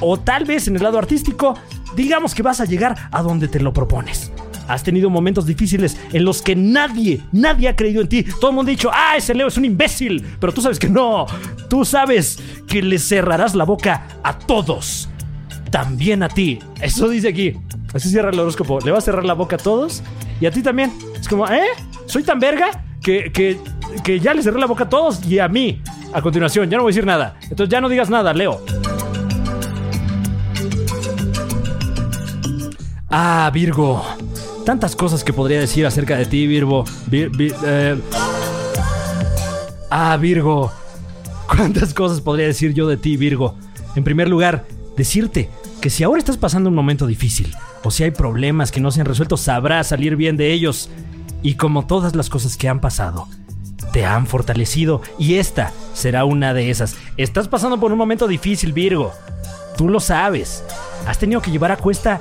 o 0.00 0.18
tal 0.18 0.44
vez 0.44 0.68
en 0.68 0.76
el 0.76 0.82
lado 0.82 0.98
artístico, 0.98 1.54
digamos 1.96 2.34
que 2.34 2.42
vas 2.42 2.60
a 2.60 2.64
llegar 2.64 2.96
a 3.10 3.22
donde 3.22 3.48
te 3.48 3.60
lo 3.60 3.72
propones. 3.72 4.32
Has 4.68 4.82
tenido 4.82 5.08
momentos 5.08 5.46
difíciles 5.46 5.98
en 6.12 6.24
los 6.24 6.42
que 6.42 6.54
nadie, 6.54 7.22
nadie 7.32 7.68
ha 7.68 7.76
creído 7.76 8.02
en 8.02 8.08
ti. 8.08 8.22
Todo 8.22 8.50
el 8.50 8.56
mundo 8.56 8.68
ha 8.68 8.72
dicho, 8.72 8.90
ah, 8.92 9.14
ese 9.16 9.34
Leo 9.34 9.48
es 9.48 9.56
un 9.56 9.64
imbécil. 9.64 10.22
Pero 10.38 10.52
tú 10.52 10.60
sabes 10.60 10.78
que 10.78 10.90
no. 10.90 11.24
Tú 11.70 11.86
sabes 11.86 12.38
que 12.68 12.82
le 12.82 12.98
cerrarás 12.98 13.54
la 13.54 13.64
boca 13.64 14.06
a 14.22 14.38
todos. 14.38 15.08
También 15.70 16.22
a 16.22 16.28
ti. 16.28 16.58
Eso 16.82 17.08
dice 17.08 17.28
aquí. 17.28 17.54
Así 17.94 18.10
cierra 18.10 18.30
el 18.30 18.38
horóscopo. 18.38 18.80
Le 18.80 18.90
va 18.90 18.98
a 18.98 19.00
cerrar 19.00 19.24
la 19.24 19.34
boca 19.34 19.56
a 19.56 19.58
todos. 19.58 20.02
Y 20.40 20.46
a 20.46 20.50
ti 20.50 20.62
también. 20.62 20.92
Es 21.18 21.28
como, 21.28 21.46
¿eh? 21.48 21.62
Soy 22.06 22.22
tan 22.22 22.38
verga 22.38 22.84
que, 23.02 23.30
que, 23.32 23.58
que 24.04 24.20
ya 24.20 24.34
le 24.34 24.42
cerré 24.42 24.58
la 24.60 24.66
boca 24.66 24.84
a 24.84 24.88
todos 24.88 25.24
y 25.26 25.38
a 25.38 25.48
mí. 25.48 25.82
A 26.12 26.22
continuación, 26.22 26.70
ya 26.70 26.76
no 26.76 26.84
voy 26.84 26.90
a 26.90 26.92
decir 26.94 27.06
nada. 27.06 27.36
Entonces 27.42 27.68
ya 27.68 27.80
no 27.80 27.88
digas 27.88 28.08
nada, 28.10 28.32
Leo. 28.32 28.60
Ah, 33.10 33.50
Virgo. 33.52 34.04
Tantas 34.64 34.94
cosas 34.94 35.24
que 35.24 35.32
podría 35.32 35.60
decir 35.60 35.86
acerca 35.86 36.16
de 36.16 36.26
ti, 36.26 36.46
Virgo. 36.46 36.84
Vir- 37.10 37.30
vi- 37.36 37.52
eh. 37.64 37.98
Ah, 39.90 40.16
Virgo. 40.20 40.70
¿Cuántas 41.46 41.94
cosas 41.94 42.20
podría 42.20 42.46
decir 42.46 42.74
yo 42.74 42.86
de 42.86 42.98
ti, 42.98 43.16
Virgo? 43.16 43.54
En 43.96 44.04
primer 44.04 44.28
lugar, 44.28 44.66
decirte 44.96 45.48
que 45.80 45.88
si 45.88 46.04
ahora 46.04 46.18
estás 46.18 46.36
pasando 46.36 46.68
un 46.68 46.74
momento 46.76 47.06
difícil, 47.06 47.54
o 47.84 47.90
si 47.90 48.04
hay 48.04 48.10
problemas 48.10 48.70
que 48.70 48.80
no 48.80 48.90
se 48.90 49.00
han 49.00 49.06
resuelto, 49.06 49.36
sabrás 49.36 49.88
salir 49.88 50.16
bien 50.16 50.36
de 50.36 50.52
ellos. 50.52 50.90
Y 51.42 51.54
como 51.54 51.86
todas 51.86 52.16
las 52.16 52.28
cosas 52.28 52.56
que 52.56 52.68
han 52.68 52.80
pasado, 52.80 53.28
te 53.92 54.04
han 54.04 54.26
fortalecido 54.26 55.00
y 55.18 55.34
esta 55.34 55.72
será 55.94 56.24
una 56.24 56.54
de 56.54 56.70
esas. 56.70 56.96
Estás 57.16 57.48
pasando 57.48 57.78
por 57.78 57.92
un 57.92 57.98
momento 57.98 58.26
difícil, 58.26 58.72
Virgo. 58.72 59.12
Tú 59.76 59.88
lo 59.88 60.00
sabes. 60.00 60.64
Has 61.06 61.18
tenido 61.18 61.40
que 61.40 61.50
llevar 61.50 61.72
a 61.72 61.76
cuesta 61.76 62.20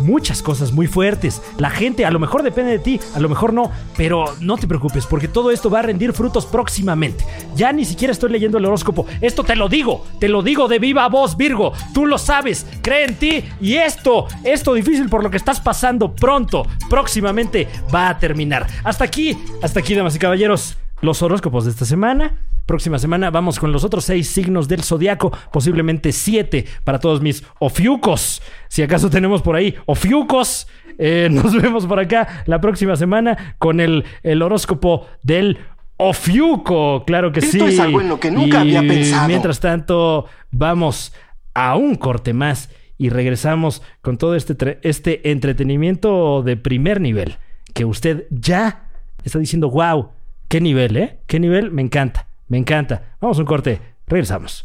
muchas 0.00 0.42
cosas 0.42 0.72
muy 0.72 0.86
fuertes. 0.86 1.42
La 1.58 1.70
gente 1.70 2.04
a 2.04 2.10
lo 2.10 2.18
mejor 2.18 2.42
depende 2.42 2.72
de 2.72 2.78
ti, 2.78 3.00
a 3.14 3.20
lo 3.20 3.28
mejor 3.28 3.52
no, 3.52 3.70
pero 3.96 4.24
no 4.40 4.56
te 4.56 4.66
preocupes 4.66 5.06
porque 5.06 5.28
todo 5.28 5.50
esto 5.50 5.70
va 5.70 5.80
a 5.80 5.82
rendir 5.82 6.12
frutos 6.12 6.46
próximamente. 6.46 7.24
Ya 7.54 7.72
ni 7.72 7.84
siquiera 7.84 8.12
estoy 8.12 8.30
leyendo 8.30 8.58
el 8.58 8.64
horóscopo. 8.64 9.06
Esto 9.20 9.44
te 9.44 9.56
lo 9.56 9.68
digo, 9.68 10.06
te 10.20 10.28
lo 10.28 10.42
digo 10.42 10.68
de 10.68 10.78
viva 10.78 11.08
voz, 11.08 11.36
Virgo. 11.36 11.72
Tú 11.92 12.06
lo 12.06 12.18
sabes, 12.18 12.66
cree 12.82 13.04
en 13.04 13.16
ti 13.16 13.44
y 13.60 13.74
esto, 13.74 14.26
esto 14.44 14.74
difícil 14.74 15.08
por 15.08 15.22
lo 15.22 15.30
que 15.30 15.36
estás 15.36 15.60
pasando 15.60 16.14
pronto, 16.14 16.66
próximamente 16.88 17.68
va 17.94 18.08
a 18.08 18.18
terminar. 18.18 18.66
Hasta 18.84 19.04
aquí, 19.04 19.36
hasta 19.62 19.80
aquí, 19.80 19.94
damas 19.94 20.16
y 20.16 20.18
caballeros, 20.18 20.76
los 21.00 21.22
horóscopos 21.22 21.64
de 21.64 21.70
esta 21.70 21.84
semana. 21.84 22.34
Próxima 22.68 22.98
semana 22.98 23.30
vamos 23.30 23.58
con 23.58 23.72
los 23.72 23.82
otros 23.82 24.04
seis 24.04 24.28
signos 24.28 24.68
del 24.68 24.82
zodiaco, 24.82 25.32
posiblemente 25.50 26.12
siete 26.12 26.66
para 26.84 26.98
todos 26.98 27.22
mis 27.22 27.42
ofiucos. 27.60 28.42
Si 28.68 28.82
acaso 28.82 29.08
tenemos 29.08 29.40
por 29.40 29.56
ahí 29.56 29.74
ofiucos, 29.86 30.68
eh, 30.98 31.28
nos 31.32 31.54
vemos 31.54 31.86
por 31.86 31.98
acá 31.98 32.44
la 32.44 32.60
próxima 32.60 32.94
semana 32.96 33.56
con 33.58 33.80
el, 33.80 34.04
el 34.22 34.42
horóscopo 34.42 35.06
del 35.22 35.56
ofiuco. 35.96 37.04
Claro 37.06 37.32
que 37.32 37.40
Esto 37.40 37.66
sí. 37.66 37.74
es 37.74 37.80
algo 37.80 38.02
en 38.02 38.10
lo 38.10 38.20
que 38.20 38.30
nunca 38.30 38.60
había 38.60 38.82
pensado. 38.82 39.28
Mientras 39.28 39.60
tanto, 39.60 40.26
vamos 40.50 41.14
a 41.54 41.74
un 41.74 41.94
corte 41.94 42.34
más 42.34 42.68
y 42.98 43.08
regresamos 43.08 43.80
con 44.02 44.18
todo 44.18 44.34
este, 44.34 44.78
este 44.82 45.30
entretenimiento 45.30 46.42
de 46.42 46.58
primer 46.58 47.00
nivel 47.00 47.38
que 47.72 47.86
usted 47.86 48.26
ya 48.28 48.90
está 49.24 49.38
diciendo, 49.38 49.70
wow, 49.70 50.10
qué 50.48 50.60
nivel, 50.60 50.98
¿eh? 50.98 51.18
Qué 51.26 51.40
nivel, 51.40 51.70
me 51.70 51.80
encanta, 51.80 52.27
me 52.48 52.58
encanta. 52.58 53.16
Vamos 53.20 53.38
a 53.38 53.40
un 53.40 53.46
corte, 53.46 53.80
regresamos. 54.06 54.64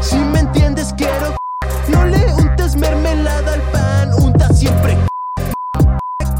Si 0.00 0.16
me 0.16 0.38
entiendes 0.40 0.94
quiero 0.96 1.36
No 1.88 2.06
le 2.06 2.32
untes 2.34 2.76
mermelada 2.76 3.54
al 3.54 3.62
pan 3.72 4.14
Unta 4.22 4.48
siempre 4.52 4.96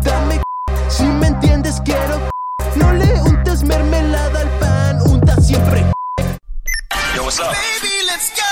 Dame 0.02 0.40
si 0.88 1.02
me 1.04 1.26
entiendes 1.26 1.80
quiero 1.84 2.30
No 2.76 2.92
le 2.92 3.20
untes 3.20 3.62
mermelada 3.64 4.40
al 4.40 4.48
pan 4.58 5.00
Unta 5.10 5.40
siempre 5.40 5.84
Yo, 7.14 7.24
what's 7.24 7.40
up? 7.40 7.46
Baby, 7.46 8.06
let's 8.06 8.32
go 8.36 8.44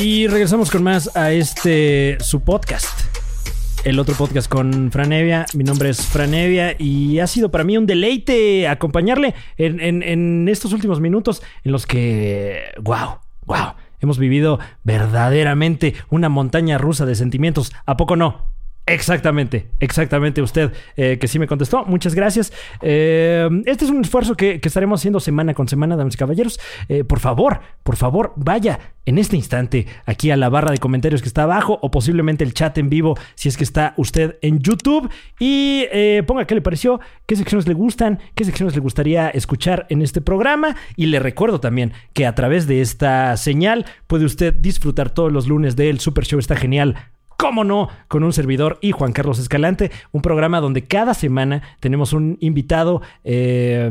Y 0.00 0.28
regresamos 0.28 0.70
con 0.70 0.82
más 0.82 1.16
a 1.16 1.32
este 1.32 2.18
su 2.20 2.42
podcast. 2.42 3.05
El 3.86 4.00
otro 4.00 4.16
podcast 4.16 4.48
con 4.50 4.90
Franevia. 4.90 5.46
Mi 5.54 5.62
nombre 5.62 5.88
es 5.90 6.04
Franevia 6.04 6.74
y 6.76 7.20
ha 7.20 7.28
sido 7.28 7.52
para 7.52 7.62
mí 7.62 7.78
un 7.78 7.86
deleite 7.86 8.66
acompañarle 8.66 9.32
en, 9.58 9.78
en- 9.78 10.02
en 10.02 10.48
estos 10.48 10.72
últimos 10.72 10.98
minutos 11.00 11.40
en 11.62 11.70
los 11.70 11.86
que, 11.86 12.64
wow, 12.82 13.20
wow, 13.44 13.74
hemos 14.00 14.18
vivido 14.18 14.58
verdaderamente 14.82 15.94
una 16.10 16.28
montaña 16.28 16.78
rusa 16.78 17.06
de 17.06 17.14
sentimientos. 17.14 17.72
¿A 17.86 17.96
poco 17.96 18.16
no? 18.16 18.55
Exactamente, 18.88 19.66
exactamente 19.80 20.40
usted 20.40 20.72
eh, 20.96 21.18
que 21.18 21.26
sí 21.26 21.40
me 21.40 21.48
contestó. 21.48 21.84
Muchas 21.86 22.14
gracias. 22.14 22.52
Eh, 22.82 23.48
este 23.64 23.84
es 23.84 23.90
un 23.90 24.00
esfuerzo 24.00 24.36
que, 24.36 24.60
estaremos 24.62 25.00
haciendo 25.00 25.18
semana 25.18 25.54
con 25.54 25.66
semana, 25.66 25.96
damas 25.96 26.14
y 26.14 26.16
caballeros. 26.16 26.60
Eh, 26.88 27.02
por 27.02 27.18
favor, 27.18 27.60
por 27.82 27.96
favor, 27.96 28.32
vaya 28.36 28.78
en 29.04 29.18
este 29.18 29.34
instante 29.34 29.88
aquí 30.04 30.30
a 30.30 30.36
la 30.36 30.48
barra 30.48 30.70
de 30.70 30.78
comentarios 30.78 31.20
que 31.20 31.26
está 31.26 31.44
abajo 31.44 31.80
o 31.82 31.90
posiblemente 31.90 32.44
el 32.44 32.54
chat 32.54 32.78
en 32.78 32.88
vivo 32.88 33.16
si 33.34 33.48
es 33.48 33.56
que 33.56 33.64
está 33.64 33.94
usted 33.96 34.36
en 34.42 34.58
YouTube 34.58 35.08
y 35.38 35.86
ponga 36.26 36.44
qué 36.44 36.56
le 36.56 36.60
pareció, 36.60 36.98
qué 37.24 37.36
secciones 37.36 37.68
le 37.68 37.74
gustan, 37.74 38.18
qué 38.34 38.44
secciones 38.44 38.74
le 38.74 38.80
gustaría 38.80 39.28
escuchar 39.30 39.86
en 39.90 40.02
este 40.02 40.20
programa 40.20 40.74
y 40.96 41.06
le 41.06 41.20
recuerdo 41.20 41.60
también 41.60 41.92
que 42.14 42.26
a 42.26 42.34
través 42.34 42.66
de 42.66 42.80
esta 42.80 43.36
señal 43.36 43.86
puede 44.08 44.24
usted 44.24 44.52
disfrutar 44.52 45.10
todos 45.10 45.32
los 45.32 45.46
lunes 45.46 45.76
del 45.76 46.00
Super 46.00 46.24
Show 46.24 46.40
está 46.40 46.56
genial 46.56 46.96
cómo 47.36 47.64
no, 47.64 47.88
con 48.08 48.22
un 48.24 48.32
servidor 48.32 48.78
y 48.80 48.92
Juan 48.92 49.12
Carlos 49.12 49.38
Escalante, 49.38 49.90
un 50.12 50.22
programa 50.22 50.60
donde 50.60 50.84
cada 50.86 51.14
semana 51.14 51.62
tenemos 51.80 52.12
un 52.12 52.36
invitado. 52.40 53.02
eh, 53.24 53.90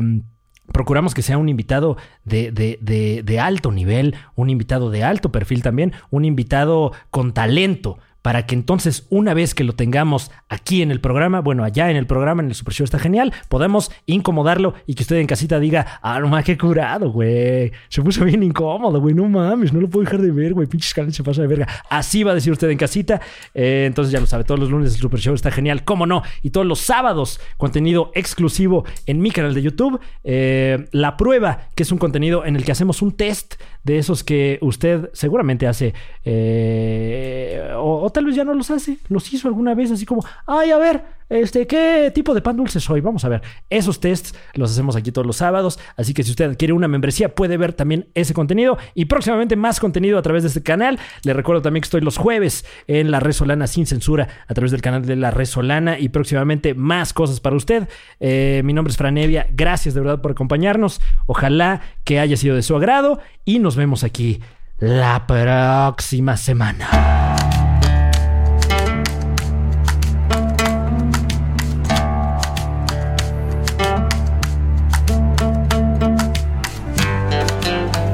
Procuramos 0.72 1.14
que 1.14 1.22
sea 1.22 1.38
un 1.38 1.48
invitado 1.48 1.96
de, 2.24 2.50
de- 2.50 2.76
de- 2.82 3.22
de 3.24 3.38
alto 3.38 3.70
nivel, 3.70 4.16
un 4.34 4.50
invitado 4.50 4.90
de 4.90 5.04
alto 5.04 5.30
perfil 5.30 5.62
también, 5.62 5.92
un 6.10 6.24
invitado 6.24 6.90
con 7.10 7.32
talento, 7.32 7.98
para 8.26 8.44
que 8.44 8.56
entonces 8.56 9.06
una 9.08 9.34
vez 9.34 9.54
que 9.54 9.62
lo 9.62 9.76
tengamos 9.76 10.32
aquí 10.48 10.82
en 10.82 10.90
el 10.90 11.00
programa, 11.00 11.38
bueno, 11.38 11.62
allá 11.62 11.92
en 11.92 11.96
el 11.96 12.08
programa, 12.08 12.42
en 12.42 12.48
el 12.48 12.56
Super 12.56 12.74
Show 12.74 12.82
está 12.82 12.98
genial, 12.98 13.32
podamos 13.48 13.92
incomodarlo 14.04 14.74
y 14.84 14.94
que 14.94 15.04
usted 15.04 15.14
en 15.18 15.28
casita 15.28 15.60
diga, 15.60 16.00
ah, 16.02 16.18
no 16.18 16.26
mames, 16.26 16.44
qué 16.44 16.58
curado, 16.58 17.12
güey. 17.12 17.70
Se 17.88 18.02
puso 18.02 18.24
bien 18.24 18.42
incómodo, 18.42 19.00
güey, 19.00 19.14
no 19.14 19.28
mames, 19.28 19.72
no 19.72 19.80
lo 19.80 19.88
puedo 19.88 20.04
dejar 20.04 20.20
de 20.20 20.32
ver, 20.32 20.54
güey, 20.54 20.66
pinche 20.66 20.88
Escalante 20.88 21.14
se 21.14 21.22
pasa 21.22 21.42
de 21.42 21.46
verga. 21.46 21.68
Así 21.88 22.24
va 22.24 22.32
a 22.32 22.34
decir 22.34 22.50
usted 22.50 22.68
en 22.68 22.78
casita. 22.78 23.20
Eh, 23.54 23.84
entonces 23.86 24.10
ya 24.10 24.18
lo 24.18 24.26
sabe, 24.26 24.42
todos 24.42 24.58
los 24.58 24.70
lunes 24.70 24.92
el 24.92 25.00
Super 25.00 25.20
Show 25.20 25.36
está 25.36 25.52
genial, 25.52 25.84
cómo 25.84 26.04
no. 26.04 26.24
Y 26.42 26.50
todos 26.50 26.66
los 26.66 26.80
sábados, 26.80 27.38
contenido 27.56 28.10
exclusivo 28.16 28.84
en 29.06 29.20
mi 29.20 29.30
canal 29.30 29.54
de 29.54 29.62
YouTube. 29.62 30.00
Eh, 30.24 30.88
la 30.90 31.16
prueba, 31.16 31.68
que 31.76 31.84
es 31.84 31.92
un 31.92 31.98
contenido 31.98 32.44
en 32.44 32.56
el 32.56 32.64
que 32.64 32.72
hacemos 32.72 33.02
un 33.02 33.12
test 33.12 33.54
de 33.84 33.98
esos 33.98 34.24
que 34.24 34.58
usted 34.62 35.10
seguramente 35.12 35.68
hace, 35.68 35.94
eh, 36.24 37.70
tal 38.16 38.24
vez 38.24 38.34
ya 38.34 38.44
no 38.44 38.54
los 38.54 38.70
hace, 38.70 38.96
los 39.10 39.30
hizo 39.30 39.46
alguna 39.46 39.74
vez 39.74 39.90
así 39.90 40.06
como, 40.06 40.24
ay, 40.46 40.70
a 40.70 40.78
ver, 40.78 41.04
este, 41.28 41.66
¿qué 41.66 42.10
tipo 42.14 42.32
de 42.32 42.40
pan 42.40 42.56
dulce 42.56 42.80
soy? 42.80 43.02
Vamos 43.02 43.26
a 43.26 43.28
ver. 43.28 43.42
Esos 43.68 44.00
tests 44.00 44.34
los 44.54 44.70
hacemos 44.70 44.96
aquí 44.96 45.12
todos 45.12 45.26
los 45.26 45.36
sábados, 45.36 45.78
así 45.98 46.14
que 46.14 46.22
si 46.22 46.30
usted 46.30 46.56
quiere 46.56 46.72
una 46.72 46.88
membresía 46.88 47.34
puede 47.34 47.58
ver 47.58 47.74
también 47.74 48.08
ese 48.14 48.32
contenido 48.32 48.78
y 48.94 49.04
próximamente 49.04 49.54
más 49.54 49.80
contenido 49.80 50.16
a 50.16 50.22
través 50.22 50.44
de 50.44 50.48
este 50.48 50.62
canal. 50.62 50.98
Le 51.24 51.34
recuerdo 51.34 51.60
también 51.60 51.82
que 51.82 51.88
estoy 51.88 52.00
los 52.00 52.16
jueves 52.16 52.64
en 52.86 53.10
La 53.10 53.20
Resolana 53.20 53.66
sin 53.66 53.84
censura 53.84 54.28
a 54.48 54.54
través 54.54 54.70
del 54.70 54.80
canal 54.80 55.04
de 55.04 55.16
La 55.16 55.30
Resolana 55.30 55.98
y 55.98 56.08
próximamente 56.08 56.72
más 56.72 57.12
cosas 57.12 57.40
para 57.40 57.54
usted. 57.54 57.86
Eh, 58.18 58.62
mi 58.64 58.72
nombre 58.72 58.92
es 58.92 58.96
Franevia, 58.96 59.46
gracias 59.52 59.92
de 59.92 60.00
verdad 60.00 60.22
por 60.22 60.30
acompañarnos. 60.30 61.02
Ojalá 61.26 61.82
que 62.04 62.18
haya 62.18 62.38
sido 62.38 62.56
de 62.56 62.62
su 62.62 62.74
agrado 62.76 63.18
y 63.44 63.58
nos 63.58 63.76
vemos 63.76 64.04
aquí 64.04 64.40
la 64.78 65.26
próxima 65.26 66.38
semana. 66.38 67.35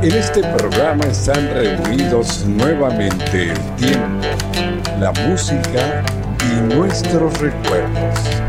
En 0.02 0.10
este 0.10 0.42
programa 0.42 1.04
están 1.04 1.48
reunidos 1.54 2.44
nuevamente 2.44 3.52
el 3.52 3.76
tiempo, 3.76 4.26
la 4.98 5.12
música 5.12 6.02
y 6.44 6.74
nuestros 6.74 7.38
recuerdos. 7.38 8.41